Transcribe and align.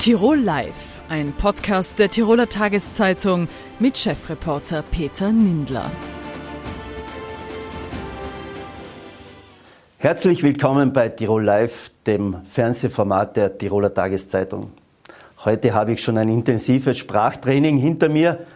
Tirol 0.00 0.38
Live, 0.38 1.02
ein 1.10 1.34
Podcast 1.34 1.98
der 1.98 2.08
Tiroler 2.08 2.48
Tageszeitung 2.48 3.48
mit 3.80 3.98
Chefreporter 3.98 4.82
Peter 4.82 5.30
Nindler. 5.30 5.90
Herzlich 9.98 10.42
willkommen 10.42 10.94
bei 10.94 11.10
Tirol 11.10 11.44
Live, 11.44 11.90
dem 12.06 12.36
Fernsehformat 12.46 13.36
der 13.36 13.58
Tiroler 13.58 13.92
Tageszeitung. 13.92 14.72
Heute 15.44 15.74
habe 15.74 15.92
ich 15.92 16.02
schon 16.02 16.16
ein 16.16 16.30
intensives 16.30 16.96
Sprachtraining 16.96 17.76
hinter 17.76 18.08
mir. 18.08 18.46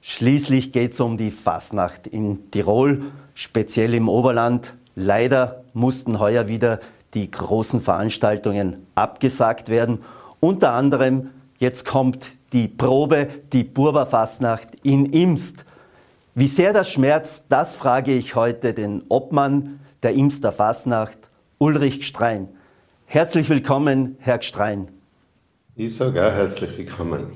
Schließlich 0.00 0.72
geht 0.72 0.94
es 0.94 1.00
um 1.00 1.16
die 1.16 1.30
Fasnacht 1.30 2.08
in 2.08 2.50
Tirol, 2.50 3.02
speziell 3.34 3.94
im 3.94 4.08
Oberland. 4.08 4.74
Leider 4.96 5.62
mussten 5.74 6.18
heuer 6.18 6.48
wieder 6.48 6.80
die 7.14 7.30
großen 7.30 7.82
Veranstaltungen 7.82 8.84
abgesagt 8.96 9.68
werden 9.68 10.00
unter 10.40 10.72
anderem, 10.72 11.30
jetzt 11.58 11.84
kommt 11.84 12.26
die 12.52 12.68
Probe, 12.68 13.28
die 13.52 13.64
Burba-Fastnacht 13.64 14.68
in 14.82 15.06
Imst. 15.06 15.64
Wie 16.34 16.46
sehr 16.46 16.72
das 16.72 16.90
schmerzt, 16.90 17.46
das 17.48 17.76
frage 17.76 18.14
ich 18.14 18.34
heute 18.34 18.72
den 18.72 19.02
Obmann 19.08 19.80
der 20.02 20.12
Imster 20.12 20.52
Fastnacht, 20.52 21.18
Ulrich 21.58 22.00
Gstrein. 22.00 22.48
Herzlich 23.06 23.48
willkommen, 23.48 24.16
Herr 24.20 24.38
Gstrein. 24.38 24.88
Ich 25.74 25.96
sage 25.96 26.24
auch 26.24 26.32
herzlich 26.32 26.76
willkommen. 26.78 27.32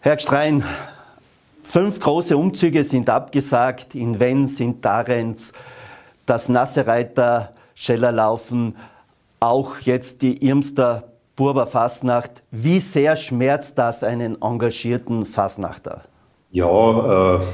Herr 0.00 0.16
Gstrein, 0.16 0.64
fünf 1.62 2.00
große 2.00 2.36
Umzüge 2.36 2.84
sind 2.84 3.10
abgesagt 3.10 3.94
in 3.94 4.20
Wenz, 4.20 4.60
in 4.60 4.80
Darenz, 4.80 5.52
das 6.26 6.48
Nassereiter 6.48 7.54
Schellerlaufen, 7.74 8.76
auch 9.40 9.78
jetzt 9.80 10.22
die 10.22 10.46
Irmster 10.46 11.09
Burber 11.40 11.66
Fasnacht. 11.66 12.42
Wie 12.50 12.80
sehr 12.80 13.16
schmerzt 13.16 13.78
das 13.78 14.04
einen 14.04 14.42
engagierten 14.42 15.24
Fasnachter? 15.24 16.04
Ja, 16.50 17.40
äh, 17.40 17.46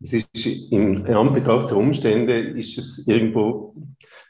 es 0.00 0.12
ist 0.12 0.46
in 0.70 1.04
Anbetracht 1.08 1.70
der 1.70 1.78
Umstände 1.78 2.38
ist 2.38 2.78
es 2.78 3.08
irgendwo 3.08 3.74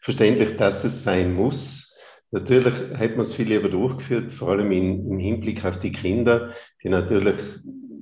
verständlich, 0.01 0.57
dass 0.57 0.85
es 0.85 1.05
sein 1.05 1.35
muss. 1.35 1.95
Natürlich 2.31 2.73
hätte 2.95 3.17
man 3.17 3.27
es 3.27 3.35
viel 3.35 3.47
lieber 3.47 3.69
durchgeführt, 3.69 4.33
vor 4.33 4.53
allem 4.53 4.73
in, 4.73 5.07
im 5.07 5.19
Hinblick 5.19 5.63
auf 5.63 5.79
die 5.81 5.93
Kinder, 5.93 6.55
die 6.83 6.89
natürlich 6.89 7.37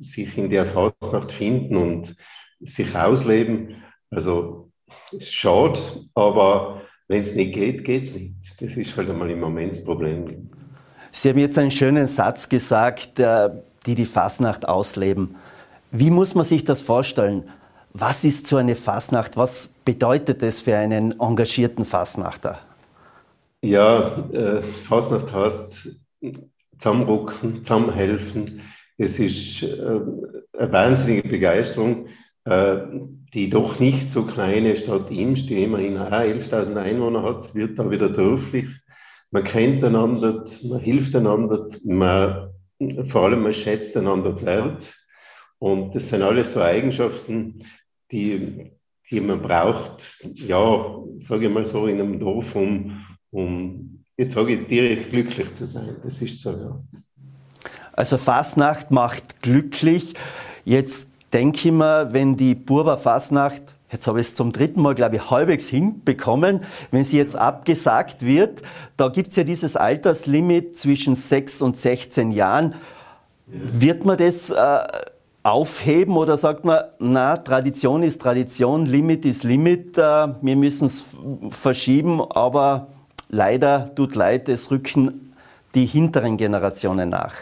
sich 0.03 0.39
in 0.39 0.51
der 0.51 0.67
Fasnacht 0.67 1.33
finden 1.33 1.77
und 1.77 2.15
sich 2.61 2.95
ausleben. 2.95 3.83
Also 4.09 4.71
es 5.11 5.25
ist 5.25 5.35
schade, 5.35 5.81
aber 6.15 6.84
wenn 7.09 7.21
es 7.21 7.35
nicht 7.35 7.55
geht, 7.55 7.85
geht 7.85 8.05
es 8.05 8.15
nicht. 8.15 8.35
Das 8.61 8.77
ist 8.77 8.97
halt 8.97 9.11
einmal 9.11 9.31
im 9.31 9.41
Moment 9.41 9.73
das 9.73 9.85
Problem. 9.85 10.51
Sie 11.13 11.29
haben 11.29 11.39
jetzt 11.39 11.59
einen 11.59 11.71
schönen 11.71 12.07
Satz 12.07 12.49
gesagt, 12.49 13.21
die 13.87 13.95
die 13.95 14.05
Fasnacht 14.05 14.67
ausleben. 14.67 15.37
Wie 15.91 16.11
muss 16.11 16.35
man 16.35 16.45
sich 16.45 16.65
das 16.65 16.83
vorstellen? 16.83 17.45
Was 17.93 18.25
ist 18.25 18.49
so 18.49 18.57
eine 18.57 18.75
Fasnacht? 18.75 19.37
Was 19.37 19.69
bedeutet 19.85 20.43
es 20.43 20.63
für 20.63 20.77
einen 20.77 21.21
engagierten 21.21 21.85
Fasnachter? 21.85 22.59
Ja, 23.63 24.29
äh, 24.33 24.63
Fasnacht 24.89 25.33
heißt 25.33 25.91
zusammenrücken, 26.79 27.65
zusammenhelfen. 27.65 28.63
Es 28.99 29.19
ist 29.21 29.63
äh, 29.63 30.01
eine 30.59 30.73
wahnsinnige 30.73 31.29
Begeisterung. 31.29 32.09
Äh, 32.45 32.79
die 33.35 33.51
doch 33.51 33.81
nicht 33.81 34.11
so 34.11 34.25
kleine 34.25 34.77
Stadt 34.77 35.11
Imst, 35.11 35.51
die 35.51 35.65
immerhin 35.65 35.99
auch 35.99 36.11
11.000 36.11 36.77
Einwohner 36.77 37.25
hat, 37.25 37.55
wird 37.55 37.79
da 37.79 37.91
wieder 37.91 38.09
dörflich. 38.09 38.67
Man 39.33 39.43
kennt 39.43 39.83
einander, 39.83 40.45
man 40.63 40.79
hilft 40.79 41.17
einander, 41.17 41.69
man, 41.85 42.51
vor 43.09 43.23
allem 43.23 43.43
man 43.43 43.53
schätzt 43.53 43.97
einander 43.97 44.41
wert. 44.41 44.89
Und 45.59 45.97
das 45.97 46.09
sind 46.09 46.23
alles 46.23 46.53
so 46.53 46.63
Eigenschaften, 46.63 47.65
die, 48.13 48.71
die 49.11 49.21
man 49.21 49.43
braucht, 49.43 50.21
ja, 50.35 50.97
sage 51.19 51.47
ich 51.47 51.53
mal 51.53 51.65
so, 51.65 51.89
in 51.89 52.01
einem 52.01 52.21
Dorf, 52.21 52.55
um, 52.55 53.05
um 53.31 54.05
jetzt 54.17 54.35
sage 54.35 54.55
ich, 54.55 54.69
direkt 54.69 55.11
glücklich 55.11 55.53
zu 55.55 55.67
sein. 55.67 55.97
Das 56.05 56.23
ist 56.23 56.41
so, 56.41 56.51
ja. 56.51 56.81
Also 57.93 58.17
Fasnacht 58.17 58.93
macht 58.93 59.43
glücklich. 59.43 60.15
Jetzt 60.65 61.09
denke 61.35 61.69
ich 61.69 61.73
mir, 61.73 62.13
wenn 62.13 62.37
die 62.37 62.55
Burber 62.55 62.97
Fasnacht, 62.97 63.63
jetzt 63.91 64.07
habe 64.07 64.21
ich 64.21 64.29
es 64.29 64.35
zum 64.37 64.53
dritten 64.53 64.81
Mal, 64.81 64.95
glaube 64.95 65.17
ich, 65.17 65.31
halbwegs 65.31 65.69
hinbekommen, 65.69 66.61
wenn 66.93 67.05
sie 67.05 67.17
jetzt 67.17 67.35
abgesagt 67.37 68.25
wird, 68.25 68.63
da 68.97 69.09
gibt 69.09 69.31
es 69.31 69.37
ja 69.37 69.45
dieses 69.45 69.77
Alterslimit 69.77 70.79
zwischen 70.79 71.17
6 71.17 71.61
und 71.61 71.77
16 71.77 72.31
Jahren. 72.31 72.77
Wird 73.47 74.05
man 74.05 74.17
das 74.17 74.51
äh, 74.51 74.79
aufheben 75.43 76.17
oder 76.17 76.37
sagt 76.37 76.65
man, 76.65 76.85
na, 77.01 77.37
Tradition 77.37 78.05
ist 78.05 78.21
Tradition, 78.21 78.87
Limit 78.87 79.25
ist 79.25 79.43
Limit, 79.43 79.99
äh, 79.99 80.29
wir 80.41 80.57
müssen 80.57 80.87
es 80.87 81.05
verschieben, 81.51 82.23
aber 82.23 82.87
leider 83.29 83.93
tut 83.97 84.15
leid, 84.15 84.49
es 84.49 84.71
rücken 84.71 85.35
die 85.75 85.87
hinteren 85.87 86.37
Generationen 86.37 87.11
nach. 87.11 87.35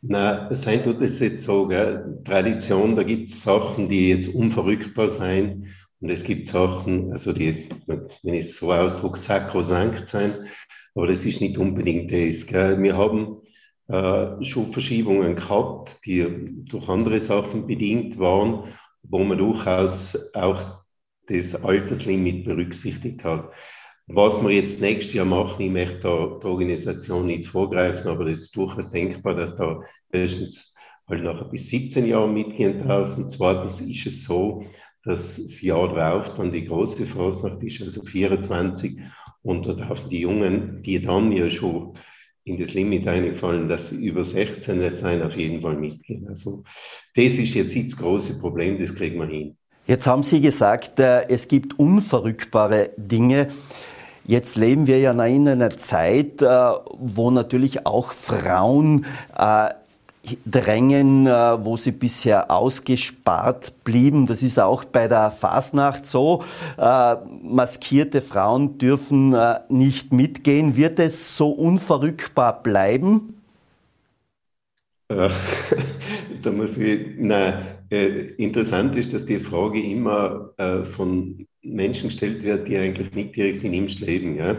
Na, 0.00 0.54
sein 0.54 0.84
tut 0.84 1.00
es 1.02 1.18
jetzt 1.20 1.44
so, 1.44 1.66
gell? 1.66 2.20
Tradition, 2.24 2.94
da 2.94 3.02
gibt 3.02 3.30
es 3.30 3.42
Sachen, 3.42 3.88
die 3.88 4.10
jetzt 4.10 4.32
unverrückbar 4.32 5.08
sein 5.08 5.74
und 6.00 6.10
es 6.10 6.22
gibt 6.22 6.46
Sachen, 6.46 7.12
also 7.12 7.32
die, 7.32 7.68
wenn 7.86 8.34
ich 8.34 8.46
es 8.46 8.58
so 8.58 8.72
ausdrücke, 8.72 9.18
sakrosankt 9.18 10.06
sein, 10.06 10.48
aber 10.94 11.08
das 11.08 11.24
ist 11.24 11.40
nicht 11.40 11.58
unbedingt 11.58 12.12
das. 12.12 12.46
Gell? 12.46 12.80
Wir 12.80 12.96
haben 12.96 13.42
äh, 13.88 14.44
schon 14.44 14.72
Verschiebungen 14.72 15.34
gehabt, 15.34 15.96
die 16.06 16.26
durch 16.66 16.88
andere 16.88 17.18
Sachen 17.18 17.66
bedingt 17.66 18.18
waren, 18.20 18.72
wo 19.02 19.18
man 19.24 19.38
durchaus 19.38 20.32
auch 20.34 20.84
das 21.26 21.56
Alterslimit 21.56 22.44
berücksichtigt 22.44 23.24
hat. 23.24 23.50
Was 24.10 24.42
wir 24.42 24.50
jetzt 24.50 24.80
nächstes 24.80 25.12
Jahr 25.12 25.26
machen, 25.26 25.60
ich 25.60 25.70
möchte 25.70 26.00
da 26.00 26.38
der 26.42 26.50
Organisation 26.50 27.26
nicht 27.26 27.46
vorgreifen, 27.46 28.08
aber 28.08 28.26
es 28.26 28.40
ist 28.40 28.56
durchaus 28.56 28.90
denkbar, 28.90 29.34
dass 29.34 29.54
da 29.56 29.82
erstens 30.10 30.74
halt 31.06 31.24
nachher 31.24 31.44
bis 31.44 31.68
17 31.68 32.06
Jahre 32.06 32.28
mitgehen 32.28 32.88
darf 32.88 33.18
und 33.18 33.30
zweitens 33.30 33.82
ist 33.82 34.06
es 34.06 34.24
so, 34.24 34.64
dass 35.04 35.36
das 35.36 35.60
Jahr 35.60 35.88
drauf 35.88 36.32
dann 36.36 36.52
die 36.52 36.64
große 36.64 37.04
Fasnacht 37.04 37.62
ist, 37.62 37.82
also 37.82 38.02
24 38.02 38.98
und 39.42 39.66
da 39.66 39.74
dürfen 39.74 40.08
die 40.08 40.20
Jungen, 40.20 40.82
die 40.82 41.02
dann 41.02 41.30
ja 41.30 41.50
schon 41.50 41.92
in 42.44 42.56
das 42.56 42.72
Limit 42.72 43.06
eingefallen, 43.06 43.68
dass 43.68 43.90
sie 43.90 44.06
über 44.06 44.24
16 44.24 44.96
sein, 44.96 45.22
auf 45.22 45.36
jeden 45.36 45.60
Fall 45.60 45.76
mitgehen. 45.76 46.26
Also 46.28 46.64
das 47.14 47.34
ist 47.34 47.52
jetzt 47.52 47.76
das 47.76 47.98
große 47.98 48.38
Problem, 48.40 48.80
das 48.80 48.94
kriegen 48.94 49.18
wir 49.18 49.26
hin. 49.26 49.58
Jetzt 49.86 50.06
haben 50.06 50.22
Sie 50.22 50.42
gesagt, 50.42 51.00
äh, 51.00 51.26
es 51.30 51.48
gibt 51.48 51.78
unverrückbare 51.78 52.90
Dinge. 52.98 53.48
Jetzt 54.28 54.56
leben 54.56 54.86
wir 54.86 54.98
ja 54.98 55.12
in 55.12 55.48
einer 55.48 55.70
Zeit, 55.70 56.42
äh, 56.42 56.70
wo 56.98 57.30
natürlich 57.30 57.86
auch 57.86 58.12
Frauen 58.12 59.06
äh, 59.34 59.70
drängen, 60.44 61.26
äh, 61.26 61.64
wo 61.64 61.78
sie 61.78 61.92
bisher 61.92 62.50
ausgespart 62.50 63.72
blieben. 63.84 64.26
Das 64.26 64.42
ist 64.42 64.60
auch 64.60 64.84
bei 64.84 65.08
der 65.08 65.30
Fasnacht 65.30 66.04
so. 66.04 66.44
Maskierte 66.76 68.20
Frauen 68.20 68.76
dürfen 68.76 69.34
nicht 69.70 70.12
mitgehen. 70.12 70.76
Wird 70.76 70.98
es 70.98 71.34
so 71.34 71.48
unverrückbar 71.48 72.62
bleiben? 72.62 73.34
da 75.08 76.50
muss 76.52 76.76
ich, 76.76 77.16
nein, 77.16 77.66
interessant 77.88 78.94
ist, 78.94 79.14
dass 79.14 79.24
die 79.24 79.40
Frage 79.40 79.82
immer 79.82 80.50
von 80.94 81.47
Menschen 81.68 82.08
gestellt 82.08 82.42
wird, 82.42 82.68
die 82.68 82.76
eigentlich 82.76 83.12
nicht 83.12 83.36
direkt 83.36 83.64
in 83.64 83.74
Imst 83.74 84.00
leben. 84.00 84.36
Ja. 84.36 84.56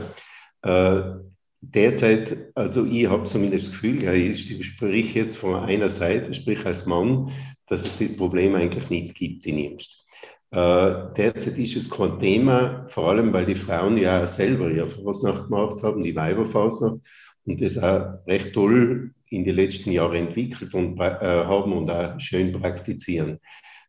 Äh, 0.61 1.19
derzeit, 1.61 2.51
also 2.55 2.85
ich 2.85 3.07
habe 3.07 3.25
zumindest 3.25 3.67
das 3.67 3.71
Gefühl, 3.73 4.03
ja, 4.03 4.13
ich 4.13 4.65
spreche 4.65 5.19
jetzt 5.19 5.37
von 5.37 5.55
einer 5.55 5.89
Seite, 5.89 6.33
sprich 6.33 6.65
als 6.65 6.85
Mann, 6.85 7.31
dass 7.67 7.81
es 7.81 7.97
das 7.97 8.17
Problem 8.17 8.55
eigentlich 8.55 8.89
nicht 8.89 9.15
gibt 9.15 9.45
in 9.45 9.57
Imst. 9.59 10.05
Äh, 10.51 11.13
derzeit 11.15 11.59
ist 11.59 11.75
es 11.75 11.89
kein 11.89 12.19
Thema, 12.19 12.85
vor 12.87 13.09
allem 13.09 13.31
weil 13.33 13.45
die 13.45 13.55
Frauen 13.55 13.97
ja 13.97 14.25
selber 14.25 14.71
ja 14.71 14.87
Fasnacht 14.87 15.47
gemacht 15.47 15.83
haben, 15.83 16.03
die 16.03 16.15
Weiberfasnacht, 16.15 17.01
und 17.45 17.61
das 17.61 17.77
auch 17.77 18.25
recht 18.27 18.53
toll 18.53 19.11
in 19.29 19.43
den 19.43 19.55
letzten 19.55 19.91
Jahren 19.91 20.27
entwickelt 20.27 20.73
und, 20.73 20.99
äh, 20.99 21.03
haben 21.03 21.73
und 21.73 21.89
auch 21.89 22.19
schön 22.19 22.51
praktizieren. 22.51 23.39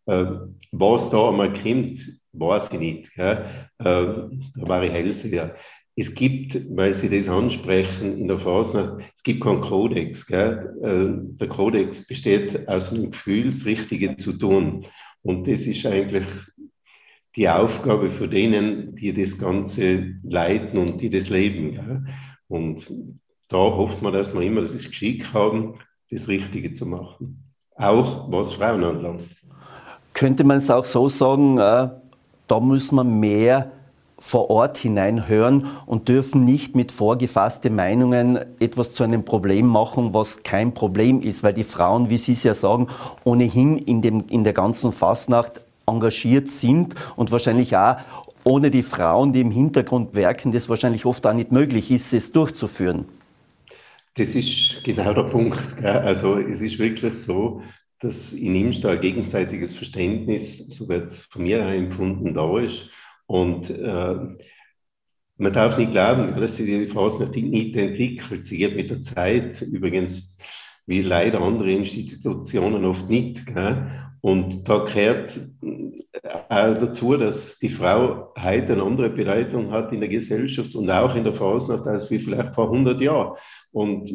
Äh, 0.07 0.27
was 0.73 1.11
da 1.11 1.31
einmal 1.31 1.53
kommt, 1.53 2.01
weiß 2.33 2.69
ich 2.73 2.79
nicht. 2.79 3.15
Gell? 3.15 3.69
Da 3.79 4.29
war 4.55 4.83
ich 4.83 4.93
Hellseher. 4.93 5.55
Es 5.97 6.15
gibt, 6.15 6.57
weil 6.77 6.95
Sie 6.95 7.11
das 7.11 7.29
ansprechen, 7.29 8.19
in 8.19 8.29
der 8.29 8.39
Fasnacht, 8.39 9.03
es 9.17 9.23
gibt 9.23 9.43
keinen 9.43 9.61
Kodex. 9.61 10.27
Gell? 10.27 10.75
Äh, 10.83 11.37
der 11.39 11.49
Kodex 11.49 12.07
besteht 12.07 12.69
aus 12.69 12.91
dem 12.91 13.11
Gefühl, 13.11 13.47
das 13.47 13.65
Richtige 13.65 14.17
zu 14.17 14.33
tun. 14.33 14.87
Und 15.23 15.47
das 15.47 15.63
ist 15.63 15.85
eigentlich 15.85 16.27
die 17.37 17.49
Aufgabe 17.49 18.11
für 18.11 18.29
denen, 18.29 18.97
die 18.97 19.13
das 19.13 19.39
Ganze 19.39 20.15
leiten 20.23 20.79
und 20.79 21.01
die 21.01 21.11
das 21.11 21.29
leben. 21.29 21.73
Gell? 21.73 22.05
Und 22.49 22.87
da 23.49 23.59
hofft 23.59 24.01
man, 24.01 24.13
dass 24.13 24.33
wir 24.33 24.41
immer 24.43 24.63
das 24.63 24.73
Geschick 24.73 25.33
haben, 25.33 25.75
das 26.11 26.29
Richtige 26.29 26.73
zu 26.73 26.87
machen. 26.87 27.45
Auch 27.75 28.31
was 28.31 28.53
Frauen 28.53 28.85
anlangt. 28.85 29.29
Könnte 30.13 30.45
man 30.45 30.59
es 30.59 30.71
auch 30.71 30.85
so 30.85 31.09
sagen, 31.09 31.59
äh, 31.59 31.89
da 32.51 32.61
müssen 32.61 32.97
wir 32.97 33.05
mehr 33.05 33.71
vor 34.19 34.51
Ort 34.51 34.77
hineinhören 34.77 35.67
und 35.87 36.09
dürfen 36.09 36.45
nicht 36.45 36.75
mit 36.75 36.93
vorgefassten 36.93 37.75
Meinungen 37.75 38.39
etwas 38.61 38.95
zu 38.95 39.03
einem 39.03 39.25
Problem 39.25 39.67
machen, 39.67 40.13
was 40.13 40.43
kein 40.43 40.75
Problem 40.75 41.23
ist, 41.23 41.43
weil 41.43 41.55
die 41.55 41.65
Frauen, 41.65 42.11
wie 42.11 42.19
Sie 42.19 42.35
es 42.35 42.43
ja 42.43 42.53
sagen, 42.53 42.89
ohnehin 43.25 43.79
in, 43.79 44.03
dem, 44.03 44.25
in 44.29 44.45
der 44.45 44.53
ganzen 44.53 44.93
Fastnacht 44.93 45.63
engagiert 45.87 46.49
sind 46.49 46.95
und 47.17 47.33
wahrscheinlich 47.33 47.77
auch 47.77 47.97
ohne 48.45 48.71
die 48.71 48.83
Frauen, 48.83 49.33
die 49.33 49.41
im 49.41 49.51
Hintergrund 49.51 50.15
werken, 50.15 50.53
das 50.53 50.69
wahrscheinlich 50.69 51.07
oft 51.07 51.27
auch 51.27 51.33
nicht 51.33 51.53
möglich 51.53 51.91
ist, 51.91 52.13
es 52.13 52.33
durchzuführen. 52.33 53.07
Das 54.17 54.35
ist 54.35 54.83
genau 54.85 55.15
der 55.15 55.25
Punkt. 55.25 55.59
Gell? 55.81 55.97
Also 55.97 56.39
es 56.39 56.61
ist 56.61 56.79
wirklich 56.79 57.15
so, 57.15 57.63
dass 58.01 58.33
in 58.33 58.55
ihm 58.55 58.81
da 58.81 58.91
ein 58.91 59.01
gegenseitiges 59.01 59.77
Verständnis, 59.77 60.69
so 60.71 60.89
wird 60.89 61.09
es 61.09 61.23
von 61.27 61.43
mir 61.43 61.61
empfunden, 61.61 62.35
da 62.35 62.59
ist. 62.59 62.91
Und 63.27 63.71
äh, 63.71 64.17
man 65.37 65.53
darf 65.53 65.79
nicht 65.79 65.93
glauben, 65.93 66.39
dass 66.41 66.57
sich 66.57 66.67
die 66.67 66.87
Fasnacht 66.87 67.37
nicht 67.37 67.77
entwickelt. 67.77 68.47
Sie 68.47 68.59
geht 68.59 68.77
mit 68.77 68.91
der 68.91 69.03
Zeit, 69.03 69.63
übrigens 69.63 70.37
wie 70.87 71.03
leider 71.03 71.41
andere 71.41 71.71
Institutionen 71.71 72.85
oft 72.85 73.09
nicht. 73.09 73.47
Gell? 73.47 74.11
Und 74.23 74.69
da 74.69 74.79
gehört 74.85 75.39
auch 76.49 76.75
dazu, 76.75 77.17
dass 77.17 77.59
die 77.59 77.69
Frau 77.69 78.33
heute 78.37 78.73
eine 78.73 78.83
andere 78.83 79.11
Bedeutung 79.11 79.71
hat 79.71 79.93
in 79.93 80.01
der 80.01 80.09
Gesellschaft 80.09 80.75
und 80.75 80.91
auch 80.91 81.15
in 81.15 81.25
der 81.25 81.35
Fasnacht 81.35 81.87
als 81.87 82.11
wie 82.11 82.19
vielleicht 82.19 82.55
vor 82.55 82.65
100 82.65 83.01
Jahren. 83.01 83.37
Und 83.73 84.11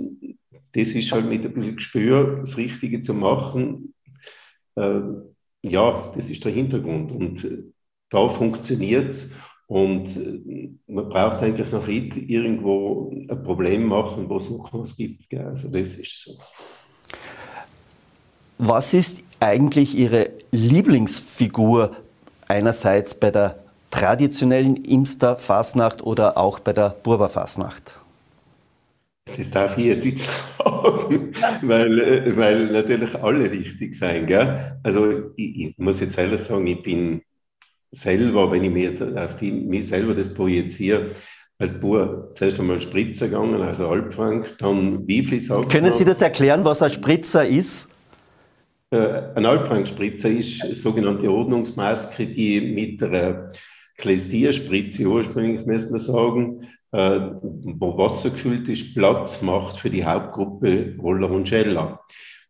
das 0.76 0.90
ist 0.90 1.12
halt 1.12 1.26
mit 1.26 1.46
ein 1.46 1.54
bisschen 1.54 1.78
Gespür, 1.78 2.42
das 2.42 2.58
Richtige 2.58 3.00
zu 3.00 3.14
machen. 3.14 3.94
Äh, 4.76 5.00
ja, 5.62 6.14
das 6.16 6.30
ist 6.30 6.44
der 6.44 6.52
Hintergrund. 6.52 7.12
Und 7.14 7.46
äh, 7.46 7.64
da 8.10 8.28
funktioniert 8.30 9.10
es. 9.10 9.34
Und 9.68 10.08
äh, 10.18 10.70
man 10.88 11.08
braucht 11.08 11.42
eigentlich 11.42 11.72
noch 11.72 11.88
nicht 11.88 12.18
irgendwo 12.18 13.10
ein 13.10 13.44
Problem 13.44 13.88
machen, 13.88 14.30
wo 14.30 14.38
es 14.38 14.50
noch 14.50 14.74
was 14.74 14.98
gibt. 14.98 15.34
Also 15.34 15.72
das 15.72 15.96
ist 15.96 16.26
so. 16.26 16.34
Was 18.58 18.94
ist 18.94 19.24
eigentlich 19.40 19.96
Ihre 19.96 20.32
Lieblingsfigur 20.52 21.96
einerseits 22.48 23.16
bei 23.16 23.32
der 23.32 23.64
traditionellen 23.92 24.76
Imster 24.84 25.38
Fasnacht 25.38 26.02
oder 26.04 26.38
auch 26.38 26.60
bei 26.60 26.74
der 26.74 26.90
Burber 26.90 27.30
Fasnacht? 27.30 27.96
Das 29.26 29.50
darf 29.50 29.78
ich 29.78 29.86
jetzt 29.86 30.06
nicht 30.06 30.20
sagen, 30.64 31.34
weil, 31.62 32.00
äh, 32.00 32.38
weil 32.38 32.68
natürlich 32.68 33.16
alle 33.16 33.52
wichtig 33.52 33.98
sein. 33.98 34.28
Gell? 34.28 34.78
Also 34.84 35.32
ich, 35.36 35.60
ich 35.60 35.78
muss 35.78 36.00
jetzt 36.00 36.16
selber 36.16 36.38
sagen, 36.38 36.68
ich 36.68 36.84
bin 36.84 37.22
selber, 37.92 38.52
wenn 38.52 38.64
ich 38.64 38.72
mir 38.72 38.84
jetzt 38.84 39.02
auf 39.02 39.38
die, 39.38 39.52
mich 39.52 39.88
selber 39.88 40.14
das 40.14 40.34
projiziere, 40.34 41.12
als 41.58 41.80
Bauer 41.80 42.34
zuerst 42.36 42.60
einmal 42.60 42.82
Spritzer 42.82 43.28
gegangen, 43.28 43.62
also 43.62 43.88
Alpfrank, 43.88 44.58
dann 44.60 45.08
Wiefli-Sack. 45.08 45.70
Können 45.70 45.92
Sie 45.92 46.04
das 46.04 46.22
erklären, 46.22 46.66
was 46.66 46.82
ein 46.82 46.90
Spritzer 46.90 47.48
ist? 47.48 47.90
Äh, 48.92 49.34
ein 49.36 49.46
Alpfrank-Spritzer 49.46 50.30
ist 50.30 50.62
eine 50.64 50.76
sogenannte 50.76 51.32
Ordnungsmaske, 51.32 52.28
die 52.28 52.62
mit 52.62 53.02
einer 53.02 53.54
Klesierspritze 53.98 55.08
ursprünglich, 55.08 55.66
müssen 55.66 55.94
wir 55.94 56.00
sagen, 56.00 56.68
wo 56.96 57.98
Wasser 57.98 58.30
gefüllt 58.30 58.70
ist, 58.70 58.94
Platz 58.94 59.42
macht 59.42 59.78
für 59.78 59.90
die 59.90 60.06
Hauptgruppe 60.06 60.96
Roller 61.00 61.30
und 61.30 61.48
Scheller. 61.50 62.00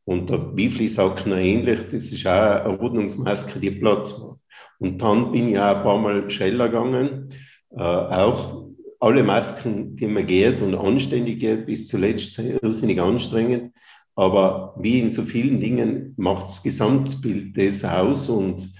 Und 0.05 0.29
der 0.29 0.55
Wiefli 0.55 0.87
sagt 0.87 1.25
noch 1.25 1.37
ähnlich, 1.37 1.79
das 1.91 2.05
ist 2.11 2.27
auch 2.27 2.65
eine 2.65 2.79
Ordnungsmaske, 2.79 3.59
die 3.59 3.71
Platz 3.71 4.17
macht. 4.19 4.39
Und 4.79 5.01
dann 5.01 5.31
bin 5.31 5.49
ich 5.49 5.57
auch 5.57 5.77
ein 5.77 5.83
paar 5.83 5.97
Mal 5.97 6.29
Scheller 6.29 6.69
gegangen, 6.69 7.33
äh, 7.71 7.81
auch 7.81 8.65
alle 8.99 9.23
Masken, 9.23 9.95
die 9.95 10.07
man 10.07 10.27
geht 10.27 10.61
und 10.61 10.75
anständig 10.75 11.39
geht, 11.39 11.65
bis 11.65 11.87
zuletzt 11.87 12.37
irrsinnig 12.39 13.01
anstrengend. 13.01 13.73
Aber 14.15 14.75
wie 14.79 14.99
in 14.99 15.09
so 15.09 15.23
vielen 15.23 15.59
Dingen 15.59 16.13
macht 16.17 16.47
das 16.47 16.63
Gesamtbild 16.63 17.57
das 17.57 17.83
aus 17.83 18.29
und 18.29 18.73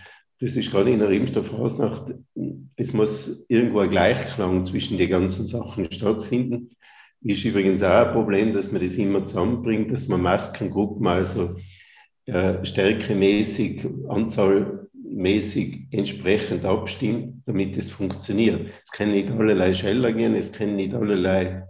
das 0.45 0.55
ist 0.55 0.69
gerade 0.69 0.91
in 0.91 0.99
der 0.99 1.09
Rimstoff-Hausnacht, 1.09 2.13
es 2.75 2.93
muss 2.93 3.45
irgendwo 3.49 3.79
ein 3.79 3.89
Gleichklang 3.89 4.63
zwischen 4.63 4.99
den 4.99 5.09
ganzen 5.09 5.47
Sachen 5.47 5.91
stattfinden. 5.91 6.69
Ist 7.23 7.43
übrigens 7.43 7.81
auch 7.81 8.07
ein 8.07 8.13
Problem, 8.13 8.53
dass 8.53 8.71
man 8.71 8.83
das 8.83 8.93
immer 8.93 9.25
zusammenbringt, 9.25 9.91
dass 9.91 10.07
man 10.07 10.21
Maskengruppen, 10.21 11.07
also 11.07 11.55
äh, 12.27 12.63
stärkemäßig, 12.63 13.87
anzahlmäßig 14.07 15.87
entsprechend 15.89 16.63
abstimmt, 16.63 17.41
damit 17.47 17.75
es 17.75 17.89
funktioniert. 17.89 18.67
Es 18.83 18.91
können 18.91 19.13
nicht 19.13 19.31
allerlei 19.31 19.73
Scheller 19.73 20.13
gehen, 20.13 20.35
es 20.35 20.51
können 20.51 20.75
nicht 20.75 20.93
allerlei, 20.93 21.63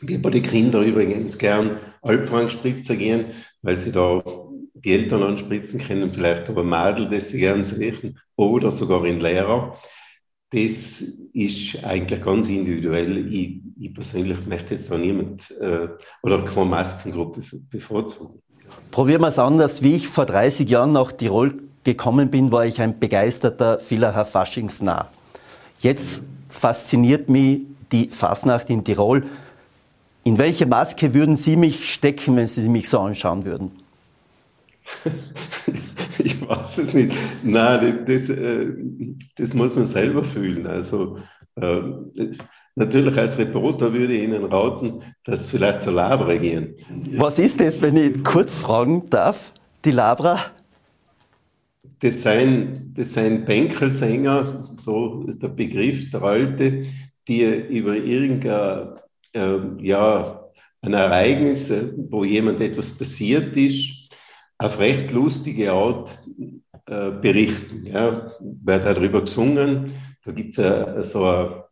wie 0.00 0.18
bei 0.18 0.30
den 0.30 0.42
Kindern 0.42 0.84
übrigens 0.84 1.38
gern 1.38 1.78
Alpfangspritzer 2.02 2.96
gehen, 2.96 3.26
weil 3.62 3.76
sie 3.76 3.92
da 3.92 4.24
die 4.84 4.92
Eltern 4.92 5.22
anspritzen 5.22 5.80
können, 5.80 6.12
vielleicht 6.12 6.48
aber 6.48 6.64
Mädel, 6.64 7.08
das 7.10 7.28
sie 7.28 7.40
gern 7.40 7.64
sehen, 7.64 8.18
oder 8.36 8.72
sogar 8.72 9.04
in 9.04 9.20
Lehrer. 9.20 9.76
Das 10.50 11.02
ist 11.34 11.84
eigentlich 11.84 12.22
ganz 12.22 12.48
individuell. 12.48 13.32
Ich, 13.32 13.60
ich 13.78 13.94
persönlich 13.94 14.46
möchte 14.46 14.74
jetzt 14.74 14.90
da 14.90 14.96
niemand 14.96 15.50
äh, 15.60 15.88
oder 16.22 16.44
keine 16.44 16.64
Maskengruppe 16.64 17.42
bevorzugen. 17.68 18.40
Probieren 18.90 19.20
wir 19.20 19.28
es 19.28 19.38
anders. 19.38 19.82
Wie 19.82 19.94
ich 19.94 20.08
vor 20.08 20.26
30 20.26 20.68
Jahren 20.68 20.92
nach 20.92 21.12
Tirol 21.12 21.54
gekommen 21.84 22.30
bin, 22.30 22.50
war 22.50 22.66
ich 22.66 22.80
ein 22.80 22.98
begeisterter 22.98 23.78
Villacher 23.78 24.24
Faschingsnah. 24.24 25.10
Jetzt 25.80 26.22
fasziniert 26.48 27.28
mich 27.28 27.60
die 27.92 28.08
Fasnacht 28.08 28.70
in 28.70 28.84
Tirol. 28.84 29.24
In 30.24 30.38
welche 30.38 30.66
Maske 30.66 31.14
würden 31.14 31.36
Sie 31.36 31.56
mich 31.56 31.90
stecken, 31.90 32.36
wenn 32.36 32.46
Sie 32.46 32.68
mich 32.68 32.88
so 32.88 32.98
anschauen 32.98 33.44
würden? 33.44 33.70
ich 36.18 36.46
weiß 36.46 36.78
es 36.78 36.94
nicht. 36.94 37.12
Nein, 37.42 38.04
das, 38.06 38.28
äh, 38.28 38.66
das 39.36 39.54
muss 39.54 39.74
man 39.74 39.86
selber 39.86 40.24
fühlen. 40.24 40.66
Also 40.66 41.18
äh, 41.56 41.80
natürlich 42.74 43.16
als 43.16 43.38
Reporter 43.38 43.92
würde 43.92 44.14
ich 44.14 44.24
Ihnen 44.24 44.44
raten, 44.44 45.02
dass 45.24 45.50
vielleicht 45.50 45.82
zur 45.82 45.94
Labra 45.94 46.36
gehen. 46.36 46.74
Was 47.16 47.38
ist 47.38 47.60
das, 47.60 47.80
wenn 47.82 47.96
ich 47.96 48.24
kurz 48.24 48.58
fragen 48.58 49.08
darf? 49.10 49.52
Die 49.84 49.90
Labra? 49.90 50.38
Das 52.00 52.22
sind, 52.22 52.94
das 52.96 53.14
sind 53.14 53.46
Bänkelsänger, 53.46 54.68
so 54.78 55.24
der 55.24 55.48
Begriff 55.48 56.10
der 56.10 56.22
Alte, 56.22 56.86
die 57.26 57.42
über 57.42 57.96
irgendein 57.96 58.98
äh, 59.32 59.58
ja, 59.80 60.44
ein 60.80 60.92
Ereignis, 60.94 61.72
wo 62.10 62.24
jemand 62.24 62.60
etwas 62.60 62.96
passiert 62.96 63.56
ist, 63.56 63.97
auf 64.58 64.78
recht 64.78 65.12
lustige 65.12 65.72
Art 65.72 66.18
äh, 66.86 67.10
berichten. 67.10 67.86
Ja. 67.86 68.32
Wird 68.40 68.84
darüber 68.84 69.20
gesungen, 69.22 69.92
da 70.24 70.32
gibt 70.32 70.58
es 70.58 70.64
äh, 70.64 71.04
so 71.04 71.24
eine, 71.24 71.64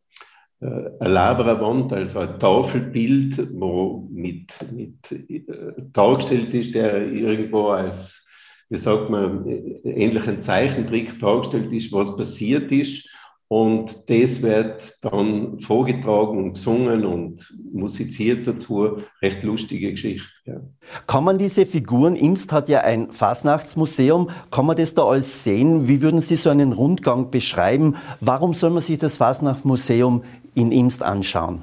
äh, 0.61 0.91
eine 1.01 1.13
Laberwand, 1.13 1.93
also 1.93 2.21
ein 2.21 2.39
Tafelbild, 2.39 3.49
wo 3.53 4.09
mit, 4.11 4.53
mit 4.73 5.13
äh, 5.13 5.73
dargestellt 5.93 6.55
ist, 6.55 6.75
der 6.75 7.07
irgendwo 7.07 7.69
als, 7.69 8.27
wie 8.69 8.79
sagt 8.79 9.11
man, 9.11 9.47
ähnlichen 9.85 10.41
Zeichentrick 10.41 11.19
dargestellt 11.19 11.73
ist, 11.73 11.93
was 11.93 12.17
passiert 12.17 12.71
ist. 12.71 13.09
Und 13.49 14.11
das 14.11 14.43
wird 14.43 14.99
dann 15.03 15.61
vorgetragen 15.61 16.37
und 16.37 16.55
gesungen 16.55 17.07
und 17.07 17.49
musiziert 17.73 18.47
dazu. 18.47 19.03
Recht 19.23 19.45
lustige 19.45 19.93
Geschichte. 19.93 20.27
Ja. 20.45 20.61
Kann 21.07 21.23
man 21.23 21.39
diese 21.39 21.65
Figuren, 21.65 22.17
Imst 22.17 22.53
hat 22.53 22.69
ja 22.69 22.81
ein 22.81 23.13
Fasnachtsmuseum, 23.13 24.31
kann 24.51 24.67
man 24.67 24.77
das 24.77 24.95
da 24.95 25.05
alles 25.05 25.45
sehen? 25.45 25.87
Wie 25.87 26.03
würden 26.03 26.21
Sie 26.21 26.35
so 26.35 26.51
einen 26.51 26.73
Rundgang 26.73 27.31
beschreiben? 27.31 27.95
Warum 28.21 28.53
soll 28.55 28.71
man 28.71 28.83
sich 28.83 28.99
das 28.99 29.17
Fasnachtsmuseum 29.17 30.25
in 30.55 30.73
Imst 30.73 31.05
anschauen? 31.05 31.63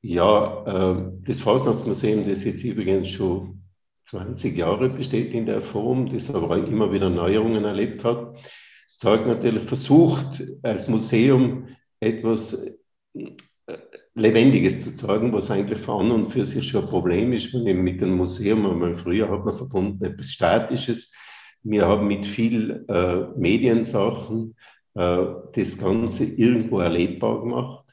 Ja, 0.00 0.94
äh, 0.94 1.12
das 1.26 1.40
Fasnachtsmuseum, 1.40 2.26
das 2.26 2.44
jetzt 2.44 2.64
übrigens 2.64 3.10
schon 3.10 3.60
20 4.06 4.56
Jahre 4.56 4.88
besteht 4.88 5.34
in 5.34 5.46
der 5.46 5.62
Form, 5.62 6.10
das 6.10 6.32
aber 6.32 6.56
immer 6.58 6.92
wieder 6.92 7.10
Neuerungen 7.10 7.64
erlebt 7.64 8.04
hat, 8.04 8.36
Zeug 8.98 9.26
natürlich 9.26 9.64
versucht, 9.64 10.42
als 10.62 10.88
Museum 10.88 11.68
etwas 12.00 12.66
äh, 13.14 13.36
Lebendiges 14.14 14.84
zu 14.84 14.96
zeigen, 14.96 15.32
was 15.32 15.50
eigentlich 15.50 15.86
an 15.88 16.10
und 16.10 16.32
für 16.32 16.46
sich 16.46 16.68
schon 16.68 16.84
ein 16.84 16.88
Problem 16.88 17.32
ist. 17.32 17.52
Wenn 17.52 17.66
ich 17.66 17.76
mit 17.76 18.00
dem 18.00 18.16
Museum 18.16 18.64
einmal 18.64 18.96
früher 18.96 19.30
hat 19.30 19.44
man 19.44 19.56
verbunden 19.56 20.04
etwas 20.04 20.30
Statisches. 20.30 21.12
Wir 21.62 21.86
haben 21.86 22.06
mit 22.06 22.24
viel 22.24 22.84
äh, 22.88 23.38
Mediensachen 23.38 24.54
äh, 24.94 25.18
das 25.54 25.78
Ganze 25.78 26.24
irgendwo 26.24 26.80
erlebbar 26.80 27.40
gemacht. 27.40 27.84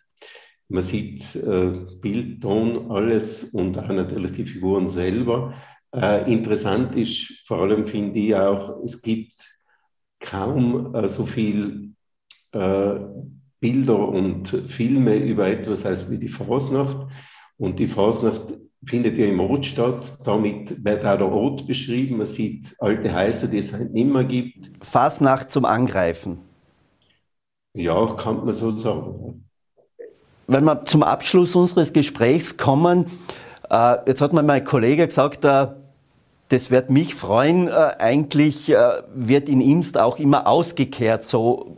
Man 0.70 0.84
sieht 0.84 1.24
äh, 1.36 1.72
Bild, 2.02 2.42
Ton, 2.42 2.90
alles 2.90 3.54
und 3.54 3.78
auch 3.78 3.90
natürlich 3.90 4.34
die 4.34 4.46
Figuren 4.46 4.88
selber. 4.88 5.54
Äh, 5.94 6.32
interessant 6.32 6.96
ist 6.96 7.44
vor 7.48 7.60
allem, 7.60 7.88
finde 7.88 8.20
ich 8.20 8.34
auch, 8.34 8.82
es 8.86 9.02
gibt 9.02 9.34
kaum 10.24 10.96
äh, 10.96 11.08
so 11.08 11.26
viel 11.26 11.94
äh, 12.54 12.96
Bilder 13.60 14.10
und 14.10 14.50
Filme 14.70 15.16
über 15.16 15.48
etwas 15.48 15.86
als 15.86 16.10
wie 16.10 16.18
die 16.18 16.28
Fasnacht. 16.28 17.08
Und 17.58 17.80
die 17.80 17.88
Fasnacht 17.88 18.42
findet 18.86 19.18
ja 19.18 19.26
im 19.28 19.40
Ort 19.40 19.66
statt. 19.66 20.18
Damit 20.26 20.84
wird 20.84 21.06
auch 21.06 21.18
der 21.18 21.32
Ort 21.32 21.68
beschrieben. 21.68 22.18
Man 22.18 22.28
sieht 22.28 22.76
alte 22.80 23.14
Häuser, 23.14 23.48
die 23.48 23.60
es 23.60 23.72
halt 23.72 23.94
nicht 23.94 24.12
mehr 24.12 24.26
gibt. 24.26 24.72
Fasnacht 24.82 25.52
zum 25.52 25.66
Angreifen. 25.66 26.40
Ja, 27.74 28.16
kann 28.16 28.46
man 28.46 28.54
so 28.54 28.72
sagen. 28.72 29.46
Wenn 30.48 30.66
wir 30.66 30.84
zum 30.84 31.04
Abschluss 31.04 31.56
unseres 31.56 31.94
Gesprächs 31.94 32.58
kommen, 32.58 33.06
äh, 33.70 33.96
jetzt 34.06 34.22
hat 34.22 34.34
mir 34.34 34.44
mein 34.44 34.66
Kollege 34.66 35.08
gesagt, 35.08 35.46
äh, 35.46 35.68
das 36.54 36.70
wird 36.70 36.90
mich 36.92 37.16
freuen. 37.16 37.68
Äh, 37.68 37.72
eigentlich 37.98 38.70
äh, 38.70 38.76
wird 39.16 39.50
in 39.50 39.60
Imst 39.60 40.00
auch 40.00 40.20
immer 40.20 40.48
ausgekehrt, 40.48 41.24
so 41.24 41.76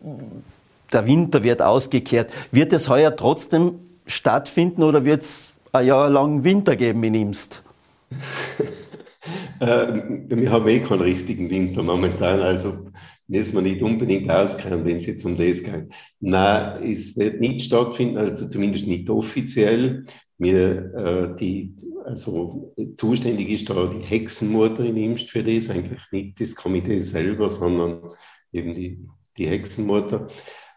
der 0.92 1.08
Winter 1.08 1.44
wird 1.44 1.62
ausgekehrt. 1.62 2.32
Wird 2.52 2.74
es 2.74 2.90
heuer 2.90 3.16
trotzdem 3.16 3.80
stattfinden 4.06 4.84
oder 4.84 5.06
wird 5.06 5.22
es 5.22 5.54
ein 5.72 5.88
Jahr 5.88 6.10
lang 6.10 6.44
Winter 6.44 6.76
geben 6.76 7.04
in 7.04 7.14
Imst? 7.14 7.64
wir 9.60 10.52
haben 10.52 10.68
eh 10.68 10.80
keinen 10.82 11.02
richtigen 11.02 11.50
Winter 11.50 11.82
momentan, 11.82 12.42
also 12.42 12.92
müssen 13.28 13.56
wir 13.56 13.62
nicht 13.62 13.82
unbedingt 13.82 14.30
auskennen, 14.30 14.86
wenn 14.86 14.98
es 14.98 15.06
jetzt 15.08 15.26
um 15.26 15.38
das 15.38 15.64
geht. 15.64 15.90
Nein, 16.20 16.92
es 16.92 17.18
wird 17.18 17.40
nicht 17.40 17.66
stattfinden, 17.66 18.18
also 18.18 18.48
zumindest 18.48 18.88
nicht 18.88 19.10
offiziell. 19.10 20.06
Wir, 20.38 20.94
äh, 20.96 21.36
die, 21.40 21.74
also 22.06 22.74
zuständig 22.98 23.50
ist 23.50 23.70
da 23.70 23.88
die 23.88 24.06
Hexenmutter 24.06 24.84
in 24.84 24.98
Imst 24.98 25.30
für 25.32 25.44
das, 25.44 25.70
eigentlich 25.70 26.02
nicht 26.12 26.40
das 26.40 26.56
Komitee 26.56 27.00
selber, 27.00 27.50
sondern 27.50 28.12
eben 28.52 28.74
die, 28.74 29.00
die 29.38 29.48
Hexenmutter. 29.48 30.28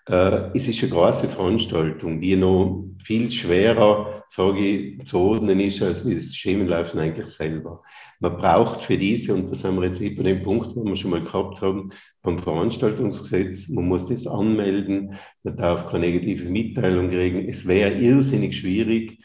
Äh, 0.08 0.56
es 0.56 0.66
ist 0.68 0.82
eine 0.82 0.92
große 0.92 1.28
Veranstaltung, 1.28 2.20
die 2.20 2.34
noch 2.36 2.84
viel 3.04 3.30
schwerer, 3.30 4.24
sage 4.28 4.58
ich, 4.58 5.06
zu 5.06 5.18
ordnen 5.18 5.60
ist, 5.60 5.82
als 5.82 6.04
das 6.04 6.34
Schemenlaufen 6.34 6.98
eigentlich 6.98 7.28
selber. 7.28 7.82
Man 8.20 8.36
braucht 8.36 8.82
für 8.82 8.98
diese, 8.98 9.34
und 9.34 9.50
da 9.50 9.54
sind 9.54 9.76
wir 9.76 9.86
jetzt 9.86 10.00
eben 10.00 10.24
dem 10.24 10.42
Punkt, 10.42 10.74
wo 10.74 10.84
wir 10.84 10.96
schon 10.96 11.12
mal 11.12 11.22
gehabt 11.22 11.60
haben, 11.60 11.92
beim 12.22 12.38
Veranstaltungsgesetz, 12.38 13.68
man 13.68 13.86
muss 13.86 14.08
das 14.08 14.26
anmelden, 14.26 15.14
man 15.44 15.56
darf 15.56 15.90
keine 15.90 16.06
negative 16.06 16.48
Mitteilung 16.48 17.10
kriegen. 17.10 17.48
Es 17.48 17.66
wäre 17.66 17.92
irrsinnig 17.92 18.58
schwierig, 18.58 19.18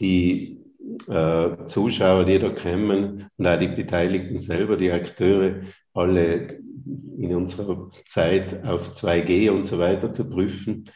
die 0.00 0.59
äh, 1.08 1.66
Zuschauer, 1.66 2.24
die 2.24 2.38
da 2.38 2.50
kommen, 2.50 3.30
und 3.36 3.46
auch 3.46 3.58
die 3.58 3.68
Beteiligten 3.68 4.38
selber, 4.38 4.76
die 4.76 4.90
Akteure, 4.90 5.62
alle 5.94 6.60
in 7.18 7.34
unserer 7.34 7.90
Zeit 8.08 8.64
auf 8.64 8.92
2G 8.92 9.50
und 9.50 9.64
so 9.64 9.78
weiter 9.78 10.12
zu 10.12 10.28
prüfen. 10.28 10.90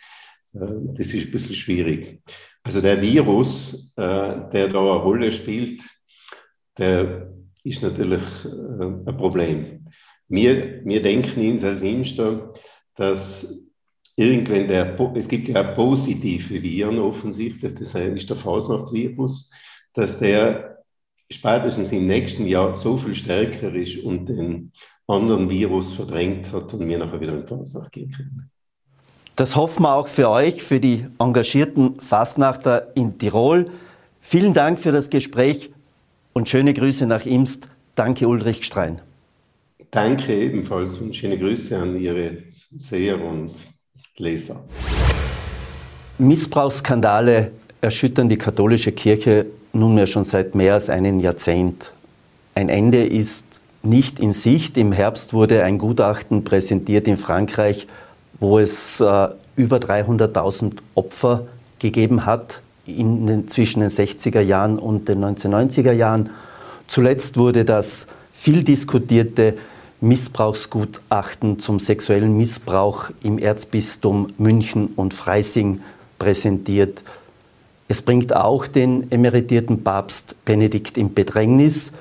Äh, 0.55 0.59
das 0.97 1.09
ist 1.09 1.27
ein 1.27 1.33
bisschen 1.33 1.57
schwierig. 1.57 2.23
Also 2.63 2.81
der 2.81 3.01
Virus, 3.03 3.93
äh, 3.97 4.51
der 4.53 4.69
da 4.69 4.81
eine 4.81 5.03
Rolle 5.03 5.33
spielt, 5.33 5.83
der 6.79 7.31
ist 7.63 7.83
natürlich 7.83 8.23
äh, 8.45 8.85
ein 8.85 9.17
Problem. 9.17 9.87
Wir, 10.29 10.85
wir 10.85 11.03
denken 11.03 11.51
uns 11.51 11.63
als 11.63 11.83
Insta, 11.83 12.53
dass 12.97 13.71
irgendwann 14.17 14.69
der, 14.69 14.99
es 15.17 15.29
gibt 15.29 15.49
ja 15.49 15.63
positive 15.63 16.63
Viren 16.63 16.99
offensichtlich, 16.99 17.75
das 17.75 17.95
ist 17.95 18.31
der 18.31 18.37
Fasnacht-Virus, 18.37 19.51
dass 19.95 20.19
der 20.19 20.79
spätestens 21.31 21.91
im 21.93 22.07
nächsten 22.07 22.47
Jahr 22.47 22.77
so 22.77 22.99
viel 22.99 23.15
stärker 23.15 23.75
ist 23.75 24.05
und 24.05 24.27
den 24.27 24.73
anderen 25.07 25.49
Virus 25.49 25.95
verdrängt 25.95 26.53
hat 26.53 26.73
und 26.73 26.89
wir 26.89 26.99
nachher 26.99 27.21
wieder 27.21 27.35
in 27.35 27.47
Fasnacht 27.47 27.93
gehen 27.93 28.13
können. 28.13 28.51
Das 29.37 29.57
hoffen 29.57 29.83
wir 29.83 29.95
auch 29.95 30.07
für 30.07 30.31
euch, 30.31 30.63
für 30.63 30.79
die 30.79 31.07
engagierten 31.19 32.01
Fastnachter 32.01 32.93
in 32.95 33.19
Tirol. 33.19 33.71
Vielen 34.21 34.55
Dank 34.55 34.79
für 34.79 34.93
das 34.93 35.11
Gespräch 35.11 35.71
und 36.33 36.49
schöne 36.49 36.73
Grüße 36.73 37.07
nach 37.07 37.27
Imst. 37.27 37.69
Danke, 37.97 38.29
Ulrich 38.29 38.65
Strein. 38.65 39.01
Danke 39.91 40.35
ebenfalls 40.35 40.99
und 40.99 41.15
schöne 41.15 41.39
Grüße 41.39 41.77
an 41.77 42.01
Ihre 42.01 42.39
Seher 42.77 43.21
und 43.23 43.51
Leser. 44.17 44.65
Missbrauchsskandale 46.19 47.51
erschüttern 47.81 48.29
die 48.29 48.39
katholische 48.39 48.93
Kirche 48.93 49.47
nunmehr 49.75 50.07
schon 50.07 50.25
seit 50.25 50.55
mehr 50.55 50.75
als 50.75 50.91
einem 50.91 51.21
Jahrzehnt. 51.21 51.93
Ein 52.55 52.69
Ende 52.69 53.05
ist 53.05 53.61
nicht 53.83 54.19
in 54.19 54.33
Sicht. 54.33 54.77
Im 54.77 54.93
Herbst 54.93 55.33
wurde 55.33 55.63
ein 55.65 55.79
Gutachten 55.79 56.45
präsentiert 56.45 57.07
in 57.07 57.17
Frankreich, 57.17 57.87
wo 58.41 58.59
es 58.59 59.01
äh, 59.01 59.29
über 59.57 59.77
300.000 59.77 60.79
Opfer 60.95 61.47
gegeben 61.79 62.27
hat 62.27 62.61
in 62.87 63.27
den, 63.27 63.49
zwischen 63.49 63.81
den 63.81 63.91
60er 63.91 64.41
Jahren 64.41 64.79
und 64.79 65.09
den 65.09 65.25
1990er 65.25 65.93
Jahren. 65.93 66.31
Zuletzt 66.87 67.37
wurde 67.37 67.65
das 67.65 68.07
viel 68.33 68.63
diskutierte 68.63 69.55
Missbrauchsgutachten 70.01 71.59
zum 71.59 71.81
sexuellen 71.81 72.37
Missbrauch 72.37 73.11
im 73.23 73.39
Erzbistum 73.39 74.33
München 74.37 74.89
und 74.97 75.15
Freising 75.15 75.81
präsentiert. 76.19 77.03
Es 77.87 78.01
bringt 78.01 78.35
auch 78.35 78.67
den 78.67 79.11
emeritierten 79.13 79.85
Papst 79.85 80.37
Benedikt 80.45 80.97
in 80.97 81.13
Bedrängnis. 81.13 81.93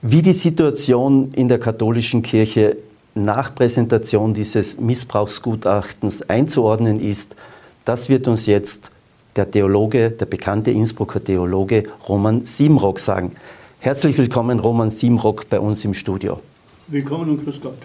Wie 0.00 0.22
die 0.22 0.32
Situation 0.32 1.32
in 1.34 1.48
der 1.48 1.58
katholischen 1.58 2.22
Kirche 2.22 2.78
nach 3.14 3.54
Präsentation 3.54 4.32
dieses 4.32 4.80
Missbrauchsgutachtens 4.80 6.22
einzuordnen 6.22 7.00
ist, 7.00 7.36
das 7.84 8.08
wird 8.08 8.28
uns 8.28 8.46
jetzt 8.46 8.90
der 9.36 9.50
Theologe, 9.50 10.10
der 10.10 10.26
bekannte 10.26 10.70
Innsbrucker 10.70 11.22
Theologe 11.22 11.84
Roman 12.08 12.46
Siemrock 12.46 12.98
sagen. 12.98 13.32
Herzlich 13.78 14.16
willkommen, 14.16 14.58
Roman 14.58 14.90
Siemrock, 14.90 15.48
bei 15.50 15.60
uns 15.60 15.84
im 15.84 15.92
Studio. 15.92 16.40
Willkommen 16.88 17.30
und 17.30 17.44
grüß 17.44 17.60
Gott. 17.60 17.78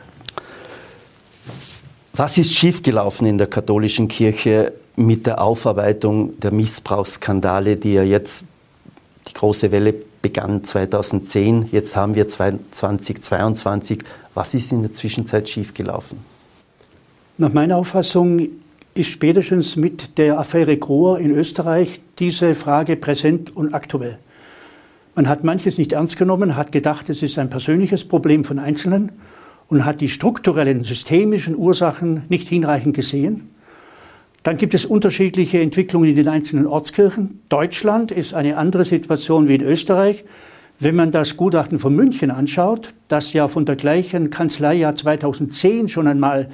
Was 2.14 2.38
ist 2.38 2.54
schiefgelaufen 2.54 3.28
in 3.28 3.38
der 3.38 3.48
katholischen 3.48 4.08
Kirche 4.08 4.72
mit 4.96 5.26
der 5.26 5.42
Aufarbeitung 5.42 6.40
der 6.40 6.52
Missbrauchsskandale, 6.52 7.78
die 7.78 7.94
ja 7.94 8.04
jetzt 8.04 8.46
die 9.28 9.34
große 9.34 9.72
Welle 9.72 9.94
begann 10.22 10.64
2010, 10.64 11.70
jetzt 11.72 11.96
haben 11.96 12.16
wir 12.16 12.28
2022. 12.28 14.04
Was 14.34 14.54
ist 14.54 14.72
in 14.72 14.82
der 14.82 14.92
Zwischenzeit 14.92 15.48
schiefgelaufen? 15.50 16.20
Nach 17.38 17.54
meiner 17.54 17.78
Auffassung 17.78 18.48
ist 18.94 19.10
spätestens 19.10 19.76
mit 19.76 20.18
der 20.18 20.40
Affäre 20.40 20.78
Grohr 20.78 21.20
in 21.20 21.32
Österreich 21.32 22.02
diese 22.18 22.56
Frage 22.56 22.96
präsent 22.96 23.56
und 23.56 23.74
aktuell. 23.74 24.18
Man 25.16 25.30
hat 25.30 25.44
manches 25.44 25.78
nicht 25.78 25.94
ernst 25.94 26.18
genommen, 26.18 26.56
hat 26.56 26.72
gedacht, 26.72 27.10
es 27.10 27.22
ist 27.22 27.38
ein 27.38 27.50
persönliches 27.50 28.06
Problem 28.06 28.46
von 28.46 28.58
Einzelnen 28.58 29.12
und 29.68 29.86
hat 29.86 30.02
die 30.02 30.10
strukturellen, 30.10 30.84
systemischen 30.84 31.56
Ursachen 31.56 32.24
nicht 32.30 32.48
hinreichend 32.48 32.96
gesehen. 32.96 33.50
Dann 34.46 34.58
gibt 34.58 34.76
es 34.76 34.86
unterschiedliche 34.86 35.60
Entwicklungen 35.60 36.08
in 36.08 36.16
den 36.16 36.28
einzelnen 36.28 36.68
Ortskirchen. 36.68 37.42
Deutschland 37.50 38.12
ist 38.12 38.36
eine 38.36 38.58
andere 38.58 38.86
Situation 38.86 39.48
wie 39.48 39.56
in 39.56 39.64
Österreich. 39.64 40.24
Wenn 40.80 40.94
man 40.94 41.12
das 41.12 41.36
Gutachten 41.36 41.80
von 41.80 41.96
München 41.96 42.30
anschaut, 42.30 42.94
das 43.08 43.34
ja 43.34 43.48
von 43.48 43.66
der 43.66 43.76
gleichen 43.76 44.30
Kanzlei 44.30 44.76
ja 44.76 44.96
2010 44.96 45.90
schon 45.90 46.08
einmal 46.08 46.50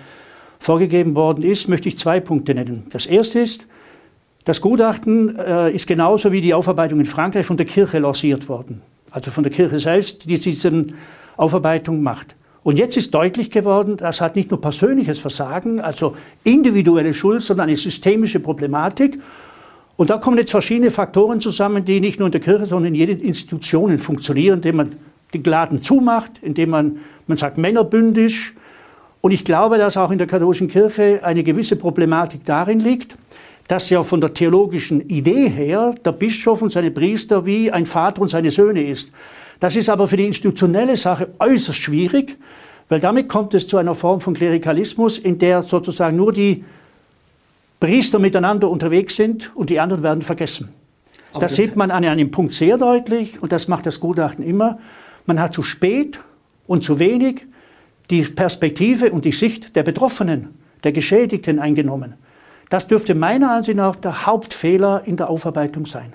vorgegeben 0.58 1.16
worden 1.16 1.44
ist, 1.44 1.68
möchte 1.68 1.90
ich 1.90 1.98
zwei 1.98 2.22
Punkte 2.22 2.56
nennen. 2.56 2.86
Das 2.92 3.08
erste 3.08 3.40
ist, 3.40 3.68
das 4.46 4.62
Gutachten 4.62 5.38
äh, 5.38 5.76
ist 5.76 5.86
genauso 5.86 6.32
wie 6.32 6.40
die 6.40 6.54
Aufarbeitung 6.54 7.02
in 7.02 7.06
Frankreich 7.06 7.46
von 7.46 7.58
der 7.58 7.66
Kirche 7.66 8.00
lanciert 8.00 8.48
worden. 8.48 8.82
Also 9.10 9.32
von 9.32 9.44
der 9.44 9.52
Kirche 9.52 9.80
selbst, 9.80 10.30
die 10.30 10.40
diese 10.40 10.86
Aufarbeitung 11.36 12.02
macht. 12.02 12.38
Und 12.64 12.78
jetzt 12.78 12.96
ist 12.96 13.14
deutlich 13.14 13.50
geworden, 13.50 13.98
das 13.98 14.22
hat 14.22 14.36
nicht 14.36 14.52
nur 14.52 14.62
persönliches 14.62 15.20
Versagen, 15.20 15.82
also 15.82 16.16
individuelle 16.44 17.14
Schuld, 17.14 17.42
sondern 17.42 17.70
eine 17.70 17.78
systemische 17.78 18.40
Problematik. 18.40 19.20
Und 19.96 20.10
da 20.10 20.18
kommen 20.18 20.38
jetzt 20.38 20.52
verschiedene 20.52 20.92
Faktoren 20.92 21.42
zusammen, 21.42 21.86
die 21.86 22.00
nicht 22.00 22.20
nur 22.20 22.28
in 22.28 22.32
der 22.32 22.42
Kirche, 22.42 22.68
sondern 22.68 22.94
in 22.94 22.96
jeden 22.96 23.20
Institutionen 23.20 23.98
funktionieren, 23.98 24.58
indem 24.58 24.76
man 24.76 24.96
den 25.34 25.44
Laden 25.44 25.82
zumacht, 25.82 26.32
indem 26.42 26.70
man, 26.70 27.00
man 27.26 27.38
sagt 27.38 27.58
männerbündisch. 27.58 28.54
Und 29.22 29.32
ich 29.32 29.44
glaube, 29.44 29.78
dass 29.78 29.98
auch 29.98 30.12
in 30.12 30.18
der 30.18 30.28
katholischen 30.28 30.68
Kirche 30.68 31.22
eine 31.24 31.44
gewisse 31.44 31.76
Problematik 31.76 32.46
darin 32.46 32.80
liegt, 32.80 33.16
dass 33.68 33.90
ja 33.90 34.04
von 34.04 34.22
der 34.22 34.34
theologischen 34.34 35.02
Idee 35.10 35.50
her 35.50 35.96
der 36.04 36.12
Bischof 36.12 36.62
und 36.62 36.72
seine 36.72 36.92
Priester 36.92 37.46
wie 37.46 37.72
ein 37.72 37.86
Vater 37.86 38.22
und 38.22 38.28
seine 38.28 38.52
Söhne 38.52 38.84
ist. 38.84 39.12
Das 39.62 39.76
ist 39.76 39.90
aber 39.90 40.08
für 40.08 40.18
die 40.18 40.26
institutionelle 40.26 40.98
Sache 40.98 41.30
äußerst 41.38 41.78
schwierig, 41.78 42.38
weil 42.90 43.00
damit 43.00 43.30
kommt 43.30 43.54
es 43.54 43.68
zu 43.68 43.78
einer 43.78 43.94
Form 43.94 44.20
von 44.20 44.34
Klerikalismus, 44.34 45.20
in 45.20 45.38
der 45.38 45.62
sozusagen 45.62 46.18
nur 46.18 46.34
die 46.34 46.66
Priester 47.80 48.18
miteinander 48.18 48.72
unterwegs 48.72 49.16
sind 49.16 49.52
und 49.56 49.70
die 49.70 49.80
anderen 49.80 50.02
werden 50.02 50.24
vergessen. 50.24 50.70
Aber 51.32 51.42
das 51.42 51.56
sieht 51.56 51.76
man 51.76 51.92
an 51.92 52.04
einem 52.04 52.32
Punkt 52.32 52.54
sehr 52.54 52.80
deutlich 52.80 53.42
und 53.42 53.52
das 53.52 53.68
macht 53.68 53.86
das 53.86 54.00
Gutachten 54.00 54.44
immer. 54.44 54.80
Man 55.28 55.40
hat 55.40 55.54
zu 55.54 55.62
spät 55.62 56.20
und 56.66 56.84
zu 56.84 56.98
wenig 56.98 57.46
die 58.10 58.24
Perspektive 58.24 59.12
und 59.12 59.26
die 59.26 59.32
Sicht 59.32 59.76
der 59.76 59.84
Betroffenen, 59.84 60.56
der 60.84 60.92
Geschädigten 60.92 61.60
eingenommen. 61.60 62.16
Das 62.72 62.88
dürfte 62.88 63.14
meiner 63.14 63.52
Ansicht 63.52 63.78
nach 63.78 63.96
der 63.96 64.26
Hauptfehler 64.26 65.04
in 65.06 65.18
der 65.18 65.30
Aufarbeitung 65.30 65.86
sein. 65.86 66.14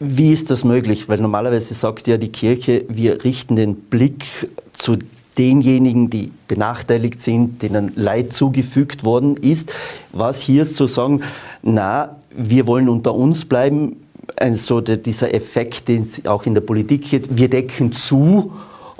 Wie 0.00 0.32
ist 0.32 0.50
das 0.50 0.62
möglich? 0.62 1.08
Weil 1.08 1.18
normalerweise 1.18 1.74
sagt 1.74 2.06
ja 2.06 2.18
die 2.18 2.30
Kirche, 2.30 2.84
wir 2.88 3.24
richten 3.24 3.56
den 3.56 3.74
Blick 3.74 4.48
zu 4.72 4.96
denjenigen, 5.36 6.08
die 6.08 6.30
benachteiligt 6.46 7.20
sind, 7.20 7.62
denen 7.62 7.92
Leid 7.96 8.32
zugefügt 8.32 9.04
worden 9.04 9.36
ist. 9.36 9.74
Was 10.12 10.40
hier 10.40 10.62
ist 10.62 10.76
zu 10.76 10.86
sagen, 10.86 11.22
na, 11.62 12.16
wir 12.30 12.66
wollen 12.66 12.88
unter 12.88 13.14
uns 13.14 13.44
bleiben, 13.44 13.96
ein, 14.36 14.54
so 14.54 14.80
der, 14.80 14.98
dieser 14.98 15.34
Effekt, 15.34 15.88
den 15.88 16.02
es 16.02 16.24
auch 16.26 16.46
in 16.46 16.54
der 16.54 16.60
Politik 16.60 17.08
gibt, 17.10 17.36
wir 17.36 17.48
decken 17.48 17.92
zu 17.92 18.52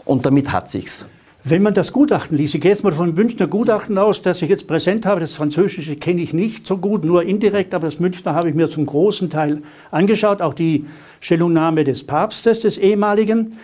und 0.04 0.26
damit 0.26 0.50
hat 0.50 0.70
sich's. 0.70 1.06
Wenn 1.44 1.62
man 1.62 1.72
das 1.72 1.92
Gutachten 1.92 2.36
liest, 2.36 2.56
ich 2.56 2.60
gehe 2.60 2.72
jetzt 2.72 2.82
mal 2.82 2.92
von 2.92 3.14
Münchner 3.14 3.46
Gutachten 3.46 3.96
aus, 3.96 4.22
das 4.22 4.42
ich 4.42 4.48
jetzt 4.48 4.66
präsent 4.66 5.06
habe, 5.06 5.20
das 5.20 5.34
Französische 5.34 5.94
kenne 5.94 6.20
ich 6.20 6.32
nicht 6.32 6.66
so 6.66 6.78
gut, 6.78 7.04
nur 7.04 7.22
indirekt, 7.22 7.74
aber 7.74 7.86
das 7.86 8.00
Münchner 8.00 8.34
habe 8.34 8.48
ich 8.48 8.56
mir 8.56 8.68
zum 8.68 8.84
großen 8.84 9.30
Teil 9.30 9.62
angeschaut, 9.92 10.42
auch 10.42 10.52
die 10.52 10.86
Stellungnahme 11.20 11.84
des 11.84 12.04
Papstes, 12.04 12.60
des 12.60 12.76
ehemaligen. 12.76 13.56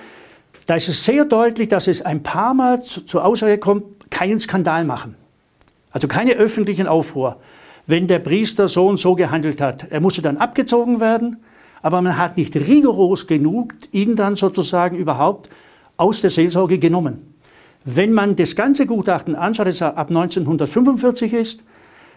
Da 0.67 0.77
ist 0.77 0.89
es 0.89 1.05
sehr 1.05 1.25
deutlich, 1.25 1.69
dass 1.69 1.89
es 1.89 2.01
ein 2.01 2.23
paar 2.23 2.55
Mal 2.55 2.83
zur 2.85 3.25
Aussage 3.25 3.59
kommt, 3.59 3.85
keinen 4.09 4.39
Skandal 4.39 4.85
machen. 4.85 5.17
Also 5.91 6.07
keine 6.07 6.35
öffentlichen 6.35 6.87
Aufruhr, 6.87 7.37
wenn 7.89 8.07
der 8.07 8.21
Priester 8.21 8.69
so 8.69 8.87
und 8.87 8.99
so 8.99 9.17
gehandelt 9.17 9.61
hat. 9.61 9.91
Er 9.91 10.01
musste 10.01 10.23
dann 10.23 10.37
abgezogen 10.37 11.01
werden, 11.01 11.39
aber 11.83 12.01
man 12.01 12.17
hat 12.17 12.37
nicht 12.37 12.55
rigoros 12.55 13.27
genug 13.27 13.75
ihn 13.91 14.15
dann 14.15 14.37
sozusagen 14.37 14.97
überhaupt 14.97 15.51
aus 15.97 16.21
der 16.21 16.31
Seelsorge 16.31 16.79
genommen. 16.79 17.34
Wenn 17.85 18.13
man 18.13 18.37
das 18.37 18.57
ganze 18.57 18.87
Gutachten 18.87 19.35
anschaut, 19.35 19.67
das 19.67 19.83
ab 19.83 20.09
1945 20.09 21.33
ist, 21.33 21.63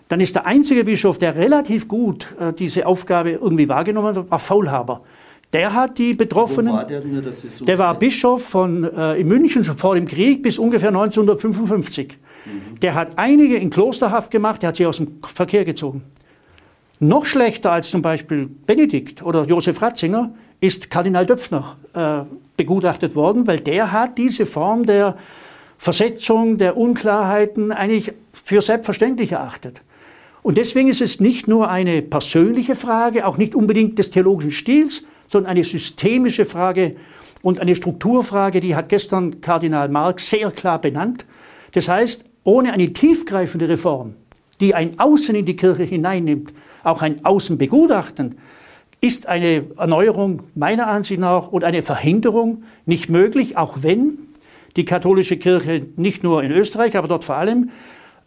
dann 0.08 0.22
ist 0.22 0.36
der 0.36 0.46
einzige 0.46 0.86
Bischof, 0.86 1.18
der 1.18 1.36
relativ 1.36 1.88
gut 1.88 2.34
äh, 2.40 2.54
diese 2.54 2.88
Aufgabe 2.88 3.32
irgendwie 3.32 3.68
wahrgenommen 3.68 4.16
hat, 4.16 4.32
war 4.32 4.40
Faulhaber. 4.40 5.02
Der 5.54 5.74
hat 5.74 5.98
die 5.98 6.14
Betroffenen. 6.14 6.74
War 6.74 6.86
der, 6.86 7.06
nur, 7.06 7.24
so 7.32 7.66
der 7.66 7.78
war 7.78 7.98
Bischof 7.98 8.44
von, 8.44 8.84
äh, 8.84 9.20
in 9.20 9.28
München 9.28 9.64
schon 9.64 9.78
vor 9.78 9.96
dem 9.96 10.08
Krieg 10.08 10.44
bis 10.44 10.58
ungefähr 10.58 10.90
1955. 10.90 12.18
Mhm. 12.46 12.80
Der 12.80 12.96
hat 12.96 13.12
einige 13.18 13.56
in 13.56 13.70
Klosterhaft 13.70 14.32
gemacht, 14.32 14.62
der 14.62 14.70
hat 14.70 14.78
sie 14.78 14.86
aus 14.86 14.98
dem 14.98 15.20
Verkehr 15.24 15.66
gezogen. 15.66 16.04
Noch 17.00 17.26
schlechter 17.26 17.72
als 17.72 17.90
zum 17.90 18.02
Beispiel 18.02 18.50
Benedikt 18.66 19.22
oder 19.22 19.44
Josef 19.44 19.82
Ratzinger 19.82 20.34
ist 20.60 20.90
Kardinal 20.90 21.26
Döpfner 21.26 21.78
äh, 21.94 22.24
begutachtet 22.58 23.16
worden, 23.16 23.46
weil 23.46 23.60
der 23.60 23.92
hat 23.92 24.18
diese 24.18 24.46
Form 24.46 24.86
der 24.86 25.16
Versetzung, 25.78 26.58
der 26.58 26.78
Unklarheiten 26.78 27.72
eigentlich 27.72 28.14
für 28.32 28.62
selbstverständlich 28.62 29.32
erachtet. 29.32 29.82
Und 30.44 30.58
deswegen 30.58 30.88
ist 30.88 31.02
es 31.02 31.20
nicht 31.20 31.48
nur 31.48 31.70
eine 31.70 32.02
persönliche 32.02 32.76
Frage, 32.76 33.28
auch 33.28 33.38
nicht 33.38 33.54
unbedingt 33.54 34.00
des 34.00 34.12
theologischen 34.12 34.52
Stils, 34.52 35.04
sondern 35.28 35.52
eine 35.52 35.64
systemische 35.64 36.46
Frage 36.46 36.96
und 37.42 37.60
eine 37.60 37.76
Strukturfrage, 37.76 38.62
die 38.62 38.76
hat 38.76 38.90
gestern 38.90 39.42
Kardinal 39.42 39.90
Marx 39.90 40.30
sehr 40.30 40.52
klar 40.52 40.80
benannt. 40.80 41.26
Das 41.74 41.90
heißt, 41.90 42.24
ohne 42.44 42.72
eine 42.72 42.94
tiefgreifende 42.94 43.68
Reform, 43.68 44.16
die 44.62 44.74
ein 44.74 45.00
Außen 45.00 45.36
in 45.36 45.46
die 45.46 45.56
Kirche 45.56 45.84
hineinnimmt, 45.84 46.54
auch 46.84 47.02
ein 47.02 47.26
Außenbegutachten, 47.26 48.38
ist 49.02 49.28
eine 49.28 49.66
Erneuerung 49.78 50.44
meiner 50.56 50.88
Ansicht 50.88 51.20
nach 51.20 51.50
und 51.50 51.64
eine 51.64 51.84
Verhinderung 51.84 52.64
nicht 52.86 53.10
möglich, 53.10 53.58
auch 53.58 53.80
wenn 53.82 54.18
die 54.78 54.86
katholische 54.86 55.38
Kirche 55.38 55.86
nicht 55.96 56.24
nur 56.24 56.44
in 56.44 56.52
Österreich, 56.52 56.96
aber 56.96 57.08
dort 57.08 57.26
vor 57.26 57.36
allem 57.36 57.72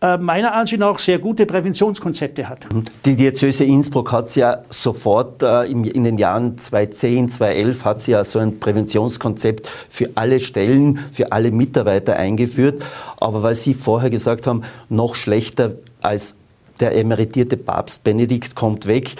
äh, 0.02 0.16
meiner 0.16 0.54
Ansicht 0.54 0.80
nach 0.80 0.98
sehr 0.98 1.18
gute 1.18 1.46
Präventionskonzepte 1.46 2.48
hat. 2.48 2.66
Die 3.04 3.16
Diözese 3.16 3.64
Innsbruck 3.64 4.12
hat 4.12 4.34
ja 4.34 4.64
sofort 4.70 5.42
äh, 5.42 5.64
in 5.64 6.04
den 6.04 6.18
Jahren 6.18 6.56
2010, 6.56 7.28
2011 7.28 7.84
hat 7.84 8.02
sie 8.02 8.12
ja 8.12 8.24
so 8.24 8.38
ein 8.38 8.58
Präventionskonzept 8.60 9.68
für 9.88 10.10
alle 10.14 10.40
Stellen, 10.40 11.00
für 11.12 11.32
alle 11.32 11.50
Mitarbeiter 11.50 12.16
eingeführt. 12.16 12.82
Aber 13.20 13.42
weil 13.42 13.54
Sie 13.54 13.74
vorher 13.74 14.10
gesagt 14.10 14.46
haben, 14.46 14.62
noch 14.88 15.14
schlechter 15.14 15.72
als 16.00 16.36
der 16.80 16.96
emeritierte 16.96 17.58
Papst 17.58 18.02
Benedikt 18.02 18.54
kommt 18.54 18.86
weg, 18.86 19.16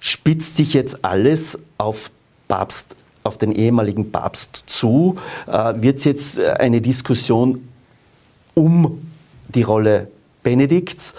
spitzt 0.00 0.56
sich 0.56 0.74
jetzt 0.74 1.04
alles 1.04 1.58
auf 1.78 2.10
Papst 2.48 2.96
auf 3.24 3.38
den 3.38 3.52
ehemaligen 3.52 4.12
Papst 4.12 4.64
zu. 4.66 5.16
Äh, 5.46 5.74
Wird 5.82 5.98
es 5.98 6.04
jetzt 6.04 6.38
eine 6.38 6.80
Diskussion 6.80 7.68
um 8.54 9.02
die 9.48 9.62
Rolle 9.62 10.08
Benedikts, 10.42 11.14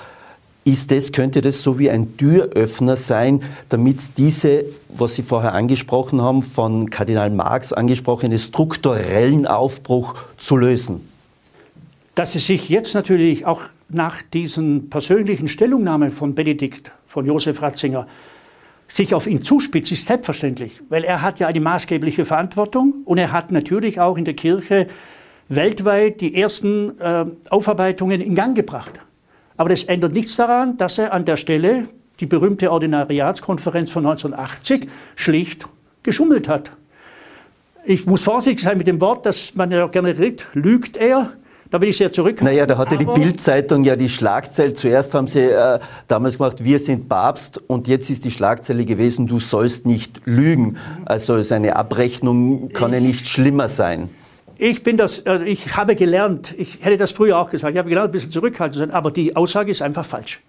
ist 0.66 0.92
das, 0.92 1.12
könnte 1.12 1.42
das 1.42 1.62
so 1.62 1.78
wie 1.78 1.92
ein 1.92 2.18
Türöffner 2.18 2.96
sein, 2.96 3.44
damit 3.70 4.18
diese, 4.18 4.66
was 4.90 5.14
Sie 5.14 5.22
vorher 5.22 5.54
angesprochen 5.54 6.22
haben, 6.22 6.42
von 6.42 6.90
Kardinal 6.90 7.30
Marx 7.30 7.72
angesprochene 7.72 8.40
strukturellen 8.40 9.46
Aufbruch 9.46 10.16
zu 10.38 10.58
lösen? 10.58 11.08
Dass 12.16 12.34
es 12.34 12.48
sich 12.48 12.68
jetzt 12.70 12.96
natürlich 12.96 13.46
auch 13.46 13.62
nach 13.90 14.24
diesen 14.24 14.90
persönlichen 14.90 15.48
Stellungnahmen 15.48 16.10
von 16.10 16.34
Benedikt, 16.34 16.92
von 17.08 17.28
Josef 17.28 17.62
Ratzinger, 17.62 18.08
sich 18.88 19.14
auf 19.14 19.28
ihn 19.28 19.42
zuspitzt, 19.42 19.92
ist 19.92 20.06
selbstverständlich, 20.06 20.82
weil 20.90 21.04
er 21.04 21.22
hat 21.22 21.40
ja 21.40 21.48
eine 21.48 21.60
maßgebliche 21.60 22.26
Verantwortung 22.26 23.04
und 23.06 23.18
er 23.18 23.32
hat 23.32 23.52
natürlich 23.52 24.00
auch 24.00 24.18
in 24.18 24.26
der 24.26 24.36
Kirche 24.36 24.88
weltweit 25.50 26.22
die 26.22 26.36
ersten 26.36 27.00
äh, 27.00 27.26
Aufarbeitungen 27.50 28.22
in 28.22 28.36
Gang 28.36 28.56
gebracht. 28.56 29.00
Aber 29.58 29.70
das 29.70 29.84
ändert 29.84 30.14
nichts 30.14 30.36
daran, 30.36 30.78
dass 30.78 30.98
er 30.98 31.14
an 31.14 31.26
der 31.26 31.38
Stelle 31.38 31.88
die 32.20 32.26
berühmte 32.26 32.72
Ordinariatskonferenz 32.72 33.92
von 33.92 34.06
1980 34.06 34.88
schlicht 35.16 35.68
geschummelt 36.04 36.48
hat. 36.48 36.72
Ich 37.84 38.06
muss 38.06 38.24
vorsichtig 38.24 38.64
sein 38.64 38.78
mit 38.78 38.88
dem 38.88 39.00
Wort, 39.02 39.26
das 39.26 39.54
man 39.56 39.72
ja 39.72 39.88
gerne 39.88 40.18
redet, 40.18 40.48
lügt 40.54 40.98
er. 40.98 41.34
Da 41.76 41.80
bin 41.80 41.90
ich 41.90 41.98
sehr 41.98 42.10
zurück. 42.10 42.42
Naja, 42.42 42.66
da 42.66 42.78
hatte 42.78 42.98
die 42.98 43.04
Bildzeitung 43.04 43.84
ja 43.84 43.98
die 43.98 44.08
Schlagzeile. 44.08 44.72
Zuerst 44.72 45.14
haben 45.14 45.28
sie 45.28 45.42
äh, 45.42 45.80
damals 46.08 46.38
gemacht, 46.38 46.64
wir 46.64 46.80
sind 46.80 47.10
Papst 47.10 47.62
und 47.68 47.90
jetzt 47.90 48.10
ist 48.10 48.24
die 48.24 48.32
Schlagzeile 48.32 48.86
gewesen, 48.86 49.28
du 49.28 49.42
sollst 49.42 49.86
nicht 49.86 50.22
lügen. 50.24 50.78
Also 51.04 51.42
seine 51.42 51.76
Abrechnung 51.76 52.70
kann 52.70 52.94
ja 52.94 53.02
nicht 53.02 53.28
schlimmer 53.28 53.68
sein. 53.68 54.08
Ich 54.58 54.84
bin 54.84 54.96
das, 54.96 55.20
äh, 55.26 55.44
ich 55.44 55.76
habe 55.76 55.98
gelernt, 55.98 56.56
ich 56.58 56.80
hätte 56.80 56.96
das 56.96 57.12
früher 57.12 57.38
auch 57.38 57.50
gesagt, 57.50 57.74
ich 57.74 57.78
habe 57.78 57.90
gelernt, 57.90 58.08
ein 58.08 58.14
bisschen 58.14 58.32
zurückhaltend 58.32 58.76
zu 58.76 58.80
sein, 58.80 58.92
aber 58.92 59.12
die 59.12 59.36
Aussage 59.36 59.70
ist 59.70 59.82
einfach 59.82 60.06
falsch. 60.06 60.40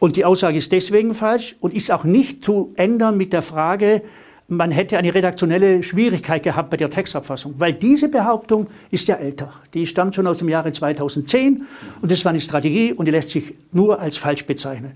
Und 0.00 0.16
die 0.16 0.26
Aussage 0.26 0.58
ist 0.58 0.70
deswegen 0.70 1.14
falsch 1.14 1.56
und 1.60 1.72
ist 1.72 1.90
auch 1.90 2.04
nicht 2.04 2.44
zu 2.44 2.74
ändern 2.76 3.16
mit 3.16 3.32
der 3.32 3.40
Frage, 3.40 4.02
man 4.48 4.70
hätte 4.70 4.96
eine 4.98 5.12
redaktionelle 5.12 5.82
Schwierigkeit 5.82 6.42
gehabt 6.42 6.70
bei 6.70 6.76
der 6.76 6.90
Textabfassung, 6.90 7.54
weil 7.58 7.74
diese 7.74 8.08
Behauptung 8.08 8.68
ist 8.90 9.08
ja 9.08 9.16
älter. 9.16 9.52
Die 9.74 9.86
stammt 9.86 10.14
schon 10.14 10.26
aus 10.26 10.38
dem 10.38 10.48
Jahre 10.48 10.72
2010 10.72 11.66
und 12.00 12.10
das 12.10 12.24
war 12.24 12.30
eine 12.30 12.40
Strategie 12.40 12.92
und 12.92 13.06
die 13.06 13.10
lässt 13.10 13.30
sich 13.30 13.54
nur 13.72 14.00
als 14.00 14.16
falsch 14.16 14.46
bezeichnen. 14.46 14.92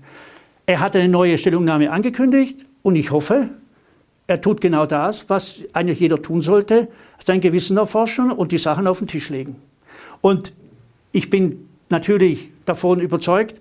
Er 0.65 0.79
hat 0.79 0.95
eine 0.95 1.09
neue 1.09 1.37
Stellungnahme 1.37 1.91
angekündigt 1.91 2.65
und 2.81 2.95
ich 2.95 3.11
hoffe, 3.11 3.49
er 4.27 4.39
tut 4.39 4.61
genau 4.61 4.85
das, 4.85 5.29
was 5.29 5.55
eigentlich 5.73 5.99
jeder 5.99 6.21
tun 6.21 6.41
sollte, 6.41 6.87
sein 7.25 7.41
Gewissen 7.41 7.75
erforschen 7.75 8.31
und 8.31 8.53
die 8.53 8.57
Sachen 8.57 8.87
auf 8.87 8.99
den 8.99 9.07
Tisch 9.07 9.29
legen. 9.29 9.57
Und 10.21 10.53
ich 11.11 11.29
bin 11.29 11.67
natürlich 11.89 12.49
davon 12.65 13.01
überzeugt, 13.01 13.59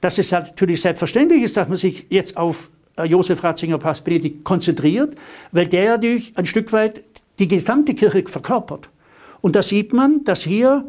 dass 0.00 0.18
es 0.18 0.30
natürlich 0.30 0.80
selbstverständlich 0.80 1.42
ist, 1.42 1.56
dass 1.56 1.68
man 1.68 1.78
sich 1.78 2.06
jetzt 2.10 2.36
auf 2.36 2.68
Josef 3.04 3.42
Ratzinger 3.42 3.78
Pass 3.78 4.00
Benedikt 4.02 4.44
konzentriert, 4.44 5.16
weil 5.50 5.66
der 5.66 5.92
natürlich 5.92 6.36
ein 6.36 6.46
Stück 6.46 6.72
weit 6.72 7.02
die 7.38 7.48
gesamte 7.48 7.94
Kirche 7.94 8.24
verkörpert. 8.26 8.88
Und 9.40 9.56
da 9.56 9.62
sieht 9.62 9.92
man, 9.92 10.24
dass 10.24 10.42
hier 10.42 10.84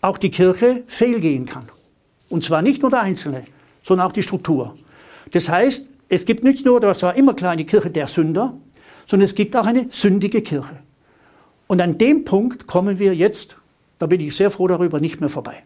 auch 0.00 0.18
die 0.18 0.30
Kirche 0.30 0.82
fehlgehen 0.86 1.46
kann. 1.46 1.64
Und 2.28 2.44
zwar 2.44 2.62
nicht 2.62 2.82
nur 2.82 2.90
der 2.90 3.02
Einzelne, 3.02 3.44
sondern 3.82 4.06
auch 4.06 4.12
die 4.12 4.22
Struktur. 4.22 4.76
Das 5.32 5.48
heißt, 5.48 5.86
es 6.08 6.24
gibt 6.24 6.44
nicht 6.44 6.64
nur, 6.64 6.80
das 6.80 7.02
war 7.02 7.14
immer 7.14 7.34
klar, 7.34 7.52
eine 7.52 7.64
Kirche 7.64 7.90
der 7.90 8.06
Sünder, 8.06 8.54
sondern 9.06 9.24
es 9.24 9.34
gibt 9.34 9.56
auch 9.56 9.66
eine 9.66 9.86
sündige 9.90 10.42
Kirche. 10.42 10.78
Und 11.66 11.80
an 11.80 11.98
dem 11.98 12.24
Punkt 12.24 12.66
kommen 12.66 12.98
wir 12.98 13.14
jetzt, 13.14 13.56
da 13.98 14.06
bin 14.06 14.20
ich 14.20 14.36
sehr 14.36 14.50
froh 14.50 14.68
darüber, 14.68 15.00
nicht 15.00 15.20
mehr 15.20 15.28
vorbei. 15.28 15.62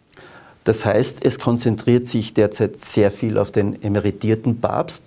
Das 0.64 0.84
heißt, 0.84 1.24
es 1.24 1.38
konzentriert 1.38 2.06
sich 2.06 2.34
derzeit 2.34 2.80
sehr 2.80 3.10
viel 3.10 3.38
auf 3.38 3.52
den 3.52 3.80
emeritierten 3.82 4.60
Papst, 4.60 5.04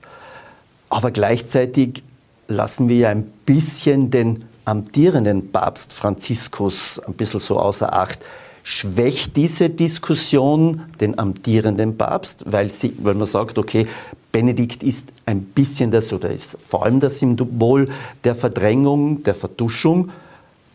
aber 0.90 1.12
gleichzeitig 1.12 2.04
lassen 2.48 2.90
wir 2.90 2.98
ja 2.98 3.10
ein 3.10 3.26
bisschen 3.46 4.12
den 4.12 4.46
amtierenden 4.66 5.52
Papst 5.52 5.94
Franziskus 5.94 7.00
ein 7.00 7.14
bisschen 7.14 7.40
so 7.40 7.60
außer 7.60 7.94
Acht. 7.94 8.20
Schwächt 8.64 9.36
diese 9.36 9.70
Diskussion 9.70 10.82
den 11.00 11.18
amtierenden 11.18 11.98
Papst, 11.98 12.44
weil, 12.46 12.72
sie, 12.72 12.94
weil 13.00 13.16
man 13.16 13.26
sagt, 13.26 13.58
okay, 13.58 13.88
Benedikt 14.32 14.84
ist 14.84 15.08
ein 15.26 15.42
bisschen 15.42 15.90
das 15.90 16.14
oder 16.14 16.30
ist 16.30 16.58
vor 16.62 16.84
allem 16.84 17.00
das 17.00 17.20
Symbol 17.20 17.90
der 18.24 18.36
Verdrängung, 18.36 19.24
der 19.24 19.34
Verduschung. 19.34 20.12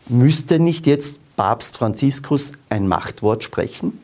Müsste 0.09 0.59
nicht 0.59 0.87
jetzt 0.87 1.19
Papst 1.37 1.77
Franziskus 1.77 2.51
ein 2.69 2.87
Machtwort 2.87 3.43
sprechen? 3.43 3.99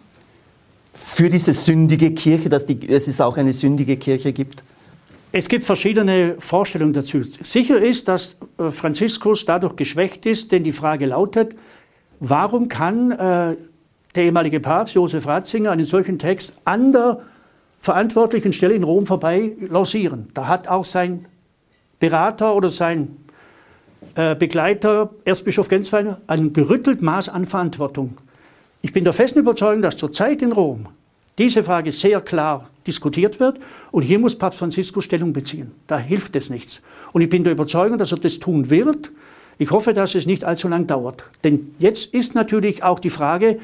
Für 0.93 1.29
diese 1.29 1.53
sündige 1.53 2.11
Kirche, 2.11 2.49
dass, 2.49 2.65
die, 2.65 2.79
dass 2.79 3.07
es 3.07 3.19
auch 3.19 3.37
eine 3.37 3.53
sündige 3.53 3.97
Kirche 3.97 4.31
gibt? 4.31 4.63
Es 5.33 5.47
gibt 5.47 5.63
verschiedene 5.63 6.35
Vorstellungen 6.39 6.91
dazu. 6.91 7.21
Sicher 7.23 7.81
ist, 7.81 8.09
dass 8.09 8.35
äh, 8.57 8.69
Franziskus 8.69 9.45
dadurch 9.45 9.77
geschwächt 9.77 10.25
ist, 10.25 10.51
denn 10.51 10.63
die 10.63 10.73
Frage 10.73 11.05
lautet, 11.05 11.55
warum 12.19 12.67
kann 12.67 13.11
äh, 13.11 13.55
der 14.15 14.23
ehemalige 14.23 14.59
Papst 14.59 14.95
Josef 14.95 15.25
Ratzinger 15.25 15.71
einen 15.71 15.85
solchen 15.85 16.19
Text 16.19 16.57
an 16.65 16.91
der 16.91 17.21
verantwortlichen 17.79 18.51
Stelle 18.51 18.73
in 18.73 18.83
Rom 18.83 19.05
vorbei 19.05 19.55
lancieren? 19.69 20.27
Da 20.33 20.47
hat 20.47 20.67
auch 20.67 20.83
sein 20.83 21.27
Berater 21.99 22.53
oder 22.53 22.69
sein 22.69 23.15
äh, 24.15 24.35
Begleiter, 24.35 25.11
Erzbischof 25.23 25.69
Genswein, 25.69 26.17
ein 26.27 26.51
gerüttelt 26.51 27.01
Maß 27.01 27.29
an 27.29 27.45
Verantwortung. 27.45 28.17
Ich 28.81 28.91
bin 28.91 29.05
der 29.05 29.13
festen 29.13 29.39
Überzeugung, 29.39 29.81
dass 29.81 29.95
zurzeit 29.95 30.41
in 30.41 30.51
Rom 30.51 30.87
diese 31.37 31.63
Frage 31.63 31.91
sehr 31.91 32.21
klar 32.21 32.69
diskutiert 32.85 33.39
wird 33.39 33.59
und 33.91 34.01
hier 34.01 34.19
muss 34.19 34.37
Papst 34.37 34.59
Franziskus 34.59 35.05
Stellung 35.05 35.33
beziehen. 35.33 35.71
Da 35.87 35.97
hilft 35.97 36.35
es 36.35 36.49
nichts. 36.49 36.81
Und 37.13 37.21
ich 37.21 37.29
bin 37.29 37.43
der 37.43 37.53
Überzeugung, 37.53 37.97
dass 37.97 38.11
er 38.11 38.17
das 38.17 38.39
tun 38.39 38.69
wird. 38.69 39.11
Ich 39.57 39.71
hoffe, 39.71 39.93
dass 39.93 40.15
es 40.15 40.25
nicht 40.25 40.43
allzu 40.43 40.67
lang 40.67 40.87
dauert. 40.87 41.23
Denn 41.43 41.75
jetzt 41.79 42.13
ist 42.13 42.35
natürlich 42.35 42.83
auch 42.83 42.99
die 42.99 43.09
Frage, 43.09 43.59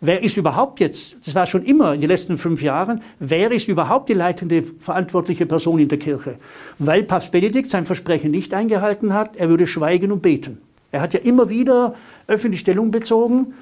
wer 0.00 0.22
ist 0.22 0.36
überhaupt 0.36 0.80
jetzt, 0.80 1.16
das 1.24 1.34
war 1.34 1.46
schon 1.46 1.62
immer 1.62 1.94
in 1.94 2.00
den 2.00 2.08
letzten 2.08 2.38
fünf 2.38 2.62
Jahren, 2.62 3.02
wer 3.18 3.52
ist 3.52 3.68
überhaupt 3.68 4.08
die 4.08 4.14
leitende 4.14 4.64
verantwortliche 4.80 5.46
Person 5.46 5.78
in 5.78 5.88
der 5.88 5.98
Kirche? 5.98 6.36
Weil 6.78 7.04
Papst 7.04 7.30
Benedikt 7.30 7.70
sein 7.70 7.84
Versprechen 7.84 8.30
nicht 8.30 8.54
eingehalten 8.54 9.12
hat, 9.12 9.36
er 9.36 9.48
würde 9.48 9.66
schweigen 9.66 10.10
und 10.10 10.22
beten. 10.22 10.58
Er 10.90 11.00
hat 11.00 11.14
ja 11.14 11.20
immer 11.20 11.48
wieder 11.48 11.94
öffentlich 12.26 12.60
Stellung 12.60 12.90
bezogen 12.90 13.54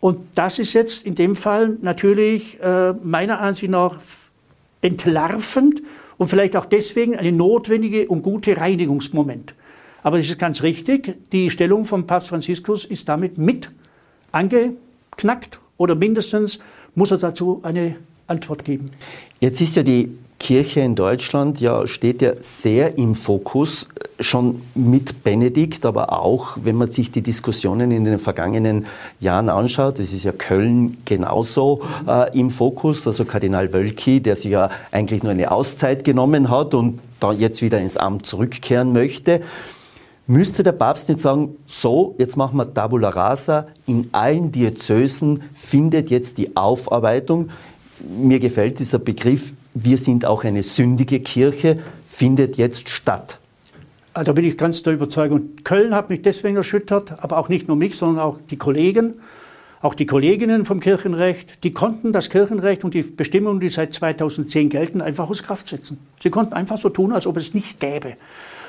und 0.00 0.20
das 0.34 0.58
ist 0.58 0.72
jetzt 0.72 1.04
in 1.04 1.14
dem 1.14 1.36
Fall 1.36 1.76
natürlich 1.82 2.58
äh, 2.60 2.94
meiner 3.02 3.40
Ansicht 3.40 3.70
nach 3.70 4.00
entlarvend 4.80 5.82
und 6.16 6.28
vielleicht 6.28 6.56
auch 6.56 6.64
deswegen 6.64 7.16
eine 7.16 7.32
notwendige 7.32 8.08
und 8.08 8.22
gute 8.22 8.56
Reinigungsmoment. 8.56 9.54
Aber 10.02 10.18
es 10.18 10.28
ist 10.28 10.38
ganz 10.38 10.62
richtig, 10.62 11.16
die 11.32 11.50
Stellung 11.50 11.84
von 11.84 12.06
Papst 12.06 12.28
Franziskus 12.28 12.86
ist 12.86 13.08
damit 13.08 13.36
mit 13.36 13.70
angeknackt 14.32 15.60
oder 15.76 15.94
mindestens 15.94 16.58
muss 16.94 17.10
er 17.10 17.18
dazu 17.18 17.60
eine 17.62 17.96
Antwort 18.26 18.64
geben. 18.64 18.90
Jetzt 19.40 19.60
ist 19.60 19.76
ja 19.76 19.82
die 19.82 20.16
Kirche 20.40 20.80
in 20.80 20.94
Deutschland 20.96 21.60
ja, 21.60 21.86
steht 21.86 22.22
ja 22.22 22.32
sehr 22.40 22.98
im 22.98 23.14
Fokus, 23.14 23.88
schon 24.18 24.62
mit 24.74 25.22
Benedikt, 25.22 25.84
aber 25.84 26.18
auch, 26.18 26.56
wenn 26.62 26.76
man 26.76 26.90
sich 26.90 27.12
die 27.12 27.22
Diskussionen 27.22 27.90
in 27.90 28.04
den 28.04 28.18
vergangenen 28.18 28.86
Jahren 29.20 29.50
anschaut, 29.50 29.98
das 29.98 30.12
ist 30.12 30.24
ja 30.24 30.32
Köln 30.32 30.96
genauso 31.04 31.82
äh, 32.08 32.36
im 32.38 32.50
Fokus, 32.50 33.06
also 33.06 33.24
Kardinal 33.26 33.72
Wölki, 33.72 34.20
der 34.20 34.34
sich 34.34 34.50
ja 34.50 34.70
eigentlich 34.90 35.22
nur 35.22 35.32
eine 35.32 35.52
Auszeit 35.52 36.04
genommen 36.04 36.50
hat 36.50 36.74
und 36.74 37.00
dann 37.20 37.38
jetzt 37.38 37.60
wieder 37.60 37.78
ins 37.78 37.98
Amt 37.98 38.26
zurückkehren 38.26 38.92
möchte. 38.92 39.42
Müsste 40.26 40.62
der 40.62 40.72
Papst 40.72 41.08
nicht 41.08 41.20
sagen, 41.20 41.56
so, 41.66 42.14
jetzt 42.18 42.36
machen 42.36 42.56
wir 42.56 42.72
Tabula 42.72 43.10
Rasa, 43.10 43.66
in 43.86 44.08
allen 44.12 44.52
Diözesen 44.52 45.42
findet 45.54 46.08
jetzt 46.08 46.38
die 46.38 46.56
Aufarbeitung. 46.56 47.50
Mir 48.18 48.40
gefällt 48.40 48.78
dieser 48.78 48.98
Begriff 48.98 49.52
wir 49.74 49.98
sind 49.98 50.24
auch 50.24 50.44
eine 50.44 50.62
sündige 50.62 51.20
Kirche, 51.20 51.78
findet 52.08 52.56
jetzt 52.56 52.88
statt. 52.88 53.38
Ah, 54.12 54.24
da 54.24 54.32
bin 54.32 54.44
ich 54.44 54.58
ganz 54.58 54.82
der 54.82 54.94
Überzeugung. 54.94 55.50
Köln 55.62 55.94
hat 55.94 56.10
mich 56.10 56.22
deswegen 56.22 56.56
erschüttert, 56.56 57.22
aber 57.22 57.38
auch 57.38 57.48
nicht 57.48 57.68
nur 57.68 57.76
mich, 57.76 57.96
sondern 57.96 58.24
auch 58.24 58.38
die 58.50 58.56
Kollegen, 58.56 59.14
auch 59.82 59.94
die 59.94 60.06
Kolleginnen 60.06 60.66
vom 60.66 60.80
Kirchenrecht, 60.80 61.62
die 61.64 61.72
konnten 61.72 62.12
das 62.12 62.28
Kirchenrecht 62.28 62.84
und 62.84 62.92
die 62.92 63.02
Bestimmungen, 63.02 63.60
die 63.60 63.68
seit 63.68 63.94
2010 63.94 64.68
gelten, 64.68 65.00
einfach 65.00 65.30
aus 65.30 65.42
Kraft 65.42 65.68
setzen. 65.68 65.98
Sie 66.20 66.30
konnten 66.30 66.52
einfach 66.52 66.78
so 66.78 66.88
tun, 66.88 67.12
als 67.12 67.26
ob 67.26 67.36
es 67.36 67.54
nicht 67.54 67.78
gäbe. 67.80 68.16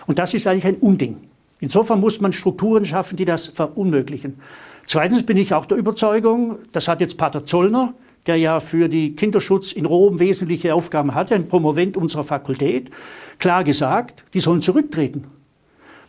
Und 0.06 0.20
das 0.20 0.34
ist 0.34 0.48
eigentlich 0.48 0.66
ein 0.66 0.76
Unding. 0.76 1.18
Insofern 1.60 2.00
muss 2.00 2.22
man 2.22 2.34
Strukturen 2.34 2.86
schaffen, 2.86 3.18
die 3.18 3.26
das 3.26 3.48
verunmöglichen. 3.48 4.40
Zweitens 4.88 5.26
bin 5.26 5.38
ich 5.38 5.54
auch 5.54 5.66
der 5.66 5.78
Überzeugung, 5.78 6.60
das 6.72 6.88
hat 6.88 7.02
jetzt 7.02 7.18
Pater 7.18 7.46
Zollner 7.46 7.94
der 8.28 8.38
ja 8.38 8.60
für 8.60 8.88
die 8.88 9.16
Kinderschutz 9.16 9.72
in 9.72 9.86
Rom 9.86 10.20
wesentliche 10.20 10.76
Aufgaben 10.76 11.16
hatte, 11.16 11.36
ein 11.36 11.48
Promovent 11.48 11.98
unserer 11.98 12.24
Fakultät, 12.24 12.92
klar 13.40 13.64
gesagt, 13.64 14.24
die 14.34 14.40
sollen 14.40 14.62
zurücktreten. 14.62 15.26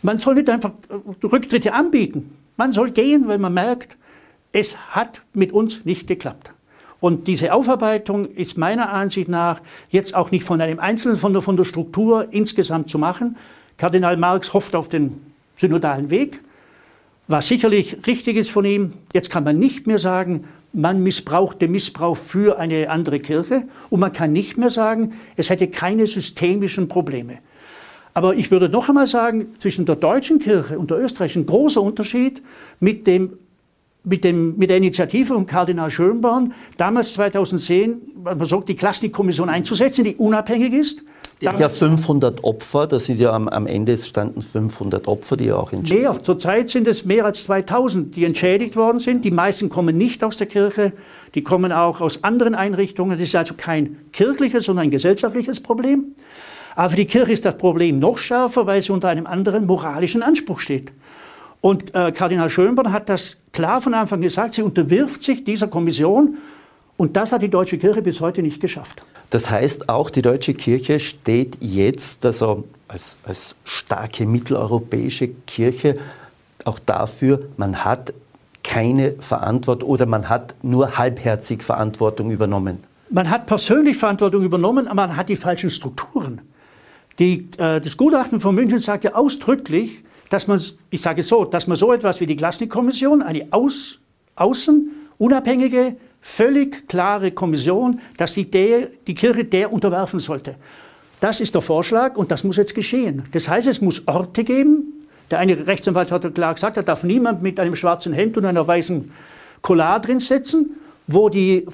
Man 0.03 0.19
soll 0.19 0.35
nicht 0.35 0.51
einfach 0.51 0.73
äh, 0.89 1.27
Rücktritte 1.27 1.73
anbieten. 1.73 2.37
Man 2.57 2.73
soll 2.73 2.91
gehen, 2.91 3.29
weil 3.29 3.39
man 3.39 3.55
merkt, 3.55 3.97
es 4.53 4.77
hat 4.91 5.23
mit 5.33 5.53
uns 5.53 5.85
nicht 5.85 6.07
geklappt. 6.07 6.53
Und 7.01 7.27
diese 7.27 7.53
Aufarbeitung 7.53 8.27
ist 8.27 8.59
meiner 8.59 8.93
Ansicht 8.93 9.29
nach 9.29 9.61
jetzt 9.91 10.15
auch 10.15 10.31
nicht 10.31 10.45
von 10.45 10.61
einem 10.61 10.79
Einzelnen, 10.79 11.17
von 11.17 11.33
der, 11.33 11.43
von 11.43 11.57
der 11.57 11.65
Struktur 11.65 12.29
insgesamt 12.31 12.91
zu 12.91 12.99
machen. 12.99 13.37
Kardinal 13.77 14.17
Marx 14.17 14.53
hofft 14.53 14.77
auf 14.77 14.89
den 14.89 15.21
synodalen 15.57 16.11
Weg, 16.11 16.41
was 17.27 17.49
sicherlich 17.49 18.07
richtig 18.07 18.37
ist 18.37 18.51
von 18.51 18.65
ihm. 18.65 18.93
Jetzt 19.13 19.31
kann 19.31 19.43
man 19.43 19.59
nicht 19.59 19.87
mehr 19.87 19.99
sagen, 19.99 20.45
man 20.73 21.03
missbraucht 21.03 21.61
den 21.61 21.73
Missbrauch 21.73 22.17
für 22.17 22.59
eine 22.59 22.89
andere 22.91 23.21
Kirche 23.21 23.65
und 23.91 24.01
man 24.01 24.13
kann 24.13 24.33
nicht 24.33 24.57
mehr 24.57 24.71
sagen, 24.71 25.15
es 25.37 25.51
hätte 25.51 25.69
keine 25.69 26.07
systemischen 26.07 26.89
Probleme. 26.89 27.39
Aber 28.15 28.35
ich 28.35 28.51
würde 28.51 28.69
noch 28.69 28.89
einmal 28.89 29.07
sagen, 29.07 29.49
zwischen 29.59 29.87
der 29.87 29.97
deutschen 29.97 30.39
Kirche 30.39 30.79
und 30.79 30.91
der 30.91 30.99
österreichischen 30.99 31.47
großer 31.47 31.81
Unterschied 31.81 32.43
mit, 32.79 33.07
dem, 33.07 33.39
mit, 34.05 34.25
dem, 34.25 34.57
mit 34.59 34.69
der 34.69 34.77
Initiative 34.77 35.33
von 35.33 35.47
Kardinal 35.47 35.91
Schönborn, 35.91 36.53
damals 36.77 37.15
2010, 37.15 38.03
man 38.23 38.45
sagt, 38.45 38.69
die 38.69 38.77
Klassikkommission 38.77 39.49
einzusetzen, 39.49 40.05
die 40.05 40.17
unabhängig 40.17 40.75
ist, 40.75 41.03
hat 41.49 41.61
ja 41.61 41.69
500 41.69 42.45
Opfer, 42.45 42.87
das 42.87 43.09
ist 43.09 43.21
ja 43.21 43.33
am, 43.33 43.49
am 43.49 43.67
Ende 43.67 43.97
standen 43.99 44.43
500 44.43 45.09
Opfer, 45.09 45.37
die 45.37 45.47
ja 45.47 45.57
auch 45.57 45.73
entschädigt 45.73 46.03
Mehr, 46.03 46.23
zurzeit 46.23 46.71
sind 46.71 46.87
es 46.87 47.05
mehr 47.05 47.25
als 47.25 47.45
2000, 47.45 48.15
die 48.17 48.25
entschädigt 48.25 48.77
worden 48.77 49.01
sind. 49.01 49.25
Die 49.25 49.31
meisten 49.31 49.69
kommen 49.69 49.97
nicht 49.97 50.23
aus 50.25 50.37
der 50.37 50.47
Kirche, 50.47 50.93
die 51.35 51.43
kommen 51.43 51.73
auch 51.73 52.01
aus 52.01 52.23
anderen 52.25 52.55
Einrichtungen. 52.55 53.19
Das 53.19 53.29
ist 53.29 53.35
also 53.35 53.55
kein 53.57 53.97
kirchliches, 54.13 54.65
sondern 54.65 54.85
ein 54.85 54.91
gesellschaftliches 54.91 55.61
Problem. 55.61 56.15
Aber 56.75 56.91
für 56.91 56.97
die 56.97 57.07
Kirche 57.07 57.33
ist 57.33 57.45
das 57.45 57.57
Problem 57.57 57.99
noch 57.99 58.19
schärfer, 58.19 58.67
weil 58.67 58.83
sie 58.83 58.93
unter 58.93 59.09
einem 59.09 59.27
anderen 59.27 59.67
moralischen 59.67 60.23
Anspruch 60.23 60.61
steht. 60.61 60.93
Und 61.61 61.95
äh, 61.95 62.13
Kardinal 62.13 62.51
Schönborn 62.51 62.93
hat 62.93 63.09
das 63.09 63.37
klar 63.53 63.81
von 63.81 63.95
Anfang 63.95 64.21
gesagt, 64.21 64.55
sie 64.55 64.63
unterwirft 64.63 65.23
sich 65.23 65.45
dieser 65.45 65.69
Kommission 65.69 66.39
und 66.97 67.17
das 67.17 67.33
hat 67.33 67.43
die 67.43 67.49
deutsche 67.49 67.79
Kirche 67.79 68.03
bis 68.03 68.21
heute 68.21 68.43
nicht 68.43 68.61
geschafft. 68.61 69.05
Das 69.31 69.51
heißt, 69.51 69.89
auch 69.89 70.11
die 70.11 70.23
deutsche 70.23 70.55
Kirche 70.55 71.01
steht 71.01 71.59
jetzt 71.61 72.25
also 72.27 72.65
als, 72.87 73.17
als 73.25 73.57
starke 73.65 74.27
mitteleuropäische 74.27 75.29
Kirche 75.47 75.99
auch 76.65 76.79
dafür, 76.79 77.49
man 77.57 77.85
hat 77.85 78.13
keine 78.63 79.13
Verantwortung 79.19 79.89
oder 79.89 80.07
man 80.07 80.29
hat 80.29 80.55
nur 80.63 80.97
halbherzig 80.99 81.63
Verantwortung 81.63 82.31
übernommen. 82.31 82.79
Man 83.11 83.29
hat 83.29 83.47
persönlich 83.47 83.97
Verantwortung 83.99 84.43
übernommen, 84.43 84.87
aber 84.87 85.09
man 85.09 85.17
hat 85.17 85.29
die 85.29 85.37
falschen 85.37 85.71
Strukturen. 85.71 86.41
Die, 87.19 87.49
äh, 87.59 87.81
das 87.81 87.97
Gutachten 87.97 88.41
von 88.41 88.55
München 88.55 88.79
sagt 88.79 89.05
ja 89.05 89.15
ausdrücklich, 89.15 90.05
dass 90.31 90.47
man, 90.47 90.63
ich 90.91 91.03
sage 91.03 91.23
so, 91.23 91.45
dass 91.45 91.67
man 91.67 91.77
so 91.77 91.93
etwas 91.93 92.21
wie 92.21 92.27
die 92.27 92.37
Glasnik-Kommission, 92.37 93.23
eine 93.23 93.49
aus, 93.51 93.99
außen 94.37 94.91
unabhängige 95.19 95.97
völlig 96.23 96.89
klare 96.89 97.33
Kommission, 97.33 98.01
dass 98.17 98.33
die, 98.33 98.51
der, 98.51 98.89
die 99.07 99.15
Kirche 99.15 99.45
der 99.45 99.73
unterwerfen 99.73 100.21
sollte. 100.21 100.55
Das 101.21 101.41
ist 101.41 101.55
der 101.55 101.61
Vorschlag 101.61 102.17
und 102.17 102.31
das 102.31 102.45
muss 102.45 102.57
jetzt 102.57 102.75
geschehen. 102.75 103.25
Das 103.33 103.49
heißt, 103.49 103.69
es 103.69 103.81
muss 103.81 104.03
Orte 104.07 104.45
geben. 104.45 105.05
Der 105.31 105.41
eine 105.41 105.67
Rechtsanwalt 105.67 106.11
hat 106.11 106.35
klar 106.35 106.55
gesagt, 106.55 106.77
da 106.77 106.83
darf 106.83 107.05
niemand 107.05 107.43
mit 107.43 107.61
einem 107.61 107.77
schwarzen 107.77 108.13
Hemd 108.13 108.37
und 108.39 108.45
einer 108.45 108.67
weißen 108.67 109.11
Collar 109.61 110.01
drin 110.01 110.21
sitzen, 110.21 110.77
wo 111.07 111.29
die 111.29 111.67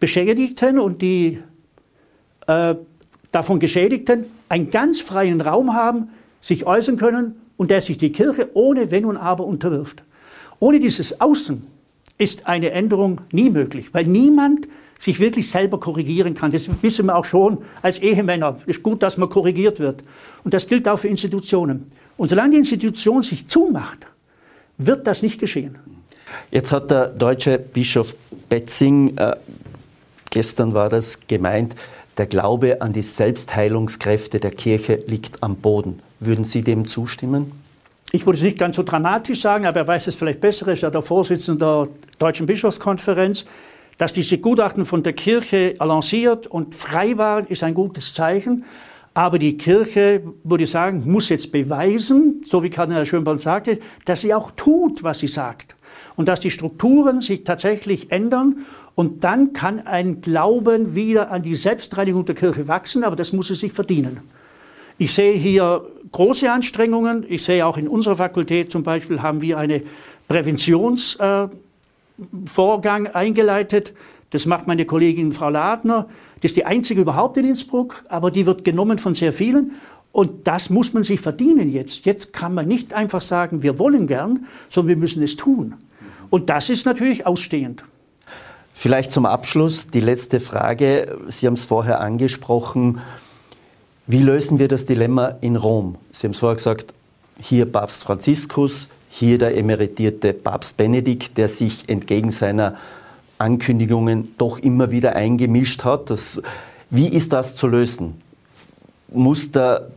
Beschädigten 0.00 0.78
und 0.78 1.02
die 1.02 1.40
äh, 2.46 2.74
davon 3.30 3.60
Geschädigten 3.60 4.26
einen 4.48 4.70
ganz 4.70 5.00
freien 5.00 5.40
Raum 5.40 5.74
haben, 5.74 6.10
sich 6.40 6.66
äußern 6.66 6.96
können 6.96 7.40
und 7.56 7.70
der 7.70 7.80
sich 7.80 7.98
die 7.98 8.12
Kirche 8.12 8.50
ohne 8.54 8.90
Wenn 8.90 9.04
und 9.04 9.16
Aber 9.16 9.44
unterwirft. 9.44 10.02
Ohne 10.58 10.80
dieses 10.80 11.20
Außen 11.20 11.66
ist 12.22 12.46
eine 12.46 12.70
Änderung 12.70 13.20
nie 13.32 13.50
möglich, 13.50 13.92
weil 13.92 14.06
niemand 14.06 14.68
sich 14.98 15.18
wirklich 15.18 15.50
selber 15.50 15.80
korrigieren 15.80 16.34
kann. 16.34 16.52
Das 16.52 16.68
wissen 16.82 17.06
wir 17.06 17.16
auch 17.16 17.24
schon 17.24 17.58
als 17.82 17.98
Ehemänner. 17.98 18.58
Es 18.60 18.76
ist 18.76 18.82
gut, 18.84 19.02
dass 19.02 19.16
man 19.16 19.28
korrigiert 19.28 19.80
wird. 19.80 20.04
Und 20.44 20.54
das 20.54 20.68
gilt 20.68 20.88
auch 20.88 20.98
für 20.98 21.08
Institutionen. 21.08 21.86
Und 22.16 22.28
solange 22.28 22.52
die 22.52 22.58
Institution 22.58 23.24
sich 23.24 23.48
zumacht, 23.48 24.06
wird 24.78 25.06
das 25.08 25.22
nicht 25.22 25.40
geschehen. 25.40 25.76
Jetzt 26.52 26.70
hat 26.70 26.90
der 26.90 27.08
deutsche 27.08 27.58
Bischof 27.58 28.14
Betzing, 28.48 29.16
äh, 29.16 29.34
gestern 30.30 30.72
war 30.72 30.88
das 30.88 31.18
gemeint, 31.26 31.74
der 32.16 32.26
Glaube 32.26 32.80
an 32.80 32.92
die 32.92 33.02
Selbstheilungskräfte 33.02 34.38
der 34.38 34.52
Kirche 34.52 35.02
liegt 35.06 35.42
am 35.42 35.56
Boden. 35.56 36.00
Würden 36.20 36.44
Sie 36.44 36.62
dem 36.62 36.86
zustimmen? 36.86 37.50
Ich 38.14 38.26
würde 38.26 38.36
es 38.36 38.42
nicht 38.42 38.58
ganz 38.58 38.76
so 38.76 38.82
dramatisch 38.82 39.40
sagen, 39.40 39.64
aber 39.64 39.80
er 39.80 39.88
weiß 39.88 40.06
es 40.06 40.16
vielleicht 40.16 40.42
besser, 40.42 40.66
er 40.66 40.74
ist 40.74 40.82
ja 40.82 40.90
der 40.90 41.00
Vorsitzende 41.00 41.58
der 41.58 41.88
Deutschen 42.18 42.44
Bischofskonferenz. 42.44 43.46
Dass 43.96 44.12
diese 44.12 44.36
Gutachten 44.36 44.84
von 44.84 45.02
der 45.02 45.14
Kirche 45.14 45.74
lanciert 45.78 46.46
und 46.46 46.74
frei 46.74 47.16
waren, 47.16 47.46
ist 47.46 47.62
ein 47.62 47.72
gutes 47.72 48.12
Zeichen. 48.12 48.64
Aber 49.14 49.38
die 49.38 49.56
Kirche, 49.56 50.22
würde 50.44 50.64
ich 50.64 50.70
sagen, 50.70 51.10
muss 51.10 51.30
jetzt 51.30 51.52
beweisen, 51.52 52.42
so 52.46 52.62
wie 52.62 52.68
Kardinal 52.68 53.06
Schönborn 53.06 53.38
sagte, 53.38 53.78
dass 54.04 54.20
sie 54.20 54.34
auch 54.34 54.50
tut, 54.50 55.02
was 55.02 55.20
sie 55.20 55.28
sagt. 55.28 55.74
Und 56.14 56.28
dass 56.28 56.40
die 56.40 56.50
Strukturen 56.50 57.22
sich 57.22 57.44
tatsächlich 57.44 58.12
ändern. 58.12 58.66
Und 58.94 59.24
dann 59.24 59.54
kann 59.54 59.86
ein 59.86 60.20
Glauben 60.20 60.94
wieder 60.94 61.30
an 61.30 61.42
die 61.42 61.56
Selbstreinigung 61.56 62.26
der 62.26 62.34
Kirche 62.34 62.68
wachsen, 62.68 63.04
aber 63.04 63.16
das 63.16 63.32
muss 63.32 63.48
es 63.48 63.60
sich 63.60 63.72
verdienen. 63.72 64.20
Ich 64.98 65.14
sehe 65.14 65.32
hier 65.32 65.86
große 66.12 66.50
Anstrengungen. 66.50 67.24
Ich 67.28 67.44
sehe 67.44 67.66
auch 67.66 67.76
in 67.76 67.88
unserer 67.88 68.16
Fakultät 68.16 68.70
zum 68.70 68.82
Beispiel 68.82 69.22
haben 69.22 69.40
wir 69.40 69.58
eine 69.58 69.82
Präventionsvorgang 70.28 71.50
äh, 73.06 73.12
eingeleitet. 73.12 73.92
Das 74.30 74.46
macht 74.46 74.66
meine 74.66 74.84
Kollegin 74.84 75.32
Frau 75.32 75.50
Ladner. 75.50 76.08
Das 76.36 76.50
ist 76.52 76.56
die 76.56 76.64
einzige 76.64 77.02
überhaupt 77.02 77.36
in 77.36 77.46
Innsbruck, 77.46 78.04
aber 78.08 78.30
die 78.30 78.46
wird 78.46 78.64
genommen 78.64 78.98
von 78.98 79.14
sehr 79.14 79.32
vielen. 79.32 79.72
Und 80.10 80.46
das 80.46 80.70
muss 80.70 80.92
man 80.92 81.04
sich 81.04 81.20
verdienen 81.20 81.72
jetzt. 81.72 82.04
Jetzt 82.04 82.32
kann 82.32 82.54
man 82.54 82.68
nicht 82.68 82.92
einfach 82.92 83.22
sagen, 83.22 83.62
wir 83.62 83.78
wollen 83.78 84.06
gern, 84.06 84.46
sondern 84.68 84.88
wir 84.88 84.96
müssen 84.96 85.22
es 85.22 85.36
tun. 85.36 85.74
Und 86.28 86.50
das 86.50 86.68
ist 86.68 86.84
natürlich 86.84 87.26
ausstehend. 87.26 87.84
Vielleicht 88.74 89.12
zum 89.12 89.26
Abschluss 89.26 89.86
die 89.86 90.00
letzte 90.00 90.40
Frage. 90.40 91.18
Sie 91.28 91.46
haben 91.46 91.54
es 91.54 91.64
vorher 91.64 92.00
angesprochen. 92.00 93.00
Wie 94.12 94.20
lösen 94.20 94.58
wir 94.58 94.68
das 94.68 94.84
Dilemma 94.84 95.38
in 95.40 95.56
Rom? 95.56 95.96
Sie 96.12 96.26
haben 96.26 96.32
es 96.32 96.40
vorher 96.40 96.56
gesagt, 96.56 96.92
hier 97.40 97.64
Papst 97.64 98.04
Franziskus, 98.04 98.86
hier 99.08 99.38
der 99.38 99.56
emeritierte 99.56 100.34
Papst 100.34 100.76
Benedikt, 100.76 101.38
der 101.38 101.48
sich 101.48 101.88
entgegen 101.88 102.28
seiner 102.28 102.76
Ankündigungen 103.38 104.34
doch 104.36 104.58
immer 104.58 104.90
wieder 104.90 105.16
eingemischt 105.16 105.84
hat. 105.84 106.10
Das, 106.10 106.42
wie 106.90 107.08
ist 107.08 107.32
das 107.32 107.56
zu 107.56 107.66
lösen? 107.66 108.20
Muss 109.08 109.50
der 109.50 109.88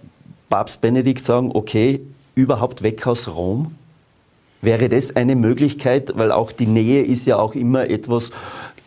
Papst 0.50 0.80
Benedikt 0.80 1.26
sagen, 1.26 1.52
okay, 1.54 2.00
überhaupt 2.36 2.84
weg 2.84 3.06
aus 3.08 3.28
Rom? 3.28 3.76
Wäre 4.62 4.88
das 4.88 5.18
eine 5.18 5.36
Möglichkeit, 5.36 6.14
weil 6.16 6.32
auch 6.32 6.54
die 6.54 6.68
Nähe 6.68 7.04
ist 7.04 7.26
ja 7.26 7.36
auch 7.36 7.54
immer 7.54 7.90
etwas, 7.90 8.32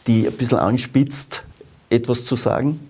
die 0.07 0.27
ein 0.27 0.33
bisschen 0.33 0.57
anspitzt, 0.57 1.43
etwas 1.91 2.25
zu 2.25 2.35
sagen? 2.35 2.81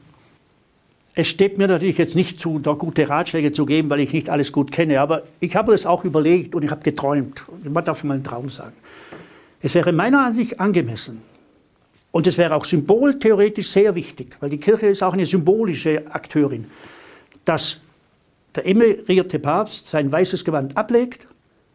Es 1.19 1.27
steht 1.27 1.59
mir 1.59 1.67
natürlich 1.67 1.99
jetzt 1.99 2.15
nicht 2.15 2.39
zu, 2.39 2.61
da 2.61 2.75
gute 2.75 3.09
Ratschläge 3.09 3.51
zu 3.51 3.67
geben, 3.67 3.91
weil 3.91 3.99
ich 3.99 4.13
nicht 4.13 4.31
alles 4.31 4.53
gut 4.53 4.71
kenne, 4.71 5.01
aber 5.01 5.25
ich 5.41 5.57
habe 5.57 5.73
das 5.73 5.85
auch 5.85 6.05
überlegt 6.05 6.55
und 6.55 6.63
ich 6.63 6.71
habe 6.71 6.85
geträumt. 6.85 7.43
Man 7.65 7.85
darf 7.85 8.05
mal 8.05 8.15
einen 8.15 8.23
Traum 8.23 8.49
sagen. 8.51 8.77
Es 9.61 9.75
wäre 9.75 9.91
meiner 9.93 10.25
Ansicht 10.25 10.61
angemessen, 10.61 11.21
und 12.13 12.29
es 12.29 12.39
wäre 12.39 12.55
auch 12.55 12.65
symboltheoretisch 12.65 13.69
sehr 13.69 13.97
wichtig, 13.97 14.37
weil 14.39 14.51
die 14.51 14.59
Kirche 14.59 14.87
ist 14.87 15.03
auch 15.03 15.13
eine 15.13 15.27
symbolische 15.27 16.05
Akteurin, 16.15 16.67
dass 17.45 17.79
der 18.55 18.65
emerierte 18.65 19.41
Papst 19.41 19.89
sein 19.89 20.13
weißes 20.13 20.45
Gewand 20.45 20.77
ablegt, 20.77 21.27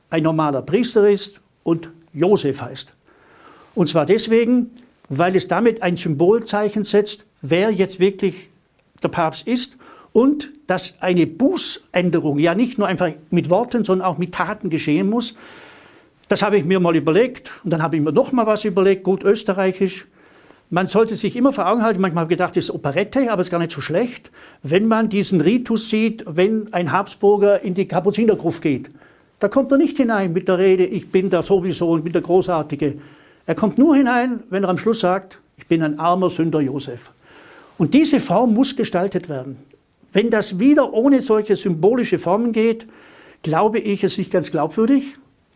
ein 0.10 0.23
normaler 0.23 0.62
Priester 0.62 1.10
ist 1.10 1.41
und 1.63 1.89
Josef 2.13 2.62
heißt. 2.62 2.93
Und 3.75 3.89
zwar 3.89 4.06
deswegen, 4.06 4.71
weil 5.10 5.36
es 5.36 5.49
damit 5.49 5.84
ein 5.84 5.97
Symbolzeichen 5.97 6.86
setzt, 6.86 7.25
wer 7.41 7.71
jetzt 7.71 7.99
wirklich 7.99 8.49
der 9.03 9.09
Papst 9.09 9.47
ist 9.47 9.77
und 10.11 10.51
dass 10.67 10.95
eine 11.01 11.27
Bußänderung 11.27 12.39
ja 12.39 12.55
nicht 12.55 12.77
nur 12.77 12.87
einfach 12.87 13.11
mit 13.29 13.49
Worten, 13.49 13.83
sondern 13.83 14.07
auch 14.07 14.17
mit 14.17 14.33
Taten 14.33 14.69
geschehen 14.69 15.09
muss. 15.09 15.35
Das 16.29 16.41
habe 16.41 16.57
ich 16.57 16.65
mir 16.65 16.79
mal 16.79 16.95
überlegt 16.95 17.51
und 17.63 17.71
dann 17.71 17.83
habe 17.83 17.97
ich 17.97 18.01
mir 18.01 18.11
noch 18.11 18.31
mal 18.31 18.47
was 18.47 18.63
überlegt, 18.63 19.03
gut 19.03 19.23
österreichisch 19.23 20.07
man 20.73 20.87
sollte 20.87 21.15
sich 21.15 21.35
immer 21.35 21.53
vor 21.53 21.67
Augen 21.67 21.83
halten, 21.83 22.01
manchmal 22.01 22.23
habe 22.23 22.33
ich 22.33 22.37
gedacht, 22.39 22.55
das 22.55 22.63
ist 22.63 22.71
Operette, 22.71 23.31
aber 23.31 23.41
es 23.41 23.47
ist 23.47 23.51
gar 23.51 23.59
nicht 23.59 23.71
so 23.71 23.79
schlecht, 23.79 24.31
wenn 24.63 24.87
man 24.87 25.07
diesen 25.07 25.39
Ritus 25.39 25.89
sieht, 25.89 26.23
wenn 26.27 26.73
ein 26.73 26.91
Habsburger 26.91 27.61
in 27.61 27.75
die 27.75 27.87
Kapuzinergruft 27.87 28.63
geht. 28.63 28.89
Da 29.39 29.49
kommt 29.49 29.71
er 29.71 29.77
nicht 29.77 29.97
hinein 29.97 30.33
mit 30.33 30.47
der 30.47 30.57
Rede, 30.57 30.83
ich 30.83 31.11
bin 31.11 31.29
da 31.29 31.43
sowieso 31.43 31.91
und 31.91 32.03
bin 32.03 32.11
der 32.11 32.23
Großartige. 32.23 32.95
Er 33.45 33.53
kommt 33.53 33.77
nur 33.77 33.95
hinein, 33.95 34.41
wenn 34.49 34.63
er 34.63 34.69
am 34.69 34.79
Schluss 34.79 35.01
sagt, 35.01 35.37
ich 35.57 35.67
bin 35.67 35.83
ein 35.83 35.99
armer 35.99 36.31
Sünder 36.31 36.59
Josef. 36.59 37.11
Und 37.77 37.93
diese 37.93 38.19
Form 38.19 38.53
muss 38.53 38.75
gestaltet 38.75 39.29
werden. 39.29 39.57
Wenn 40.12 40.29
das 40.29 40.59
wieder 40.59 40.93
ohne 40.93 41.21
solche 41.21 41.55
symbolische 41.55 42.19
Formen 42.19 42.51
geht, 42.51 42.88
glaube 43.41 43.79
ich, 43.79 44.03
es 44.03 44.13
ist 44.13 44.17
nicht 44.19 44.31
ganz 44.31 44.51
glaubwürdig. 44.51 45.03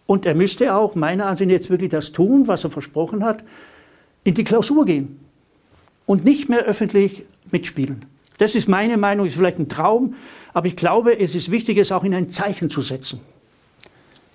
Und 0.06 0.26
er 0.26 0.36
müsste 0.36 0.76
auch 0.76 0.96
meiner 0.96 1.26
Ansicht 1.26 1.50
nach 1.50 1.54
jetzt 1.54 1.70
wirklich 1.70 1.92
das 1.92 2.12
tun, 2.12 2.48
was 2.48 2.64
er 2.64 2.72
versprochen 2.72 3.24
hat 3.24 3.44
in 4.24 4.34
die 4.34 4.44
Klausur 4.44 4.86
gehen 4.86 5.20
und 6.06 6.26
nicht 6.26 6.50
mehr 6.50 6.64
öffentlich 6.64 7.24
mitspielen. 7.52 8.06
Das 8.38 8.56
ist 8.56 8.68
meine 8.68 8.98
Meinung, 8.98 9.26
ist 9.26 9.36
vielleicht 9.36 9.60
ein 9.60 9.70
Traum, 9.70 10.16
aber 10.54 10.68
ich 10.68 10.76
glaube, 10.76 11.18
es 11.20 11.34
ist 11.34 11.50
wichtig, 11.50 11.78
es 11.78 11.92
auch 11.92 12.04
in 12.04 12.14
ein 12.14 12.30
Zeichen 12.30 12.70
zu 12.70 12.82
setzen. 12.82 13.20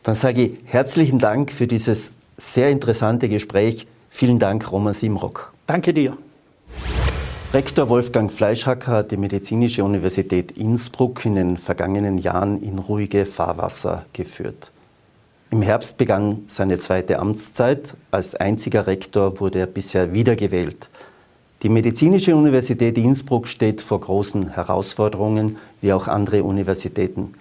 Dann 0.02 0.14
sage 0.14 0.42
ich 0.42 0.50
herzlichen 0.64 1.18
Dank 1.18 1.52
für 1.52 1.66
dieses 1.66 2.12
sehr 2.36 2.70
interessante 2.70 3.28
Gespräch. 3.28 3.86
Vielen 4.10 4.38
Dank, 4.38 4.70
Roman 4.72 4.94
Simrock. 4.94 5.52
Danke 5.66 5.92
dir. 5.92 6.16
Rektor 7.52 7.90
Wolfgang 7.90 8.32
Fleischhacker 8.32 8.92
hat 8.92 9.10
die 9.10 9.18
Medizinische 9.18 9.84
Universität 9.84 10.52
Innsbruck 10.52 11.26
in 11.26 11.34
den 11.34 11.58
vergangenen 11.58 12.16
Jahren 12.16 12.62
in 12.62 12.78
ruhige 12.78 13.26
Fahrwasser 13.26 14.06
geführt. 14.14 14.70
Im 15.50 15.60
Herbst 15.60 15.98
begann 15.98 16.44
seine 16.46 16.78
zweite 16.78 17.18
Amtszeit. 17.18 17.94
Als 18.10 18.34
einziger 18.34 18.86
Rektor 18.86 19.38
wurde 19.38 19.58
er 19.58 19.66
bisher 19.66 20.14
wiedergewählt. 20.14 20.88
Die 21.62 21.68
Medizinische 21.68 22.34
Universität 22.34 22.96
Innsbruck 22.96 23.46
steht 23.46 23.82
vor 23.82 24.00
großen 24.00 24.54
Herausforderungen, 24.54 25.58
wie 25.82 25.92
auch 25.92 26.08
andere 26.08 26.44
Universitäten. 26.44 27.34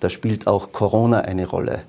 Da 0.00 0.08
spielt 0.08 0.46
auch 0.46 0.72
Corona 0.72 1.20
eine 1.20 1.46
Rolle. 1.46 1.82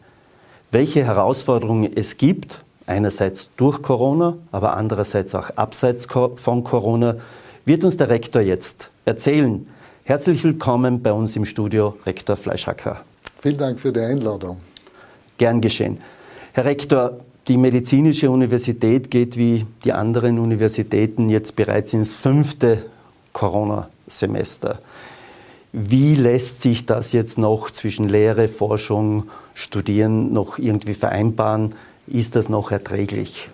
Welche 0.71 1.05
Herausforderungen 1.05 1.89
es 1.95 2.17
gibt, 2.17 2.65
einerseits 2.85 3.49
durch 3.55 3.81
Corona, 3.81 4.35
aber 4.51 4.75
andererseits 4.75 5.33
auch 5.35 5.51
abseits 5.55 6.05
von 6.35 6.65
Corona, 6.65 7.15
wird 7.65 7.83
uns 7.83 7.97
der 7.97 8.09
Rektor 8.09 8.41
jetzt 8.41 8.89
erzählen. 9.05 9.67
Herzlich 10.03 10.43
willkommen 10.43 11.01
bei 11.01 11.11
uns 11.11 11.35
im 11.35 11.45
Studio, 11.45 11.97
Rektor 12.05 12.35
Fleischhacker. 12.35 13.03
Vielen 13.39 13.57
Dank 13.57 13.79
für 13.79 13.93
die 13.93 13.99
Einladung. 13.99 14.57
Gern 15.37 15.61
geschehen. 15.61 15.99
Herr 16.53 16.65
Rektor, 16.65 17.19
die 17.47 17.57
Medizinische 17.57 18.29
Universität 18.29 19.09
geht 19.09 19.37
wie 19.37 19.65
die 19.83 19.93
anderen 19.93 20.39
Universitäten 20.39 21.29
jetzt 21.29 21.55
bereits 21.55 21.93
ins 21.93 22.13
fünfte 22.13 22.85
Corona-Semester. 23.33 24.79
Wie 25.71 26.15
lässt 26.15 26.61
sich 26.61 26.85
das 26.85 27.13
jetzt 27.13 27.37
noch 27.37 27.71
zwischen 27.71 28.09
Lehre, 28.09 28.47
Forschung, 28.47 29.29
Studieren 29.53 30.33
noch 30.33 30.57
irgendwie 30.57 30.93
vereinbaren? 30.93 31.75
Ist 32.07 32.35
das 32.35 32.49
noch 32.49 32.71
erträglich? 32.71 33.49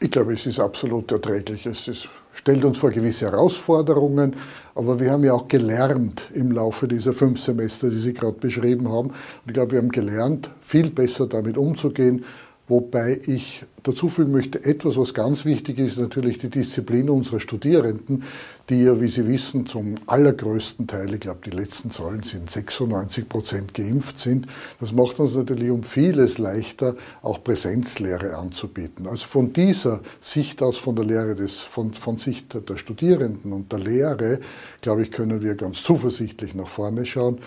Ich 0.00 0.10
glaube, 0.10 0.32
es 0.32 0.46
ist 0.46 0.58
absolut 0.58 1.12
erträglich. 1.12 1.66
Es 1.66 1.86
ist, 1.86 2.08
stellt 2.32 2.64
uns 2.64 2.78
vor 2.78 2.90
gewisse 2.90 3.26
Herausforderungen, 3.26 4.36
aber 4.74 4.98
wir 5.00 5.10
haben 5.10 5.24
ja 5.24 5.34
auch 5.34 5.48
gelernt 5.48 6.30
im 6.34 6.50
Laufe 6.50 6.88
dieser 6.88 7.12
fünf 7.12 7.40
Semester, 7.40 7.90
die 7.90 7.98
Sie 7.98 8.14
gerade 8.14 8.38
beschrieben 8.38 8.88
haben. 8.88 9.08
Und 9.08 9.16
ich 9.46 9.52
glaube, 9.52 9.72
wir 9.72 9.78
haben 9.78 9.90
gelernt, 9.90 10.50
viel 10.62 10.90
besser 10.90 11.26
damit 11.26 11.58
umzugehen, 11.58 12.24
Wobei 12.68 13.20
ich 13.26 13.64
dazu 13.82 14.08
fügen 14.08 14.30
möchte, 14.30 14.64
etwas, 14.64 14.96
was 14.96 15.14
ganz 15.14 15.44
wichtig 15.44 15.78
ist, 15.78 15.98
natürlich 15.98 16.38
die 16.38 16.48
Disziplin 16.48 17.10
unserer 17.10 17.40
Studierenden, 17.40 18.22
die 18.68 18.84
ja, 18.84 19.00
wie 19.00 19.08
Sie 19.08 19.26
wissen, 19.26 19.66
zum 19.66 19.96
allergrößten 20.06 20.86
Teil, 20.86 21.12
ich 21.12 21.20
glaube, 21.20 21.40
die 21.44 21.50
letzten 21.50 21.90
Zahlen 21.90 22.22
sind 22.22 22.48
96 22.50 23.28
Prozent 23.28 23.74
geimpft 23.74 24.20
sind. 24.20 24.46
Das 24.78 24.92
macht 24.92 25.18
uns 25.18 25.34
natürlich 25.34 25.70
um 25.70 25.82
vieles 25.82 26.38
leichter, 26.38 26.94
auch 27.22 27.42
Präsenzlehre 27.42 28.36
anzubieten. 28.36 29.08
Also 29.08 29.26
von 29.26 29.52
dieser 29.52 30.00
Sicht 30.20 30.62
aus, 30.62 30.78
von 30.78 30.94
der 30.94 31.04
Lehre 31.04 31.34
des, 31.34 31.60
von, 31.60 31.92
von 31.94 32.18
Sicht 32.18 32.56
der 32.68 32.76
Studierenden 32.76 33.52
und 33.52 33.72
der 33.72 33.80
Lehre, 33.80 34.38
glaube 34.80 35.02
ich, 35.02 35.10
können 35.10 35.42
wir 35.42 35.56
ganz 35.56 35.82
zuversichtlich 35.82 36.54
nach 36.54 36.68
vorne 36.68 37.04
schauen. 37.04 37.38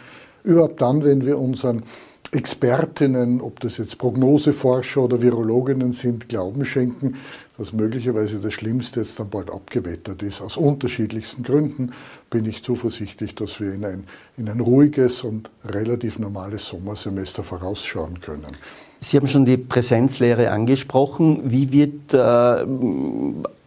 Überhaupt 0.44 0.82
dann, 0.82 1.04
wenn 1.04 1.26
wir 1.26 1.40
unseren 1.40 1.84
Expertinnen, 2.32 3.42
ob 3.42 3.60
das 3.60 3.78
jetzt 3.78 3.98
Prognoseforscher 3.98 5.04
oder 5.04 5.22
Virologinnen 5.22 5.94
sind, 5.94 6.30
Glauben 6.30 6.66
schenken, 6.66 7.16
dass 7.58 7.72
möglicherweise 7.72 8.40
das 8.40 8.54
Schlimmste 8.54 9.02
jetzt 9.02 9.20
dann 9.20 9.30
bald 9.30 9.50
abgewettert 9.50 10.22
ist. 10.24 10.42
Aus 10.42 10.58
unterschiedlichsten 10.58 11.44
Gründen 11.44 11.92
bin 12.30 12.46
ich 12.46 12.64
zuversichtlich, 12.64 13.36
dass 13.36 13.60
wir 13.60 13.74
in 13.74 13.86
ein, 13.86 14.04
in 14.38 14.50
ein 14.50 14.60
ruhiges 14.60 15.24
und 15.24 15.50
relativ 15.64 16.20
normales 16.20 16.68
Sommersemester 16.68 17.44
vorausschauen 17.44 18.20
können. 18.20 18.58
Sie 19.00 19.18
haben 19.18 19.28
schon 19.28 19.46
die 19.46 19.58
Präsenzlehre 19.58 20.52
angesprochen. 20.52 21.42
Wie 21.46 21.72
wird 21.72 22.14
äh, 22.14 22.66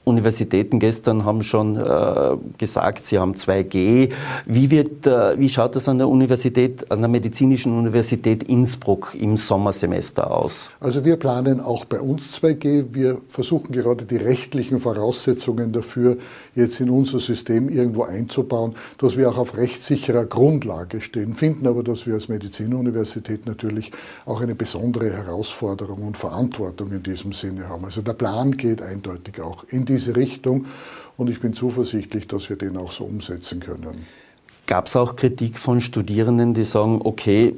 Universitäten 0.08 0.78
gestern 0.78 1.24
haben 1.24 1.42
schon 1.42 1.76
äh, 1.76 2.36
gesagt, 2.58 3.04
sie 3.04 3.18
haben 3.18 3.34
2G. 3.34 4.10
Wie, 4.46 4.70
wird, 4.70 5.06
äh, 5.06 5.38
wie 5.38 5.48
schaut 5.48 5.76
das 5.76 5.88
an 5.88 5.98
der 5.98 6.08
Universität, 6.08 6.90
an 6.90 7.00
der 7.00 7.08
Medizinischen 7.08 7.78
Universität 7.78 8.42
Innsbruck 8.42 9.14
im 9.14 9.36
Sommersemester 9.36 10.30
aus? 10.30 10.70
Also 10.80 11.04
wir 11.04 11.16
planen 11.16 11.60
auch 11.60 11.84
bei 11.84 12.00
uns 12.00 12.38
2G. 12.40 12.86
Wir 12.92 13.18
versuchen 13.28 13.72
gerade 13.72 14.04
die 14.04 14.16
rechtlichen 14.16 14.78
Voraussetzungen 14.78 15.72
dafür 15.72 16.16
jetzt 16.54 16.80
in 16.80 16.90
unser 16.90 17.20
System 17.20 17.68
irgendwo 17.68 18.04
einzubauen, 18.04 18.74
dass 18.98 19.16
wir 19.16 19.30
auch 19.30 19.38
auf 19.38 19.56
rechtssicherer 19.56 20.24
Grundlage 20.24 21.00
stehen, 21.00 21.34
finden 21.34 21.66
aber, 21.66 21.82
dass 21.82 22.06
wir 22.06 22.14
als 22.14 22.28
Medizinuniversität 22.28 23.46
natürlich 23.46 23.92
auch 24.24 24.40
eine 24.40 24.54
besondere 24.54 25.12
Herausforderung 25.12 26.02
und 26.02 26.16
Verantwortung 26.16 26.90
in 26.92 27.02
diesem 27.02 27.32
Sinne 27.32 27.68
haben. 27.68 27.84
Also 27.84 28.02
der 28.02 28.14
Plan 28.14 28.52
geht 28.52 28.82
eindeutig 28.82 29.40
auch 29.40 29.64
in 29.68 29.84
diese 29.84 29.97
diese 29.98 30.16
Richtung 30.16 30.66
und 31.16 31.28
ich 31.28 31.40
bin 31.40 31.54
zuversichtlich, 31.54 32.28
dass 32.28 32.48
wir 32.48 32.56
den 32.56 32.76
auch 32.76 32.92
so 32.92 33.04
umsetzen 33.04 33.60
können. 33.60 34.06
Gab 34.66 34.86
es 34.86 34.96
auch 34.96 35.16
Kritik 35.16 35.58
von 35.58 35.80
Studierenden, 35.80 36.52
die 36.52 36.64
sagen, 36.64 37.00
okay, 37.02 37.54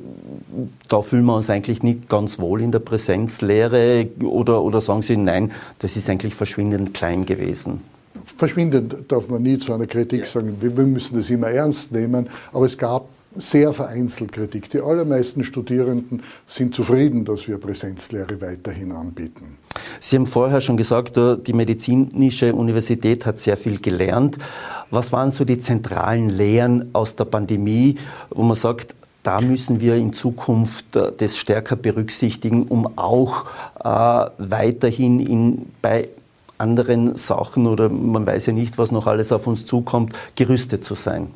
da 0.89 1.03
fühlen 1.03 1.25
wir 1.25 1.35
uns 1.35 1.51
eigentlich 1.51 1.83
nicht 1.83 2.09
ganz 2.09 2.39
wohl 2.39 2.63
in 2.63 2.71
der 2.71 2.79
Präsenzlehre 2.79 4.09
oder, 4.23 4.63
oder 4.63 4.81
sagen 4.81 5.03
sie, 5.03 5.17
nein, 5.17 5.53
das 5.81 5.97
ist 5.97 6.09
eigentlich 6.09 6.35
verschwindend 6.35 6.95
klein 6.95 7.27
gewesen? 7.27 7.81
Verschwindend 8.37 8.95
darf 9.09 9.29
man 9.29 9.43
nie 9.43 9.59
zu 9.59 9.75
einer 9.75 9.87
Kritik 9.87 10.25
sagen. 10.25 10.57
Wir 10.61 10.71
müssen 10.71 11.17
das 11.17 11.31
immer 11.31 11.49
ernst 11.49 11.91
nehmen, 11.91 12.29
aber 12.53 12.67
es 12.67 12.79
gab 12.79 13.09
sehr 13.37 13.73
vereinzelt 13.73 14.33
Kritik. 14.33 14.71
Die 14.71 14.81
allermeisten 14.81 15.45
Studierenden 15.45 16.23
sind 16.47 16.75
zufrieden, 16.75 17.25
dass 17.25 17.47
wir 17.47 17.59
Präsenzlehre 17.59 18.41
weiterhin 18.41 18.93
anbieten. 18.93 19.59
Sie 20.01 20.17
haben 20.17 20.27
vorher 20.27 20.61
schon 20.61 20.77
gesagt, 20.77 21.17
äh, 21.17 21.37
die 21.37 21.53
medizinische 21.53 22.55
Universität 22.55 23.27
hat 23.27 23.39
sehr 23.39 23.57
viel 23.57 23.81
gelernt. 23.81 24.39
Was 24.91 25.13
waren 25.13 25.31
so 25.31 25.45
die 25.45 25.61
zentralen 25.61 26.29
Lehren 26.29 26.91
aus 26.93 27.15
der 27.15 27.25
Pandemie, 27.25 27.97
wo 28.31 28.43
man 28.43 28.57
sagt, 28.57 28.95
da 29.23 29.41
müssen 29.41 29.81
wir 29.81 29.97
in 29.97 30.13
Zukunft 30.13 30.97
äh, 30.97 31.13
das 31.17 31.37
stärker 31.37 31.77
berücksichtigen, 31.77 32.65
um 32.65 32.99
auch 32.99 33.45
äh, 33.79 34.31
weiterhin 34.39 35.21
in, 35.21 35.67
bei 35.83 36.09
anderen 36.59 37.17
Sachen 37.17 37.67
oder 37.67 37.89
man 37.89 38.27
weiß 38.27 38.47
ja 38.47 38.53
nicht, 38.53 38.77
was 38.77 38.91
noch 38.91 39.07
alles 39.07 39.33
auf 39.33 39.47
uns 39.47 39.67
zukommt, 39.67 40.15
gerüstet 40.35 40.85
zu 40.85 40.95
sein? 40.95 41.29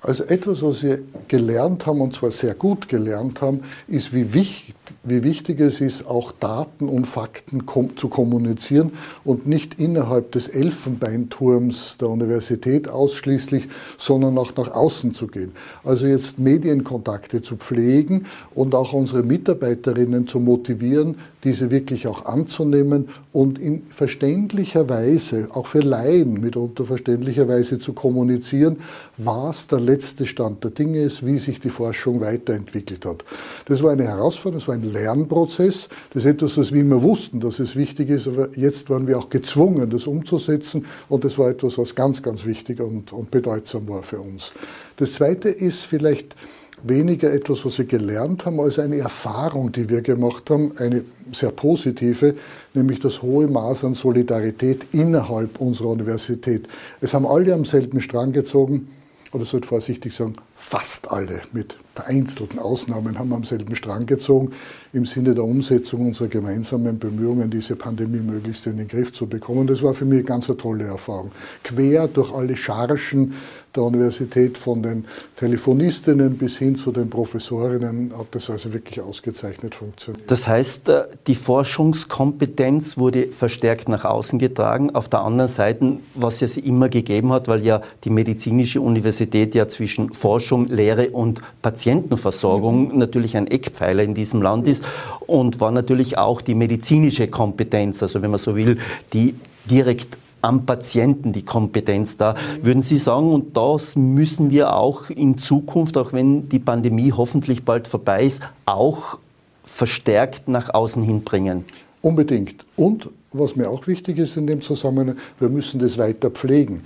Also 0.00 0.24
etwas, 0.24 0.62
was 0.62 0.82
wir 0.82 1.00
gelernt 1.26 1.86
haben, 1.86 2.00
und 2.00 2.14
zwar 2.14 2.30
sehr 2.30 2.54
gut 2.54 2.88
gelernt 2.88 3.40
haben, 3.40 3.62
ist, 3.88 4.14
wie 4.14 4.32
wichtig, 4.32 4.74
wie 5.04 5.22
wichtig 5.22 5.60
es 5.60 5.80
ist, 5.80 6.06
auch 6.06 6.32
Daten 6.32 6.88
und 6.88 7.06
Fakten 7.06 7.66
kom 7.66 7.96
zu 7.96 8.08
kommunizieren 8.08 8.92
und 9.24 9.46
nicht 9.46 9.78
innerhalb 9.78 10.32
des 10.32 10.48
Elfenbeinturms 10.48 11.96
der 11.98 12.08
Universität 12.08 12.88
ausschließlich, 12.88 13.68
sondern 13.96 14.36
auch 14.38 14.54
nach 14.56 14.70
außen 14.70 15.14
zu 15.14 15.28
gehen. 15.28 15.52
Also 15.84 16.06
jetzt 16.06 16.38
Medienkontakte 16.38 17.42
zu 17.42 17.56
pflegen 17.56 18.26
und 18.54 18.74
auch 18.74 18.92
unsere 18.92 19.22
Mitarbeiterinnen 19.22 20.26
zu 20.26 20.40
motivieren, 20.40 21.16
diese 21.44 21.70
wirklich 21.70 22.08
auch 22.08 22.26
anzunehmen 22.26 23.08
und 23.32 23.58
in 23.58 23.82
verständlicher 23.90 24.88
Weise, 24.88 25.48
auch 25.52 25.66
für 25.66 25.80
Laien 25.80 26.40
mitunter 26.40 26.84
verständlicher 26.84 27.46
Weise 27.46 27.78
zu 27.78 27.92
kommunizieren, 27.92 28.78
was 29.16 29.68
der 29.68 29.78
letzte 29.78 30.26
Stand 30.26 30.64
der 30.64 30.72
Dinge 30.72 31.00
ist, 31.00 31.24
wie 31.24 31.38
sich 31.38 31.60
die 31.60 31.70
Forschung 31.70 32.20
weiterentwickelt 32.20 33.06
hat. 33.06 33.24
Das 33.66 33.82
war 33.82 33.92
eine 33.92 34.04
Herausforderung, 34.04 34.58
das 34.58 34.68
war 34.68 34.74
ein 34.74 34.92
Lernprozess. 35.00 35.88
Das 36.12 36.24
ist 36.24 36.30
etwas, 36.30 36.56
was 36.58 36.72
wir 36.72 36.80
immer 36.80 37.02
wussten, 37.02 37.40
dass 37.40 37.58
es 37.58 37.76
wichtig 37.76 38.10
ist, 38.10 38.28
aber 38.28 38.56
jetzt 38.56 38.90
waren 38.90 39.06
wir 39.06 39.18
auch 39.18 39.28
gezwungen, 39.28 39.90
das 39.90 40.06
umzusetzen 40.06 40.86
und 41.08 41.24
das 41.24 41.38
war 41.38 41.50
etwas, 41.50 41.78
was 41.78 41.94
ganz, 41.94 42.22
ganz 42.22 42.44
wichtig 42.44 42.80
und, 42.80 43.12
und 43.12 43.30
bedeutsam 43.30 43.88
war 43.88 44.02
für 44.02 44.20
uns. 44.20 44.52
Das 44.96 45.12
Zweite 45.14 45.48
ist 45.48 45.84
vielleicht, 45.84 46.34
weniger 46.82 47.32
etwas, 47.32 47.64
was 47.64 47.78
wir 47.78 47.86
gelernt 47.86 48.46
haben, 48.46 48.60
als 48.60 48.78
eine 48.78 48.98
Erfahrung, 48.98 49.72
die 49.72 49.88
wir 49.88 50.00
gemacht 50.00 50.50
haben, 50.50 50.72
eine 50.78 51.04
sehr 51.32 51.50
positive, 51.50 52.34
nämlich 52.74 53.00
das 53.00 53.22
hohe 53.22 53.48
Maß 53.48 53.84
an 53.84 53.94
Solidarität 53.94 54.86
innerhalb 54.92 55.60
unserer 55.60 55.88
Universität. 55.88 56.68
Es 57.00 57.14
haben 57.14 57.26
alle 57.26 57.54
am 57.54 57.64
selben 57.64 58.00
Strang 58.00 58.32
gezogen, 58.32 58.88
oder 59.32 59.44
sollte 59.44 59.68
vorsichtig 59.68 60.14
sagen, 60.14 60.34
fast 60.54 61.10
alle 61.10 61.42
mit 61.52 61.76
vereinzelten 61.98 62.60
Ausnahmen 62.60 63.18
haben 63.18 63.32
am 63.32 63.42
selben 63.42 63.74
Strang 63.74 64.06
gezogen 64.06 64.52
im 64.92 65.04
Sinne 65.04 65.34
der 65.34 65.42
Umsetzung 65.42 66.06
unserer 66.06 66.28
gemeinsamen 66.28 67.00
Bemühungen, 67.00 67.50
diese 67.50 67.74
Pandemie 67.74 68.20
möglichst 68.20 68.68
in 68.68 68.76
den 68.76 68.86
Griff 68.86 69.12
zu 69.12 69.26
bekommen. 69.26 69.66
Das 69.66 69.82
war 69.82 69.94
für 69.94 70.04
mich 70.04 70.18
eine 70.18 70.24
ganz 70.24 70.46
tolle 70.46 70.84
Erfahrung. 70.84 71.32
Quer 71.64 72.06
durch 72.06 72.32
alle 72.32 72.56
Chargen 72.56 73.34
der 73.78 73.84
Universität, 73.84 74.58
von 74.58 74.82
den 74.82 75.04
Telefonistinnen 75.36 76.36
bis 76.36 76.58
hin 76.58 76.76
zu 76.76 76.92
den 76.92 77.08
Professorinnen, 77.08 78.12
hat 78.16 78.26
das 78.32 78.50
also 78.50 78.72
wirklich 78.72 79.00
ausgezeichnet 79.00 79.74
funktioniert. 79.74 80.30
Das 80.30 80.46
heißt, 80.46 80.88
äh, 80.88 81.04
die 81.26 81.34
Forschungskompetenz 81.34 82.98
wurde 82.98 83.28
verstärkt 83.28 83.88
nach 83.88 84.04
außen 84.04 84.38
getragen. 84.38 84.94
Auf 84.94 85.08
der 85.08 85.20
anderen 85.20 85.50
Seite, 85.50 85.98
was 86.14 86.42
es 86.42 86.56
immer 86.56 86.88
gegeben 86.88 87.32
hat, 87.32 87.48
weil 87.48 87.64
ja 87.64 87.80
die 88.04 88.10
medizinische 88.10 88.80
Universität 88.80 89.54
ja 89.54 89.68
zwischen 89.68 90.12
Forschung, 90.12 90.66
Lehre 90.66 91.10
und 91.10 91.40
Patientenversorgung 91.62 92.92
mhm. 92.92 92.98
natürlich 92.98 93.36
ein 93.36 93.46
Eckpfeiler 93.46 94.02
in 94.02 94.14
diesem 94.14 94.42
Land 94.42 94.66
ist 94.66 94.84
und 95.26 95.60
war 95.60 95.70
natürlich 95.70 96.18
auch 96.18 96.40
die 96.40 96.54
medizinische 96.54 97.28
Kompetenz, 97.28 98.02
also 98.02 98.22
wenn 98.22 98.30
man 98.30 98.40
so 98.40 98.56
will, 98.56 98.78
die 99.12 99.34
direkt 99.70 100.18
am 100.42 100.66
Patienten 100.66 101.32
die 101.32 101.44
Kompetenz 101.44 102.16
da. 102.16 102.34
Würden 102.62 102.82
Sie 102.82 102.98
sagen, 102.98 103.32
und 103.32 103.56
das 103.56 103.96
müssen 103.96 104.50
wir 104.50 104.74
auch 104.74 105.10
in 105.10 105.38
Zukunft, 105.38 105.96
auch 105.96 106.12
wenn 106.12 106.48
die 106.48 106.58
Pandemie 106.58 107.12
hoffentlich 107.12 107.64
bald 107.64 107.88
vorbei 107.88 108.24
ist, 108.24 108.42
auch 108.66 109.18
verstärkt 109.64 110.48
nach 110.48 110.72
außen 110.72 111.02
hinbringen? 111.02 111.64
Unbedingt. 112.02 112.64
Und 112.76 113.10
was 113.32 113.56
mir 113.56 113.68
auch 113.68 113.86
wichtig 113.86 114.18
ist 114.18 114.36
in 114.36 114.46
dem 114.46 114.60
Zusammenhang, 114.60 115.16
wir 115.38 115.48
müssen 115.48 115.80
das 115.80 115.98
weiter 115.98 116.30
pflegen 116.30 116.82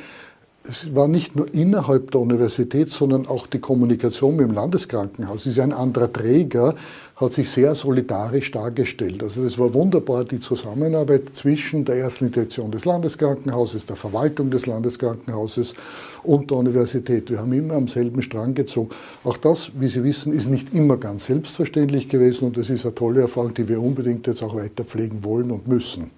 es 0.69 0.95
war 0.95 1.09
nicht 1.09 1.35
nur 1.35 1.53
innerhalb 1.53 2.11
der 2.12 2.21
Universität, 2.21 2.93
sondern 2.93 3.27
auch 3.27 3.47
die 3.47 3.59
Kommunikation 3.59 4.37
mit 4.37 4.49
dem 4.49 4.55
Landeskrankenhaus. 4.55 5.47
Es 5.47 5.53
ist 5.53 5.59
ein 5.59 5.73
anderer 5.73 6.12
Träger, 6.12 6.75
hat 7.23 7.33
sich 7.33 7.49
sehr 7.49 7.75
solidarisch 7.75 8.51
dargestellt. 8.51 9.23
Also 9.23 9.45
es 9.45 9.59
war 9.59 9.73
wunderbar 9.73 10.25
die 10.25 10.41
Zusammenarbeit 10.41 11.23
zwischen 11.35 11.85
der 11.85 11.97
ersten 11.97 12.31
Direktion 12.31 12.71
des 12.71 12.85
Landeskrankenhauses, 12.85 13.87
der 13.87 13.97
Verwaltung 13.97 14.51
des 14.51 14.67
Landeskrankenhauses 14.67 15.75
und 16.23 16.51
der 16.51 16.59
Universität. 16.59 17.31
Wir 17.31 17.39
haben 17.39 17.53
immer 17.53 17.75
am 17.75 17.89
selben 17.89 18.23
Strang 18.23 18.55
gezogen. 18.55 18.91
Auch 19.25 19.37
das, 19.37 19.71
wie 19.79 19.89
Sie 19.89 20.05
wissen, 20.05 20.33
ist 20.33 20.49
nicht 20.51 20.75
immer 20.75 20.97
ganz 20.97 21.27
selbstverständlich 21.27 22.09
gewesen 22.09 22.47
und 22.47 22.57
das 22.57 22.69
ist 22.71 22.85
eine 22.85 22.95
tolle 22.95 23.23
Erfahrung, 23.23 23.55
die 23.55 23.69
wir 23.69 23.81
unbedingt 23.81 24.27
jetzt 24.27 24.43
auch 24.43 24.55
weiter 24.55 24.85
pflegen 24.85 25.25
wollen 25.25 25.51
und 25.51 25.67
müssen. 25.69 26.11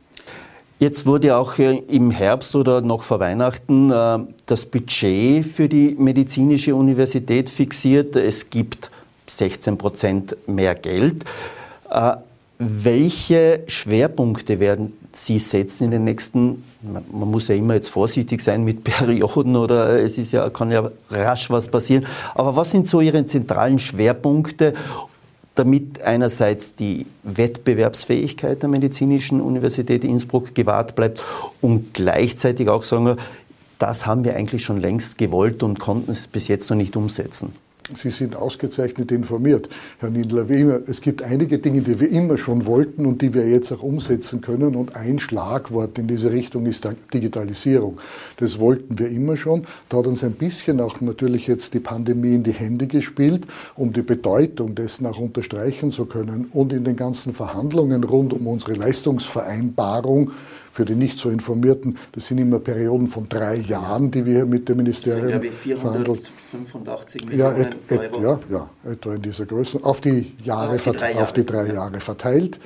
Jetzt 0.80 1.06
wurde 1.06 1.36
auch 1.36 1.56
im 1.58 2.10
Herbst 2.10 2.56
oder 2.56 2.80
noch 2.80 3.02
vor 3.02 3.20
Weihnachten 3.20 3.90
äh, 3.90 4.18
das 4.44 4.66
Budget 4.66 5.46
für 5.46 5.68
die 5.68 5.94
medizinische 5.98 6.74
Universität 6.74 7.48
fixiert. 7.48 8.16
Es 8.16 8.50
gibt 8.50 8.90
16 9.26 9.78
Prozent 9.78 10.36
mehr 10.46 10.74
Geld. 10.74 11.24
Äh, 11.90 12.12
welche 12.58 13.64
Schwerpunkte 13.66 14.60
werden 14.60 14.92
Sie 15.12 15.38
setzen 15.38 15.84
in 15.84 15.90
den 15.92 16.04
nächsten, 16.04 16.64
man 16.82 17.30
muss 17.30 17.48
ja 17.48 17.54
immer 17.54 17.74
jetzt 17.74 17.88
vorsichtig 17.88 18.40
sein 18.40 18.64
mit 18.64 18.84
Perioden 18.84 19.56
oder 19.56 20.00
es 20.00 20.18
ist 20.18 20.32
ja, 20.32 20.48
kann 20.50 20.70
ja 20.70 20.90
rasch 21.10 21.50
was 21.50 21.68
passieren, 21.68 22.06
aber 22.34 22.56
was 22.56 22.70
sind 22.70 22.88
so 22.88 23.00
Ihre 23.00 23.24
zentralen 23.26 23.78
Schwerpunkte 23.78 24.74
damit 25.54 26.02
einerseits 26.02 26.74
die 26.74 27.06
Wettbewerbsfähigkeit 27.22 28.62
der 28.62 28.68
Medizinischen 28.68 29.40
Universität 29.40 30.02
Innsbruck 30.02 30.54
gewahrt 30.54 30.96
bleibt 30.96 31.22
und 31.60 31.94
gleichzeitig 31.94 32.68
auch 32.68 32.82
sagen 32.82 33.06
wir, 33.06 33.16
das 33.78 34.06
haben 34.06 34.24
wir 34.24 34.34
eigentlich 34.34 34.64
schon 34.64 34.80
längst 34.80 35.18
gewollt 35.18 35.62
und 35.62 35.78
konnten 35.78 36.10
es 36.10 36.26
bis 36.26 36.48
jetzt 36.48 36.70
noch 36.70 36.76
nicht 36.76 36.96
umsetzen. 36.96 37.52
Sie 37.92 38.08
sind 38.08 38.34
ausgezeichnet 38.34 39.12
informiert, 39.12 39.68
Herr 39.98 40.08
Nindler. 40.08 40.48
Wie 40.48 40.60
immer, 40.60 40.80
es 40.88 41.02
gibt 41.02 41.22
einige 41.22 41.58
Dinge, 41.58 41.82
die 41.82 42.00
wir 42.00 42.10
immer 42.10 42.38
schon 42.38 42.64
wollten 42.64 43.04
und 43.04 43.20
die 43.20 43.34
wir 43.34 43.46
jetzt 43.46 43.70
auch 43.72 43.82
umsetzen 43.82 44.40
können. 44.40 44.74
Und 44.74 44.96
ein 44.96 45.18
Schlagwort 45.18 45.98
in 45.98 46.06
diese 46.06 46.32
Richtung 46.32 46.64
ist 46.64 46.88
Digitalisierung. 47.12 48.00
Das 48.38 48.58
wollten 48.58 48.98
wir 48.98 49.10
immer 49.10 49.36
schon. 49.36 49.66
Da 49.90 49.98
hat 49.98 50.06
uns 50.06 50.24
ein 50.24 50.32
bisschen 50.32 50.80
auch 50.80 51.02
natürlich 51.02 51.46
jetzt 51.46 51.74
die 51.74 51.78
Pandemie 51.78 52.34
in 52.34 52.42
die 52.42 52.52
Hände 52.52 52.86
gespielt, 52.86 53.42
um 53.76 53.92
die 53.92 54.00
Bedeutung 54.00 54.74
dessen 54.74 55.04
auch 55.04 55.18
unterstreichen 55.18 55.92
zu 55.92 56.06
können. 56.06 56.46
Und 56.52 56.72
in 56.72 56.84
den 56.84 56.96
ganzen 56.96 57.34
Verhandlungen 57.34 58.02
rund 58.02 58.32
um 58.32 58.46
unsere 58.46 58.72
Leistungsvereinbarung 58.72 60.30
für 60.74 60.84
die 60.84 60.96
nicht 60.96 61.20
so 61.20 61.30
Informierten, 61.30 61.96
das 62.10 62.26
sind 62.26 62.38
immer 62.38 62.58
Perioden 62.58 63.06
von 63.06 63.28
drei 63.28 63.54
Jahren, 63.54 64.10
die 64.10 64.26
wir 64.26 64.44
mit 64.44 64.68
dem 64.68 64.78
Ministerium 64.78 65.40
das 65.40 65.62
sind, 65.62 65.78
verhandelt. 65.78 66.32
485 66.50 67.24
Millionen 67.26 67.60
ja, 67.60 67.66
et, 67.68 67.92
et, 67.92 68.16
ja, 68.20 68.40
ja, 68.50 68.70
etwa 68.90 69.14
in 69.14 69.22
dieser 69.22 69.46
Größe, 69.46 69.78
auf 69.84 70.00
die, 70.00 70.34
Jahre, 70.42 70.74
auf 70.74 70.82
die 70.82 70.90
drei, 70.90 71.10
Jahre, 71.12 71.22
auf 71.22 71.32
die 71.32 71.46
drei 71.46 71.72
Jahre 71.72 72.00
verteilt. 72.00 72.58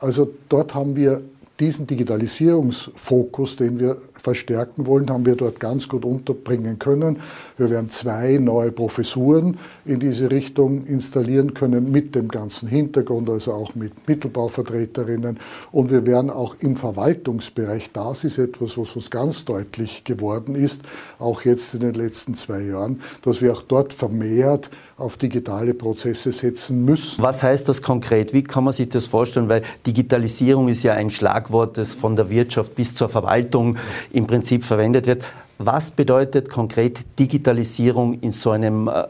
Also 0.00 0.28
dort 0.48 0.74
haben 0.74 0.96
wir 0.96 1.22
diesen 1.60 1.86
Digitalisierungsfokus, 1.86 3.54
den 3.54 3.78
wir 3.78 3.98
verstärken 4.24 4.86
wollen, 4.86 5.10
haben 5.10 5.26
wir 5.26 5.36
dort 5.36 5.60
ganz 5.60 5.86
gut 5.86 6.04
unterbringen 6.04 6.78
können. 6.78 7.18
Wir 7.58 7.68
werden 7.68 7.90
zwei 7.90 8.38
neue 8.38 8.72
Professuren 8.72 9.58
in 9.84 10.00
diese 10.00 10.30
Richtung 10.30 10.86
installieren 10.86 11.52
können 11.52 11.92
mit 11.92 12.14
dem 12.14 12.28
ganzen 12.28 12.66
Hintergrund, 12.66 13.28
also 13.28 13.52
auch 13.52 13.74
mit 13.74 14.08
Mittelbauvertreterinnen. 14.08 15.38
Und 15.70 15.90
wir 15.90 16.06
werden 16.06 16.30
auch 16.30 16.56
im 16.60 16.76
Verwaltungsbereich, 16.76 17.90
das 17.92 18.24
ist 18.24 18.38
etwas, 18.38 18.78
was 18.78 18.96
uns 18.96 19.10
ganz 19.10 19.44
deutlich 19.44 20.04
geworden 20.04 20.54
ist, 20.54 20.80
auch 21.18 21.42
jetzt 21.42 21.74
in 21.74 21.80
den 21.80 21.94
letzten 21.94 22.34
zwei 22.34 22.62
Jahren, 22.62 23.02
dass 23.22 23.42
wir 23.42 23.52
auch 23.52 23.62
dort 23.62 23.92
vermehrt 23.92 24.70
auf 24.96 25.18
digitale 25.18 25.74
Prozesse 25.74 26.32
setzen 26.32 26.84
müssen. 26.84 27.22
Was 27.22 27.42
heißt 27.42 27.68
das 27.68 27.82
konkret? 27.82 28.32
Wie 28.32 28.42
kann 28.42 28.64
man 28.64 28.72
sich 28.72 28.88
das 28.88 29.06
vorstellen? 29.06 29.48
Weil 29.50 29.62
Digitalisierung 29.86 30.68
ist 30.68 30.82
ja 30.82 30.94
ein 30.94 31.10
Schlagwort, 31.10 31.76
das 31.76 31.94
von 31.94 32.16
der 32.16 32.30
Wirtschaft 32.30 32.74
bis 32.74 32.94
zur 32.94 33.08
Verwaltung 33.08 33.76
im 34.14 34.26
Prinzip 34.26 34.64
verwendet 34.64 35.06
wird. 35.06 35.24
Was 35.58 35.90
bedeutet 35.90 36.48
konkret 36.50 37.00
Digitalisierung 37.18 38.20
in 38.20 38.32
so 38.32 38.50
einem 38.50 38.88
äh, 38.88 39.04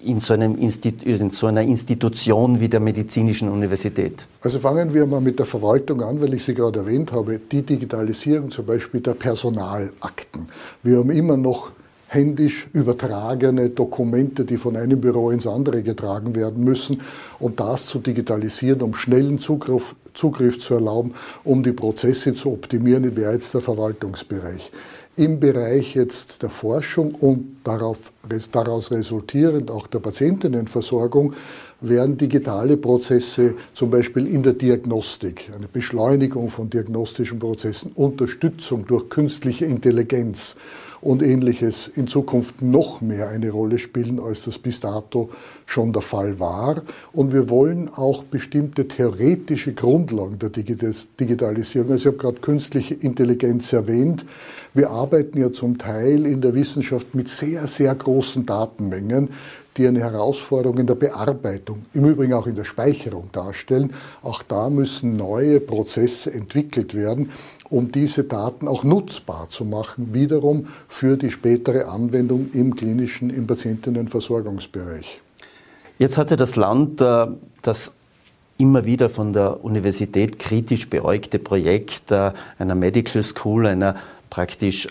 in 0.00 0.20
so, 0.20 0.34
in 0.34 1.30
so, 1.30 1.46
einer 1.46 1.62
Institution 1.62 2.60
wie 2.60 2.68
der 2.68 2.80
Medizinischen 2.80 3.48
Universität? 3.48 4.26
Also 4.42 4.58
fangen 4.58 4.92
wir 4.92 5.06
mal 5.06 5.20
mit 5.20 5.38
der 5.38 5.46
Verwaltung 5.46 6.02
an, 6.02 6.20
weil 6.20 6.34
ich 6.34 6.44
sie 6.44 6.52
gerade 6.52 6.80
erwähnt 6.80 7.10
habe. 7.12 7.38
Die 7.38 7.62
Digitalisierung 7.62 8.50
zum 8.50 8.66
Beispiel 8.66 9.00
der 9.00 9.14
Personalakten. 9.14 10.48
Wir 10.82 10.98
haben 10.98 11.10
immer 11.10 11.38
noch 11.38 11.70
händisch 12.14 12.68
übertragene 12.72 13.70
Dokumente, 13.70 14.44
die 14.44 14.56
von 14.56 14.76
einem 14.76 15.00
Büro 15.00 15.30
ins 15.30 15.46
andere 15.46 15.82
getragen 15.82 16.34
werden 16.34 16.64
müssen 16.64 17.00
und 17.40 17.60
das 17.60 17.86
zu 17.86 17.98
digitalisieren, 17.98 18.82
um 18.82 18.94
schnellen 18.94 19.38
Zugriff, 19.38 19.96
Zugriff 20.14 20.60
zu 20.60 20.74
erlauben, 20.74 21.14
um 21.42 21.62
die 21.62 21.72
Prozesse 21.72 22.34
zu 22.34 22.52
optimieren, 22.52 23.16
wäre 23.16 23.32
jetzt 23.32 23.52
der 23.52 23.60
Verwaltungsbereich. 23.60 24.70
Im 25.16 25.38
Bereich 25.38 25.94
jetzt 25.94 26.42
der 26.42 26.50
Forschung 26.50 27.14
und 27.14 27.58
darauf, 27.62 28.12
daraus 28.50 28.90
resultierend 28.90 29.70
auch 29.70 29.86
der 29.86 30.00
Patientinnenversorgung 30.00 31.34
werden 31.80 32.16
digitale 32.16 32.76
Prozesse 32.76 33.54
zum 33.74 33.90
Beispiel 33.90 34.26
in 34.26 34.42
der 34.42 34.54
Diagnostik, 34.54 35.52
eine 35.56 35.68
Beschleunigung 35.68 36.48
von 36.48 36.68
diagnostischen 36.68 37.38
Prozessen, 37.38 37.92
Unterstützung 37.94 38.86
durch 38.86 39.08
künstliche 39.08 39.66
Intelligenz 39.66 40.56
und 41.04 41.22
ähnliches 41.22 41.86
in 41.86 42.06
Zukunft 42.06 42.62
noch 42.62 43.00
mehr 43.00 43.28
eine 43.28 43.50
Rolle 43.50 43.78
spielen, 43.78 44.18
als 44.18 44.42
das 44.44 44.58
bis 44.58 44.80
dato 44.80 45.30
schon 45.66 45.92
der 45.92 46.02
Fall 46.02 46.40
war. 46.40 46.82
Und 47.12 47.32
wir 47.32 47.50
wollen 47.50 47.90
auch 47.94 48.24
bestimmte 48.24 48.88
theoretische 48.88 49.74
Grundlagen 49.74 50.38
der 50.38 50.48
Digitalisierung, 50.48 51.90
also 51.90 52.02
ich 52.02 52.06
habe 52.06 52.16
gerade 52.16 52.40
künstliche 52.40 52.94
Intelligenz 52.94 53.72
erwähnt, 53.72 54.24
wir 54.72 54.90
arbeiten 54.90 55.38
ja 55.38 55.52
zum 55.52 55.78
Teil 55.78 56.26
in 56.26 56.40
der 56.40 56.54
Wissenschaft 56.54 57.14
mit 57.14 57.28
sehr, 57.28 57.68
sehr 57.68 57.94
großen 57.94 58.44
Datenmengen, 58.44 59.28
die 59.76 59.86
eine 59.86 60.00
Herausforderung 60.00 60.78
in 60.78 60.86
der 60.86 60.94
Bearbeitung, 60.94 61.84
im 61.94 62.06
Übrigen 62.06 62.32
auch 62.32 62.46
in 62.46 62.54
der 62.54 62.64
Speicherung 62.64 63.28
darstellen. 63.32 63.92
Auch 64.22 64.42
da 64.42 64.70
müssen 64.70 65.16
neue 65.16 65.60
Prozesse 65.60 66.32
entwickelt 66.32 66.94
werden, 66.94 67.30
um 67.70 67.92
diese 67.92 68.24
Daten 68.24 68.68
auch 68.68 68.84
nutzbar 68.84 69.48
zu 69.48 69.64
machen, 69.64 70.14
wiederum 70.14 70.68
für 70.88 71.16
die 71.16 71.30
spätere 71.30 71.88
Anwendung 71.88 72.50
im 72.52 72.76
klinischen, 72.76 73.30
im 73.30 73.46
Patientinnenversorgungsbereich. 73.46 75.20
Jetzt 75.98 76.18
hatte 76.18 76.36
das 76.36 76.56
Land 76.56 77.00
äh, 77.00 77.26
das 77.62 77.92
immer 78.58 78.84
wieder 78.84 79.10
von 79.10 79.32
der 79.32 79.64
Universität 79.64 80.38
kritisch 80.38 80.88
beäugte 80.88 81.38
Projekt 81.38 82.10
äh, 82.10 82.32
einer 82.58 82.74
Medical 82.74 83.22
School, 83.22 83.66
einer 83.66 83.96
praktisch 84.30 84.88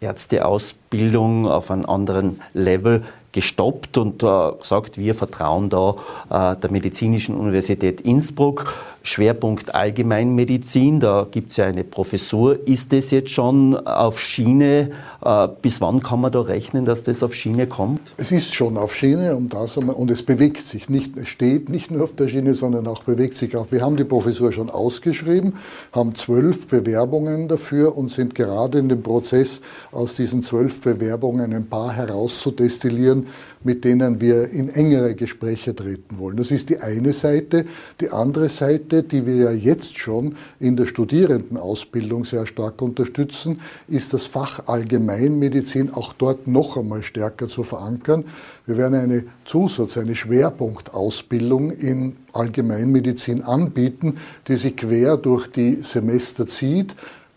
Ärzteausbildung 0.00 1.46
auf 1.46 1.70
einem 1.70 1.86
anderen 1.86 2.40
Level 2.52 3.02
gestoppt 3.34 3.98
und 3.98 4.22
äh, 4.22 4.52
gesagt, 4.58 4.96
wir 4.96 5.14
vertrauen 5.14 5.68
da 5.68 5.96
äh, 6.30 6.56
der 6.56 6.70
Medizinischen 6.70 7.36
Universität 7.36 8.00
Innsbruck. 8.00 8.74
Schwerpunkt 9.06 9.74
Allgemeinmedizin, 9.74 10.98
da 10.98 11.26
gibt 11.30 11.50
es 11.50 11.58
ja 11.58 11.66
eine 11.66 11.84
Professur. 11.84 12.66
Ist 12.66 12.90
das 12.94 13.10
jetzt 13.10 13.28
schon 13.28 13.76
auf 13.86 14.18
Schiene? 14.18 14.92
Äh, 15.22 15.48
bis 15.60 15.82
wann 15.82 16.00
kann 16.00 16.22
man 16.22 16.32
da 16.32 16.40
rechnen, 16.40 16.86
dass 16.86 17.02
das 17.02 17.22
auf 17.22 17.34
Schiene 17.34 17.66
kommt? 17.66 18.00
Es 18.16 18.32
ist 18.32 18.54
schon 18.54 18.78
auf 18.78 18.94
Schiene 18.94 19.36
und, 19.36 19.52
das, 19.52 19.76
und 19.76 20.10
es 20.10 20.22
bewegt 20.22 20.66
sich. 20.66 20.88
Nicht, 20.88 21.18
es 21.18 21.28
steht 21.28 21.68
nicht 21.68 21.90
nur 21.90 22.04
auf 22.04 22.14
der 22.14 22.28
Schiene, 22.28 22.54
sondern 22.54 22.86
auch 22.86 23.02
bewegt 23.02 23.36
sich 23.36 23.54
auch. 23.56 23.66
Wir 23.70 23.82
haben 23.82 23.98
die 23.98 24.04
Professur 24.04 24.52
schon 24.52 24.70
ausgeschrieben, 24.70 25.52
haben 25.92 26.14
zwölf 26.14 26.66
Bewerbungen 26.68 27.48
dafür 27.48 27.98
und 27.98 28.10
sind 28.10 28.34
gerade 28.34 28.78
in 28.78 28.88
dem 28.88 29.02
Prozess, 29.02 29.60
aus 29.92 30.14
diesen 30.14 30.42
zwölf 30.42 30.80
Bewerbungen 30.80 31.52
ein 31.52 31.66
paar 31.66 31.92
herauszudestillieren, 31.92 33.23
mit 33.62 33.84
denen 33.84 34.20
wir 34.20 34.50
in 34.50 34.68
engere 34.68 35.14
Gespräche 35.14 35.74
treten 35.74 36.18
wollen. 36.18 36.36
Das 36.36 36.50
ist 36.50 36.70
die 36.70 36.78
eine 36.78 37.12
Seite. 37.12 37.66
Die 38.00 38.10
andere 38.10 38.48
Seite, 38.48 39.02
die 39.02 39.26
wir 39.26 39.36
ja 39.36 39.50
jetzt 39.52 39.98
schon 39.98 40.36
in 40.60 40.76
der 40.76 40.86
Studierendenausbildung 40.86 42.24
sehr 42.24 42.46
stark 42.46 42.82
unterstützen, 42.82 43.60
ist 43.88 44.12
das 44.12 44.26
Fach 44.26 44.66
Allgemeinmedizin 44.66 45.92
auch 45.92 46.12
dort 46.12 46.46
noch 46.46 46.76
einmal 46.76 47.02
stärker 47.02 47.48
zu 47.48 47.62
verankern. 47.62 48.24
Wir 48.66 48.76
werden 48.76 48.94
eine 48.94 49.24
Zusatz-, 49.44 49.98
eine 49.98 50.14
Schwerpunktausbildung 50.14 51.70
in 51.70 52.16
Allgemeinmedizin 52.32 53.42
anbieten, 53.42 54.18
die 54.48 54.56
sich 54.56 54.76
quer 54.76 55.16
durch 55.16 55.46
die 55.48 55.78
Semester 55.82 56.46
zieht 56.46 56.94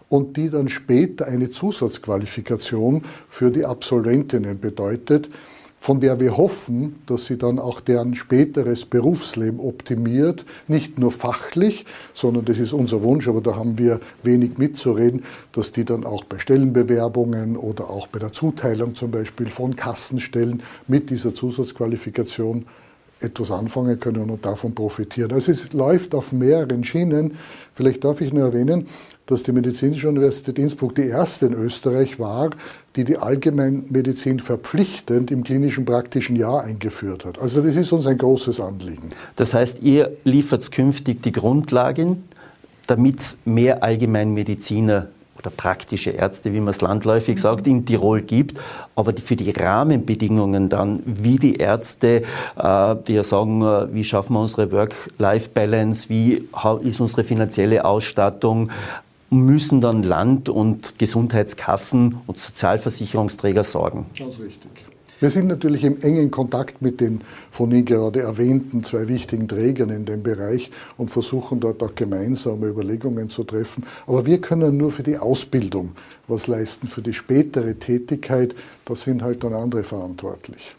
und 0.09 0.37
die 0.37 0.49
dann 0.49 0.69
später 0.69 1.27
eine 1.27 1.49
Zusatzqualifikation 1.49 3.03
für 3.29 3.51
die 3.51 3.65
Absolventinnen 3.65 4.59
bedeutet 4.59 5.29
von 5.87 6.01
der 6.01 6.19
wir 6.19 6.35
hoffen, 6.35 6.97
dass 7.05 7.27
sie 7.27 7.37
dann 7.37 7.59
auch 7.59 7.79
deren 7.79 8.13
späteres 8.13 8.85
Berufsleben 8.85 9.61
optimiert, 9.61 10.45
nicht 10.67 10.99
nur 10.99 11.13
fachlich, 11.13 11.85
sondern 12.13 12.43
das 12.43 12.59
ist 12.59 12.73
unser 12.73 13.03
Wunsch, 13.03 13.29
aber 13.29 13.39
da 13.39 13.55
haben 13.55 13.77
wir 13.77 14.01
wenig 14.21 14.57
mitzureden, 14.57 15.23
dass 15.53 15.71
die 15.71 15.85
dann 15.85 16.03
auch 16.03 16.25
bei 16.25 16.39
Stellenbewerbungen 16.39 17.55
oder 17.55 17.89
auch 17.89 18.07
bei 18.07 18.19
der 18.19 18.33
Zuteilung 18.33 18.95
zum 18.95 19.11
Beispiel 19.11 19.47
von 19.47 19.77
Kassenstellen 19.77 20.61
mit 20.89 21.09
dieser 21.09 21.33
Zusatzqualifikation 21.33 22.65
etwas 23.19 23.51
anfangen 23.51 23.99
können 23.99 24.29
und 24.29 24.45
davon 24.45 24.73
profitieren. 24.75 25.31
Also 25.31 25.51
es 25.51 25.73
läuft 25.73 26.13
auf 26.13 26.31
mehreren 26.31 26.83
Schienen. 26.83 27.35
Vielleicht 27.73 28.03
darf 28.03 28.21
ich 28.21 28.33
nur 28.33 28.45
erwähnen, 28.45 28.87
dass 29.25 29.43
die 29.43 29.51
Medizinische 29.51 30.07
Universität 30.07 30.57
Innsbruck 30.57 30.95
die 30.95 31.07
erste 31.07 31.47
in 31.47 31.53
Österreich 31.53 32.19
war, 32.19 32.51
die 32.95 33.03
die 33.03 33.17
Allgemeinmedizin 33.17 34.39
verpflichtend 34.39 35.31
im 35.31 35.43
klinischen 35.43 35.85
praktischen 35.85 36.35
Jahr 36.35 36.63
eingeführt 36.63 37.25
hat. 37.25 37.39
Also 37.39 37.61
das 37.61 37.75
ist 37.75 37.91
uns 37.91 38.07
ein 38.07 38.17
großes 38.17 38.59
Anliegen. 38.59 39.11
Das 39.35 39.53
heißt, 39.53 39.81
ihr 39.81 40.11
liefert 40.23 40.71
künftig 40.71 41.21
die 41.21 41.33
Grundlagen, 41.33 42.23
damit 42.87 43.19
es 43.19 43.37
mehr 43.43 43.83
Allgemeinmediziner 43.83 45.07
oder 45.37 45.49
praktische 45.49 46.11
Ärzte, 46.11 46.53
wie 46.53 46.59
man 46.59 46.69
es 46.69 46.81
landläufig 46.81 47.39
sagt, 47.39 47.67
in 47.67 47.85
Tirol 47.85 48.21
gibt. 48.21 48.59
Aber 48.95 49.13
für 49.13 49.35
die 49.35 49.51
Rahmenbedingungen 49.51 50.69
dann, 50.69 51.01
wie 51.05 51.37
die 51.37 51.55
Ärzte, 51.55 52.23
äh, 52.55 52.95
die 53.07 53.13
ja 53.13 53.23
sagen, 53.23 53.61
äh, 53.61 53.93
wie 53.93 54.03
schaffen 54.03 54.33
wir 54.33 54.41
unsere 54.41 54.71
Work-Life-Balance, 54.71 56.09
wie 56.09 56.47
ist 56.83 56.99
unsere 56.99 57.23
finanzielle 57.23 57.85
Ausstattung, 57.85 58.71
müssen 59.29 59.81
dann 59.81 60.03
Land 60.03 60.49
und 60.49 60.97
Gesundheitskassen 60.99 62.17
und 62.27 62.39
Sozialversicherungsträger 62.39 63.63
sorgen. 63.63 64.05
Ganz 64.17 64.39
richtig. 64.39 64.71
Wir 65.19 65.31
sind 65.31 65.47
natürlich 65.47 65.83
im 65.83 65.99
engen 66.01 66.29
Kontakt 66.29 66.81
mit 66.81 67.01
den 67.01 67.21
von 67.49 67.71
Ihnen 67.71 67.85
gerade 67.85 68.21
erwähnten 68.21 68.83
zwei 68.83 69.07
wichtigen 69.07 69.47
Trägern 69.47 69.89
in 69.89 70.05
dem 70.05 70.21
Bereich 70.21 70.69
und 70.95 71.09
versuchen 71.09 71.59
dort 71.59 71.81
auch 71.81 71.95
gemeinsame 71.95 72.67
Überlegungen 72.67 73.31
zu 73.31 73.43
treffen. 73.43 73.83
Aber 74.05 74.27
wir 74.27 74.39
können 74.39 74.77
nur 74.77 74.91
für 74.91 75.01
die 75.01 75.17
Ausbildung 75.17 75.93
was 76.27 76.45
leisten, 76.45 76.87
für 76.87 77.01
die 77.01 77.13
spätere 77.13 77.73
Tätigkeit, 77.73 78.53
da 78.85 78.95
sind 78.95 79.23
halt 79.23 79.43
dann 79.43 79.53
andere 79.53 79.83
verantwortlich. 79.83 80.75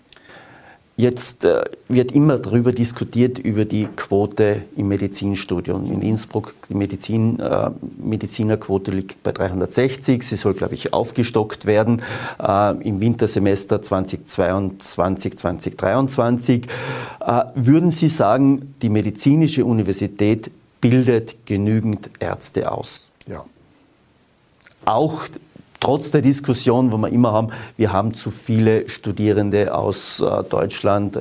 Jetzt 0.99 1.45
äh, 1.45 1.63
wird 1.87 2.11
immer 2.11 2.39
darüber 2.39 2.73
diskutiert, 2.73 3.39
über 3.39 3.65
die 3.65 3.87
Quote 3.87 4.63
im 4.75 4.89
Medizinstudium. 4.89 5.93
In 5.93 6.03
Innsbruck, 6.03 6.57
die 6.69 6.75
Medizin, 6.75 7.39
äh, 7.39 7.71
Medizinerquote 7.99 8.91
liegt 8.91 9.23
bei 9.23 9.31
360. 9.31 10.25
Sie 10.25 10.35
soll, 10.35 10.55
glaube 10.55 10.75
ich, 10.75 10.93
aufgestockt 10.93 11.67
werden 11.67 12.03
äh, 12.43 12.73
im 12.85 13.01
Wintersemester 13.01 13.81
2022, 13.81 15.39
2023. 15.39 16.67
Äh, 17.21 17.45
würden 17.55 17.93
Sie 17.93 18.09
sagen, 18.09 18.75
die 18.83 18.89
Medizinische 18.89 19.65
Universität 19.65 20.51
bildet 20.81 21.47
genügend 21.47 22.11
Ärzte 22.19 22.73
aus? 22.73 23.07
Ja. 23.29 23.45
Auch 24.85 25.29
trotz 25.81 26.11
der 26.11 26.23
Diskussion, 26.23 26.93
wo 26.93 26.97
wir 26.99 27.09
immer 27.09 27.33
haben, 27.33 27.49
wir 27.77 27.93
haben 27.93 28.15
zu 28.15 28.31
viele 28.31 28.89
Studierende 28.89 29.75
aus 29.75 30.21
äh, 30.21 30.45
Deutschland. 30.45 31.19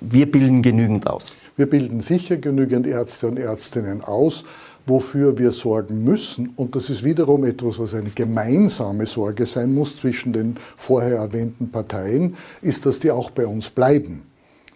Wir 0.00 0.30
bilden 0.30 0.62
genügend 0.62 1.06
aus. 1.06 1.36
Wir 1.56 1.68
bilden 1.68 2.00
sicher 2.00 2.36
genügend 2.36 2.86
Ärzte 2.86 3.28
und 3.28 3.38
Ärztinnen 3.38 4.02
aus, 4.02 4.44
wofür 4.86 5.38
wir 5.38 5.52
sorgen 5.52 6.04
müssen, 6.04 6.54
und 6.56 6.74
das 6.74 6.90
ist 6.90 7.04
wiederum 7.04 7.44
etwas, 7.44 7.78
was 7.78 7.94
eine 7.94 8.10
gemeinsame 8.10 9.06
Sorge 9.06 9.46
sein 9.46 9.74
muss 9.74 9.96
zwischen 9.96 10.32
den 10.32 10.56
vorher 10.76 11.18
erwähnten 11.18 11.70
Parteien, 11.70 12.36
ist, 12.62 12.86
dass 12.86 12.98
die 12.98 13.10
auch 13.10 13.30
bei 13.30 13.46
uns 13.46 13.68
bleiben. 13.70 14.22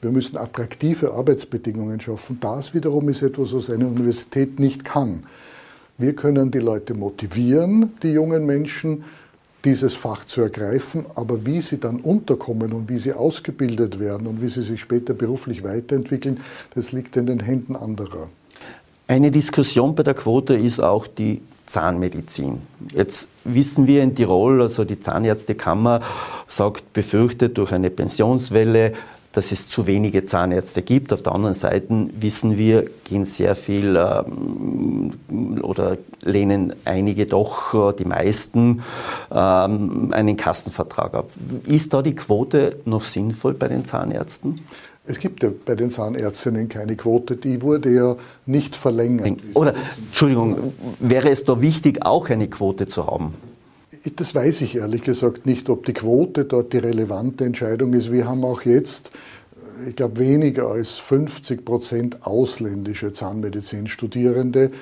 Wir 0.02 0.10
müssen 0.10 0.36
attraktive 0.36 1.14
Arbeitsbedingungen 1.14 1.98
schaffen. 1.98 2.36
Das 2.38 2.74
wiederum 2.74 3.08
ist 3.08 3.22
etwas, 3.22 3.54
was 3.54 3.70
eine 3.70 3.86
Universität 3.86 4.60
nicht 4.60 4.84
kann. 4.84 5.24
Wir 5.96 6.14
können 6.14 6.50
die 6.50 6.58
Leute 6.58 6.94
motivieren, 6.94 7.92
die 8.02 8.12
jungen 8.12 8.46
Menschen, 8.46 9.04
dieses 9.64 9.94
Fach 9.94 10.26
zu 10.26 10.42
ergreifen, 10.42 11.06
aber 11.14 11.46
wie 11.46 11.60
sie 11.60 11.78
dann 11.78 12.00
unterkommen 12.00 12.72
und 12.72 12.88
wie 12.88 12.98
sie 12.98 13.12
ausgebildet 13.12 13.98
werden 13.98 14.26
und 14.26 14.42
wie 14.42 14.48
sie 14.48 14.62
sich 14.62 14.80
später 14.80 15.14
beruflich 15.14 15.62
weiterentwickeln, 15.62 16.40
das 16.74 16.92
liegt 16.92 17.16
in 17.16 17.26
den 17.26 17.40
Händen 17.40 17.76
anderer. 17.76 18.28
Eine 19.06 19.30
Diskussion 19.30 19.94
bei 19.94 20.02
der 20.02 20.14
Quote 20.14 20.54
ist 20.54 20.80
auch 20.80 21.06
die 21.06 21.40
Zahnmedizin. 21.66 22.58
Jetzt 22.92 23.28
wissen 23.44 23.86
wir 23.86 24.02
in 24.02 24.14
Tirol, 24.14 24.60
also 24.60 24.84
die 24.84 25.00
Zahnärztekammer 25.00 26.00
sagt, 26.46 26.92
befürchtet 26.92 27.56
durch 27.56 27.72
eine 27.72 27.90
Pensionswelle, 27.90 28.92
dass 29.34 29.50
es 29.50 29.68
zu 29.68 29.86
wenige 29.86 30.24
Zahnärzte 30.24 30.82
gibt. 30.82 31.12
Auf 31.12 31.22
der 31.22 31.32
anderen 31.32 31.54
Seite 31.54 32.08
wissen 32.18 32.56
wir, 32.56 32.86
gehen 33.04 33.24
sehr 33.24 33.56
viel 33.56 33.96
ähm, 33.96 35.12
oder 35.62 35.98
lehnen 36.22 36.72
einige 36.84 37.26
doch, 37.26 37.74
äh, 37.74 37.92
die 37.96 38.04
meisten, 38.04 38.82
ähm, 39.30 40.12
einen 40.12 40.36
Kastenvertrag 40.36 41.14
ab. 41.14 41.30
Ist 41.66 41.92
da 41.92 42.00
die 42.00 42.14
Quote 42.14 42.76
noch 42.84 43.04
sinnvoll 43.04 43.54
bei 43.54 43.68
den 43.68 43.84
Zahnärzten? 43.84 44.60
Es 45.06 45.18
gibt 45.18 45.42
ja 45.42 45.50
bei 45.66 45.74
den 45.74 45.90
Zahnärztinnen 45.90 46.68
keine 46.68 46.96
Quote, 46.96 47.36
die 47.36 47.60
wurde 47.60 47.90
ja 47.92 48.16
nicht 48.46 48.74
verlängert. 48.74 49.38
Oder, 49.52 49.74
Entschuldigung, 50.06 50.72
wäre 50.98 51.28
es 51.28 51.44
da 51.44 51.60
wichtig, 51.60 52.06
auch 52.06 52.30
eine 52.30 52.48
Quote 52.48 52.86
zu 52.86 53.06
haben? 53.06 53.34
Das 54.04 54.34
weiß 54.34 54.60
ich 54.60 54.76
ehrlich 54.76 55.02
gesagt 55.02 55.46
nicht, 55.46 55.70
ob 55.70 55.86
die 55.86 55.94
Quote 55.94 56.44
dort 56.44 56.74
die 56.74 56.78
relevante 56.78 57.44
Entscheidung 57.44 57.94
ist. 57.94 58.12
Wir 58.12 58.28
haben 58.28 58.44
auch 58.44 58.62
jetzt, 58.62 59.10
ich 59.88 59.96
glaube, 59.96 60.18
weniger 60.18 60.68
als 60.68 60.98
50 60.98 61.64
Prozent 61.64 62.26
ausländische 62.26 63.14
Zahnmedizinstudierende. 63.14 64.72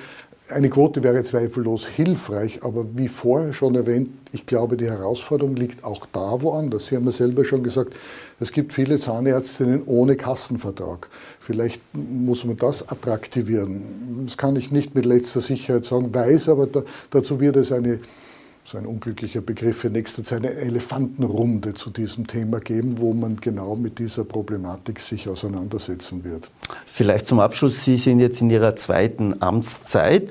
Eine 0.49 0.69
Quote 0.69 1.03
wäre 1.03 1.23
zweifellos 1.23 1.87
hilfreich, 1.87 2.63
aber 2.63 2.85
wie 2.95 3.07
vorher 3.07 3.53
schon 3.53 3.75
erwähnt, 3.75 4.09
ich 4.33 4.45
glaube, 4.45 4.75
die 4.75 4.89
Herausforderung 4.89 5.55
liegt 5.55 5.85
auch 5.85 6.05
da 6.11 6.41
woanders. 6.41 6.87
Sie 6.87 6.97
haben 6.97 7.05
ja 7.05 7.13
selber 7.13 7.45
schon 7.45 7.63
gesagt, 7.63 7.93
es 8.41 8.51
gibt 8.51 8.73
viele 8.73 8.99
Zahnärztinnen 8.99 9.83
ohne 9.85 10.17
Kassenvertrag. 10.17 11.07
Vielleicht 11.39 11.79
muss 11.93 12.43
man 12.43 12.57
das 12.57 12.89
attraktivieren. 12.89 14.25
Das 14.25 14.35
kann 14.35 14.57
ich 14.57 14.69
nicht 14.69 14.95
mit 14.95 15.05
letzter 15.05 15.39
Sicherheit 15.39 15.85
sagen, 15.85 16.13
weiß 16.13 16.49
aber, 16.49 16.67
da, 16.67 16.83
dazu 17.09 17.39
wird 17.39 17.55
es 17.55 17.71
eine 17.71 17.99
so 18.65 18.77
ein 18.77 18.85
unglücklicher 18.85 19.41
Begriff, 19.41 19.83
in 19.83 19.91
nächster 19.91 20.23
Zeit 20.23 20.45
eine 20.45 20.51
Elefantenrunde 20.51 21.73
zu 21.73 21.89
diesem 21.89 22.27
Thema 22.27 22.59
geben, 22.59 22.97
wo 22.97 23.13
man 23.13 23.37
genau 23.41 23.75
mit 23.75 23.99
dieser 23.99 24.23
Problematik 24.23 24.99
sich 24.99 25.27
auseinandersetzen 25.27 26.23
wird. 26.23 26.49
Vielleicht 26.85 27.27
zum 27.27 27.39
Abschluss, 27.39 27.83
Sie 27.83 27.97
sind 27.97 28.19
jetzt 28.19 28.41
in 28.41 28.49
Ihrer 28.49 28.75
zweiten 28.75 29.41
Amtszeit, 29.41 30.29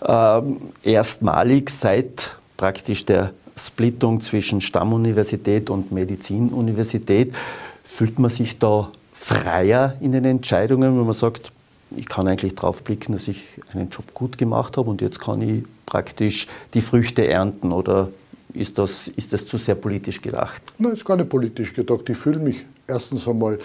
äh, 0.00 0.42
erstmalig 0.84 1.70
seit 1.70 2.36
praktisch 2.56 3.04
der 3.04 3.32
Splittung 3.56 4.20
zwischen 4.20 4.60
Stammuniversität 4.60 5.68
und 5.68 5.90
Medizinuniversität. 5.92 7.34
Fühlt 7.84 8.18
man 8.18 8.30
sich 8.30 8.58
da 8.58 8.90
freier 9.12 9.96
in 10.00 10.12
den 10.12 10.24
Entscheidungen, 10.24 10.96
wenn 10.96 11.04
man 11.04 11.14
sagt, 11.14 11.52
ich 11.96 12.06
kann 12.06 12.26
eigentlich 12.28 12.54
drauf 12.54 12.82
blicken, 12.82 13.12
dass 13.12 13.28
ich 13.28 13.60
einen 13.72 13.90
Job 13.90 14.14
gut 14.14 14.38
gemacht 14.38 14.76
habe 14.76 14.90
und 14.90 15.00
jetzt 15.00 15.20
kann 15.20 15.40
ich 15.40 15.64
praktisch 15.86 16.46
die 16.74 16.80
Früchte 16.80 17.26
ernten 17.26 17.72
oder 17.72 18.10
ist 18.54 18.78
das, 18.78 19.08
ist 19.08 19.32
das 19.32 19.46
zu 19.46 19.58
sehr 19.58 19.74
politisch 19.74 20.22
gedacht? 20.22 20.62
Nein, 20.78 20.92
ist 20.92 21.04
gar 21.04 21.16
nicht 21.16 21.28
politisch 21.28 21.74
gedacht. 21.74 22.08
Ich 22.08 22.16
fühle 22.16 22.38
mich 22.38 22.64
erstens 22.86 23.26
einmal 23.26 23.58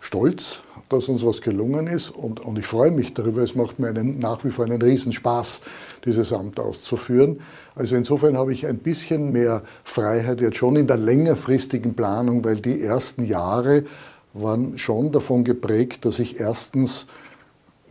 stolz, 0.00 0.60
dass 0.88 1.08
uns 1.08 1.24
was 1.24 1.40
gelungen 1.40 1.88
ist 1.88 2.10
und, 2.10 2.40
und 2.40 2.58
ich 2.58 2.66
freue 2.66 2.92
mich 2.92 3.12
darüber. 3.12 3.42
Es 3.42 3.56
macht 3.56 3.78
mir 3.78 3.88
einen, 3.88 4.20
nach 4.20 4.44
wie 4.44 4.50
vor 4.50 4.64
einen 4.64 4.80
Riesenspaß, 4.80 5.62
dieses 6.04 6.32
Amt 6.32 6.60
auszuführen. 6.60 7.40
Also 7.74 7.96
insofern 7.96 8.36
habe 8.38 8.52
ich 8.52 8.66
ein 8.66 8.78
bisschen 8.78 9.32
mehr 9.32 9.62
Freiheit 9.82 10.40
jetzt 10.40 10.58
schon 10.58 10.76
in 10.76 10.86
der 10.86 10.96
längerfristigen 10.96 11.94
Planung, 11.94 12.44
weil 12.44 12.56
die 12.56 12.80
ersten 12.82 13.24
Jahre 13.24 13.84
waren 14.32 14.78
schon 14.78 15.10
davon 15.12 15.44
geprägt, 15.44 16.04
dass 16.04 16.18
ich 16.18 16.38
erstens 16.38 17.06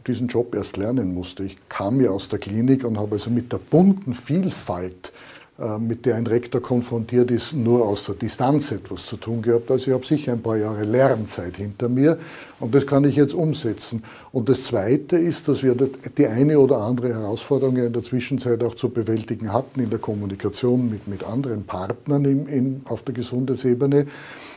diesen 0.07 0.27
Job 0.27 0.55
erst 0.55 0.77
lernen 0.77 1.13
musste. 1.13 1.43
Ich 1.43 1.57
kam 1.69 2.01
ja 2.01 2.11
aus 2.11 2.29
der 2.29 2.39
Klinik 2.39 2.83
und 2.83 2.97
habe 2.97 3.13
also 3.13 3.29
mit 3.29 3.51
der 3.51 3.57
bunten 3.57 4.13
Vielfalt, 4.13 5.11
äh, 5.57 5.77
mit 5.77 6.05
der 6.05 6.15
ein 6.15 6.27
Rektor 6.27 6.61
konfrontiert 6.61 7.31
ist, 7.31 7.53
nur 7.53 7.85
aus 7.85 8.05
der 8.05 8.15
Distanz 8.15 8.71
etwas 8.71 9.05
zu 9.05 9.17
tun 9.17 9.41
gehabt. 9.41 9.71
Also 9.71 9.89
ich 9.89 9.93
habe 9.93 10.05
sicher 10.05 10.33
ein 10.33 10.41
paar 10.41 10.57
Jahre 10.57 10.83
Lernzeit 10.83 11.55
hinter 11.57 11.87
mir 11.87 12.19
und 12.59 12.75
das 12.75 12.85
kann 12.85 13.05
ich 13.05 13.15
jetzt 13.15 13.33
umsetzen. 13.33 14.03
Und 14.31 14.49
das 14.49 14.65
Zweite 14.65 15.17
ist, 15.17 15.47
dass 15.47 15.63
wir 15.63 15.75
die 15.75 16.27
eine 16.27 16.59
oder 16.59 16.79
andere 16.79 17.13
Herausforderung 17.13 17.77
in 17.77 17.93
der 17.93 18.03
Zwischenzeit 18.03 18.63
auch 18.63 18.75
zu 18.75 18.89
bewältigen 18.89 19.53
hatten 19.53 19.79
in 19.79 19.89
der 19.89 19.99
Kommunikation 19.99 20.89
mit, 20.89 21.07
mit 21.07 21.23
anderen 21.23 21.63
Partnern 21.63 22.25
im, 22.25 22.47
in, 22.47 22.81
auf 22.85 23.03
der 23.03 23.13
Gesundheitsebene. 23.13 24.07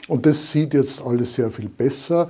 Und 0.08 0.26
das 0.26 0.50
sieht 0.50 0.74
jetzt 0.74 1.00
alles 1.00 1.34
sehr 1.34 1.50
viel 1.50 1.68
besser 1.68 2.28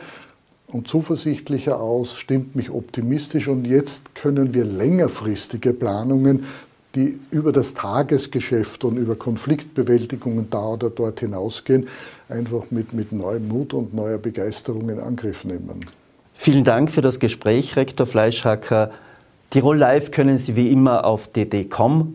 und 0.73 0.87
zuversichtlicher 0.87 1.81
aus, 1.81 2.19
stimmt 2.19 2.55
mich 2.55 2.71
optimistisch 2.71 3.49
und 3.49 3.67
jetzt 3.67 4.15
können 4.15 4.55
wir 4.55 4.65
längerfristige 4.65 5.73
Planungen, 5.73 6.45
die 6.95 7.19
über 7.31 7.53
das 7.53 7.75
Tagesgeschäft 7.75 8.85
und 8.85 8.97
über 8.97 9.15
Konfliktbewältigungen 9.15 10.49
da 10.51 10.67
oder 10.67 10.91
dort 10.91 11.21
hinausgehen, 11.21 11.89
einfach 12.29 12.71
mit, 12.71 12.93
mit 12.93 13.13
neuem 13.13 13.49
Mut 13.49 13.75
und 13.75 13.95
neuer 13.95 14.19
Begeisterung 14.19 14.89
in 14.89 14.99
Angriff 14.99 15.45
nehmen. 15.45 15.87
Vielen 16.35 16.65
Dank 16.65 16.91
für 16.91 17.01
das 17.01 17.19
Gespräch, 17.19 17.77
Rektor 17.77 18.07
Fleischhacker. 18.07 18.91
Tirol 19.51 19.77
Live 19.77 20.11
können 20.11 20.39
Sie 20.39 20.57
wie 20.57 20.71
immer 20.71 21.05
auf 21.05 21.29
dd.com 21.29 22.15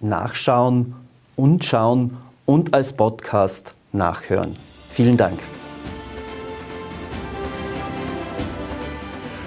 nachschauen 0.00 0.94
und 1.36 1.64
schauen 1.64 2.16
und 2.44 2.74
als 2.74 2.92
Podcast 2.92 3.74
nachhören. 3.92 4.56
Vielen 4.90 5.16
Dank. 5.16 5.38